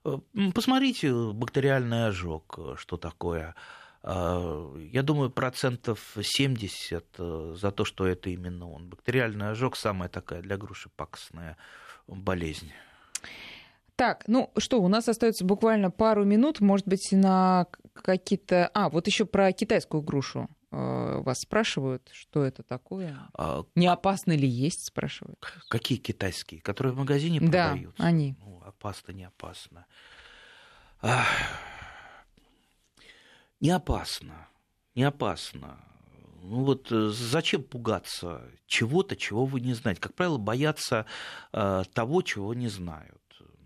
посмотрите 0.54 1.14
бактериальный 1.14 2.08
ожог, 2.08 2.60
что 2.78 2.98
такое. 2.98 3.56
А, 4.04 4.76
я 4.92 5.04
думаю, 5.04 5.30
процентов 5.30 6.18
70 6.22 7.06
э, 7.18 7.56
за 7.56 7.72
то, 7.72 7.86
что 7.86 8.08
это 8.08 8.30
именно 8.30 8.70
он. 8.70 8.90
Бактериальный 8.90 9.52
ожог 9.52 9.76
самая 9.76 10.10
такая 10.10 10.42
для 10.42 10.58
груши 10.58 10.90
пакостная 10.96 11.58
болезнь. 12.08 12.72
Так, 13.96 14.24
ну 14.28 14.52
что, 14.58 14.82
у 14.82 14.88
нас 14.88 15.08
остается 15.08 15.46
буквально 15.46 15.92
пару 15.92 16.26
минут, 16.26 16.60
может 16.60 16.88
быть, 16.88 17.10
на 17.12 17.68
какие-то... 17.94 18.72
А, 18.74 18.90
вот 18.90 19.06
еще 19.06 19.26
про 19.26 19.52
китайскую 19.52 20.02
грушу 20.02 20.50
вас 20.72 21.42
спрашивают, 21.42 22.10
что 22.14 22.44
это 22.44 22.64
такое. 22.64 23.18
А... 23.34 23.66
Не 23.76 23.88
опасно 23.88 24.32
ли 24.32 24.48
есть, 24.48 24.88
спрашивают. 24.88 25.40
Какие 25.70 25.98
китайские? 25.98 26.62
Которые 26.62 26.94
в 26.94 26.98
магазине 26.98 27.40
продаются? 27.40 28.02
Да, 28.02 28.08
они. 28.08 28.36
Ну, 28.40 28.62
опасно, 28.66 29.12
не 29.12 29.26
опасно. 29.26 29.86
Ах. 31.02 31.28
Не 33.60 33.70
опасно, 33.70 34.48
не 34.96 35.04
опасно. 35.04 35.78
Ну 36.42 36.64
вот 36.64 36.92
э, 36.92 37.10
зачем 37.10 37.62
пугаться 37.62 38.42
чего-то, 38.66 39.16
чего 39.16 39.46
вы 39.46 39.62
не 39.62 39.76
знаете? 39.76 40.02
Как 40.02 40.16
правило, 40.16 40.40
боятся 40.40 41.06
э, 41.54 41.84
того, 41.94 42.24
чего 42.24 42.56
не 42.56 42.68
знают. 42.68 43.21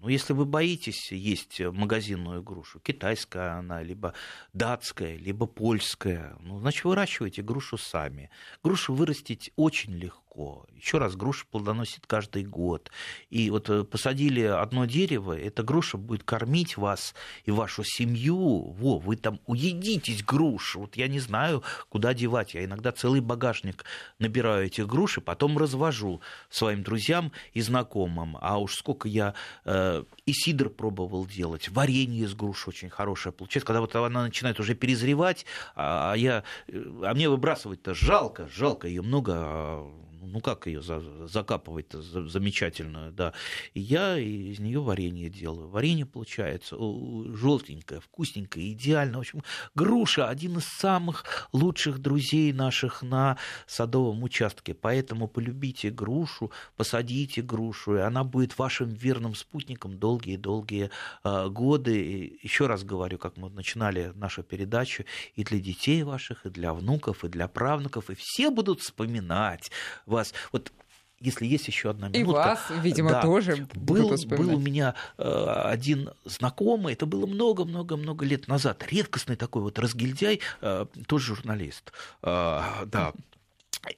Но 0.05 0.11
если 0.11 0.33
вы 0.33 0.45
боитесь 0.45 1.11
есть 1.11 1.59
магазинную 1.59 2.43
грушу, 2.43 2.79
китайская 2.79 3.57
она, 3.57 3.81
либо 3.81 4.13
датская, 4.53 5.17
либо 5.17 5.47
польская, 5.47 6.37
ну, 6.41 6.59
значит, 6.59 6.85
выращивайте 6.85 7.41
грушу 7.41 7.79
сами. 7.79 8.29
Грушу 8.63 8.93
вырастить 8.93 9.51
очень 9.55 9.93
легко 9.93 10.24
легко. 10.35 10.65
Еще 10.75 10.97
раз, 10.97 11.15
груша 11.15 11.45
плодоносит 11.49 12.05
каждый 12.05 12.43
год. 12.43 12.91
И 13.29 13.49
вот 13.49 13.69
э, 13.69 13.83
посадили 13.83 14.41
одно 14.41 14.85
дерево, 14.85 15.37
эта 15.37 15.63
груша 15.63 15.97
будет 15.97 16.23
кормить 16.23 16.77
вас 16.77 17.15
и 17.45 17.51
вашу 17.51 17.83
семью. 17.83 18.71
Во, 18.71 18.99
вы 18.99 19.15
там 19.15 19.39
уедитесь 19.45 20.23
груш. 20.23 20.75
Вот 20.75 20.95
я 20.95 21.07
не 21.07 21.19
знаю, 21.19 21.63
куда 21.89 22.13
девать. 22.13 22.53
Я 22.53 22.65
иногда 22.65 22.91
целый 22.91 23.21
багажник 23.21 23.85
набираю 24.19 24.67
этих 24.67 24.87
груш 24.87 25.17
и 25.17 25.21
потом 25.21 25.57
развожу 25.57 26.21
своим 26.49 26.83
друзьям 26.83 27.31
и 27.53 27.61
знакомым. 27.61 28.37
А 28.41 28.59
уж 28.59 28.75
сколько 28.75 29.07
я 29.07 29.33
э, 29.63 30.03
и 30.25 30.33
сидр 30.33 30.69
пробовал 30.69 31.25
делать, 31.25 31.69
варенье 31.69 32.25
из 32.25 32.33
груш 32.33 32.67
очень 32.67 32.89
хорошее 32.89 33.33
получается. 33.33 33.67
Когда 33.67 33.81
вот 33.81 33.95
она 33.95 34.23
начинает 34.23 34.59
уже 34.59 34.75
перезревать, 34.75 35.45
а, 35.75 36.13
а 36.13 36.17
я, 36.17 36.43
э, 36.67 36.83
а 37.03 37.13
мне 37.13 37.29
выбрасывать-то 37.29 37.93
жалко, 37.93 38.47
жалко 38.53 38.87
ее 38.87 39.01
много, 39.01 39.33
а 39.35 40.05
ну 40.25 40.39
как 40.41 40.67
ее 40.67 40.81
закапывать-то 40.81 42.01
замечательную, 42.01 43.11
да. 43.11 43.33
И 43.73 43.79
я 43.79 44.17
из 44.17 44.59
нее 44.59 44.79
варенье 44.81 45.29
делаю. 45.29 45.69
Варенье 45.69 46.05
получается 46.05 46.75
желтенькое, 46.75 48.01
вкусненькое, 48.01 48.71
идеально. 48.71 49.17
В 49.17 49.21
общем, 49.21 49.43
груша 49.73 50.29
один 50.29 50.57
из 50.57 50.65
самых 50.65 51.47
лучших 51.53 51.99
друзей 51.99 52.53
наших 52.53 53.01
на 53.01 53.37
садовом 53.67 54.23
участке. 54.23 54.73
Поэтому 54.73 55.27
полюбите 55.27 55.89
грушу, 55.89 56.51
посадите 56.75 57.41
грушу, 57.41 57.97
и 57.97 57.99
она 57.99 58.23
будет 58.23 58.57
вашим 58.57 58.89
верным 58.89 59.35
спутником 59.35 59.97
долгие-долгие 59.97 60.91
а, 61.23 61.49
годы. 61.49 62.37
Еще 62.41 62.67
раз 62.67 62.83
говорю, 62.83 63.17
как 63.17 63.37
мы 63.37 63.49
начинали 63.49 64.11
нашу 64.15 64.43
передачу, 64.43 65.05
и 65.35 65.43
для 65.43 65.59
детей 65.59 66.03
ваших, 66.03 66.45
и 66.45 66.49
для 66.49 66.73
внуков, 66.73 67.23
и 67.23 67.27
для 67.27 67.47
правнуков, 67.47 68.09
и 68.09 68.15
все 68.15 68.49
будут 68.49 68.81
вспоминать 68.81 69.71
вас. 70.15 70.33
Вот 70.51 70.71
если 71.19 71.45
есть 71.45 71.67
еще 71.67 71.89
одна 71.91 72.09
минутка. 72.09 72.19
И 72.19 72.33
вас, 72.33 72.59
видимо, 72.81 73.11
да, 73.11 73.21
тоже 73.21 73.67
был, 73.73 74.15
был 74.27 74.55
у 74.55 74.59
меня 74.59 74.95
э, 75.17 75.45
один 75.65 76.11
знакомый, 76.25 76.93
это 76.93 77.05
было 77.05 77.25
много-много-много 77.25 78.25
лет 78.25 78.47
назад, 78.47 78.83
редкостный 78.89 79.35
такой 79.35 79.61
вот 79.61 79.79
разгильдяй, 79.79 80.41
э, 80.61 80.85
тоже 81.07 81.35
журналист, 81.35 81.93
э, 82.21 82.61
да, 82.85 83.13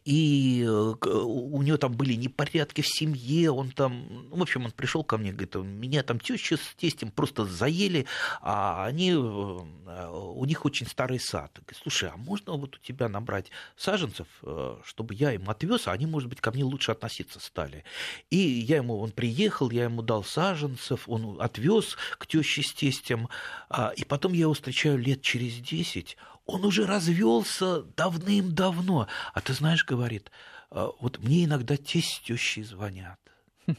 и 0.05 0.63
э, 0.63 0.69
у 0.69 1.61
него 1.61 1.77
там 1.77 1.93
были 1.93 2.13
непорядки 2.13 2.81
в 2.81 2.87
семье, 2.87 3.51
он 3.51 3.71
там, 3.71 4.27
ну, 4.29 4.37
в 4.37 4.41
общем, 4.41 4.65
он 4.65 4.71
пришел 4.71 5.03
ко 5.03 5.17
мне, 5.17 5.31
говорит, 5.31 5.55
меня 5.55 6.03
там 6.03 6.19
теща 6.19 6.57
с 6.57 6.75
тестем 6.75 7.11
просто 7.11 7.45
заели, 7.45 8.05
а 8.41 8.85
они, 8.85 9.11
э, 9.11 9.15
у 9.15 10.45
них 10.45 10.65
очень 10.65 10.87
старый 10.87 11.19
сад. 11.19 11.51
Говорит, 11.55 11.79
слушай, 11.81 12.09
а 12.09 12.17
можно 12.17 12.53
вот 12.53 12.75
у 12.75 12.79
тебя 12.79 13.09
набрать 13.09 13.51
саженцев, 13.75 14.27
э, 14.43 14.77
чтобы 14.83 15.13
я 15.13 15.33
им 15.33 15.49
отвез, 15.49 15.87
а 15.87 15.91
они, 15.91 16.05
может 16.05 16.29
быть, 16.29 16.41
ко 16.41 16.51
мне 16.51 16.63
лучше 16.63 16.91
относиться 16.91 17.39
стали. 17.39 17.83
И 18.29 18.37
я 18.37 18.77
ему, 18.77 18.99
он 18.99 19.11
приехал, 19.11 19.69
я 19.71 19.85
ему 19.85 20.01
дал 20.01 20.23
саженцев, 20.23 21.07
он 21.07 21.41
отвез 21.41 21.97
к 22.17 22.27
теще 22.27 22.61
с 22.61 22.73
тестем, 22.73 23.29
а, 23.69 23.93
и 23.95 24.03
потом 24.03 24.33
я 24.33 24.41
его 24.41 24.53
встречаю 24.53 24.97
лет 24.97 25.21
через 25.21 25.55
десять, 25.55 26.17
он 26.47 26.65
уже 26.65 26.85
развелся 26.85 27.83
давным-давно. 27.83 29.07
А 29.33 29.41
ты 29.41 29.53
знаешь, 29.53 29.85
говорит, 29.85 30.31
«А, 30.71 30.89
вот 30.99 31.19
мне 31.19 31.45
иногда 31.45 31.77
тесть 31.77 32.23
звонят 32.63 33.19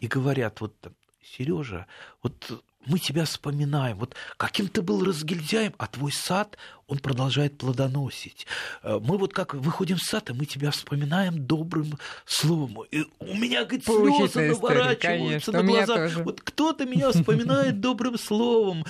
и 0.01 0.07
говорят, 0.07 0.61
вот 0.61 0.75
Сережа, 1.23 1.87
вот 2.23 2.63
мы 2.89 2.99
тебя 2.99 3.25
вспоминаем. 3.25 3.99
Вот 3.99 4.17
каким 4.37 4.69
ты 4.69 4.83
был 4.83 5.05
разгильдяем, 5.05 5.75
а 5.79 5.87
твой 5.87 6.13
сад, 6.13 6.57
он 6.87 6.99
продолжает 6.99 7.59
плодоносить. 7.59 8.47
Э, 8.83 8.99
мы 9.01 9.19
вот 9.19 9.35
как 9.35 9.55
выходим 9.55 9.97
в 9.97 10.03
сад, 10.03 10.31
и 10.31 10.33
мы 10.33 10.47
тебя 10.47 10.71
вспоминаем 10.71 11.47
добрым 11.47 11.99
словом. 12.25 12.83
И 12.91 13.05
у 13.19 13.35
меня, 13.35 13.65
говорит, 13.65 13.85
слезы 13.85 14.49
наворачиваются 14.49 15.53
на 15.53 15.63
глаза. 15.63 16.09
Вот 16.25 16.41
кто-то 16.41 16.87
меня 16.87 17.11
вспоминает 17.11 17.81
добрым 17.83 18.19
словом. 18.19 18.87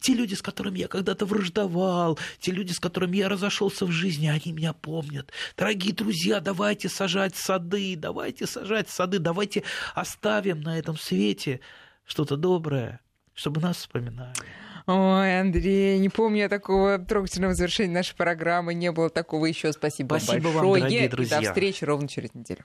Те 0.00 0.14
люди, 0.14 0.34
с 0.34 0.42
которыми 0.42 0.80
я 0.80 0.88
когда-то 0.88 1.24
враждовал, 1.24 2.18
те 2.40 2.50
люди, 2.50 2.72
с 2.72 2.80
которыми 2.80 3.16
я 3.16 3.28
разошелся 3.28 3.86
в 3.86 3.92
жизни, 3.92 4.26
они 4.26 4.52
меня 4.52 4.72
помнят. 4.72 5.30
Дорогие 5.56 5.94
друзья, 5.94 6.40
давайте 6.40 6.88
сажать 6.88 7.36
сады, 7.36 7.94
давайте 7.96 8.46
сажать 8.46 8.90
сады, 8.90 9.20
давайте 9.20 9.62
оставим 9.94 10.62
на 10.62 10.78
этом 10.78 10.98
свете 10.98 11.60
что-то 12.06 12.36
доброе, 12.36 13.00
чтобы 13.36 13.60
нас 13.60 13.76
вспоминали. 13.76 14.32
Ой, 14.86 15.40
Андрей, 15.40 15.98
не 15.98 16.08
помню 16.08 16.42
я 16.42 16.48
такого 16.48 16.98
трогательного 16.98 17.54
завершения 17.54 17.92
нашей 17.92 18.16
программы. 18.16 18.72
Не 18.72 18.92
было 18.92 19.10
такого 19.10 19.46
еще. 19.46 19.72
Спасибо, 19.72 20.14
Спасибо 20.18 20.44
большое. 20.44 20.62
вам, 20.62 20.78
дорогие 20.80 21.08
друзья. 21.08 21.38
И 21.38 21.44
до 21.44 21.48
встречи 21.48 21.84
ровно 21.84 22.08
через 22.08 22.34
неделю. 22.34 22.64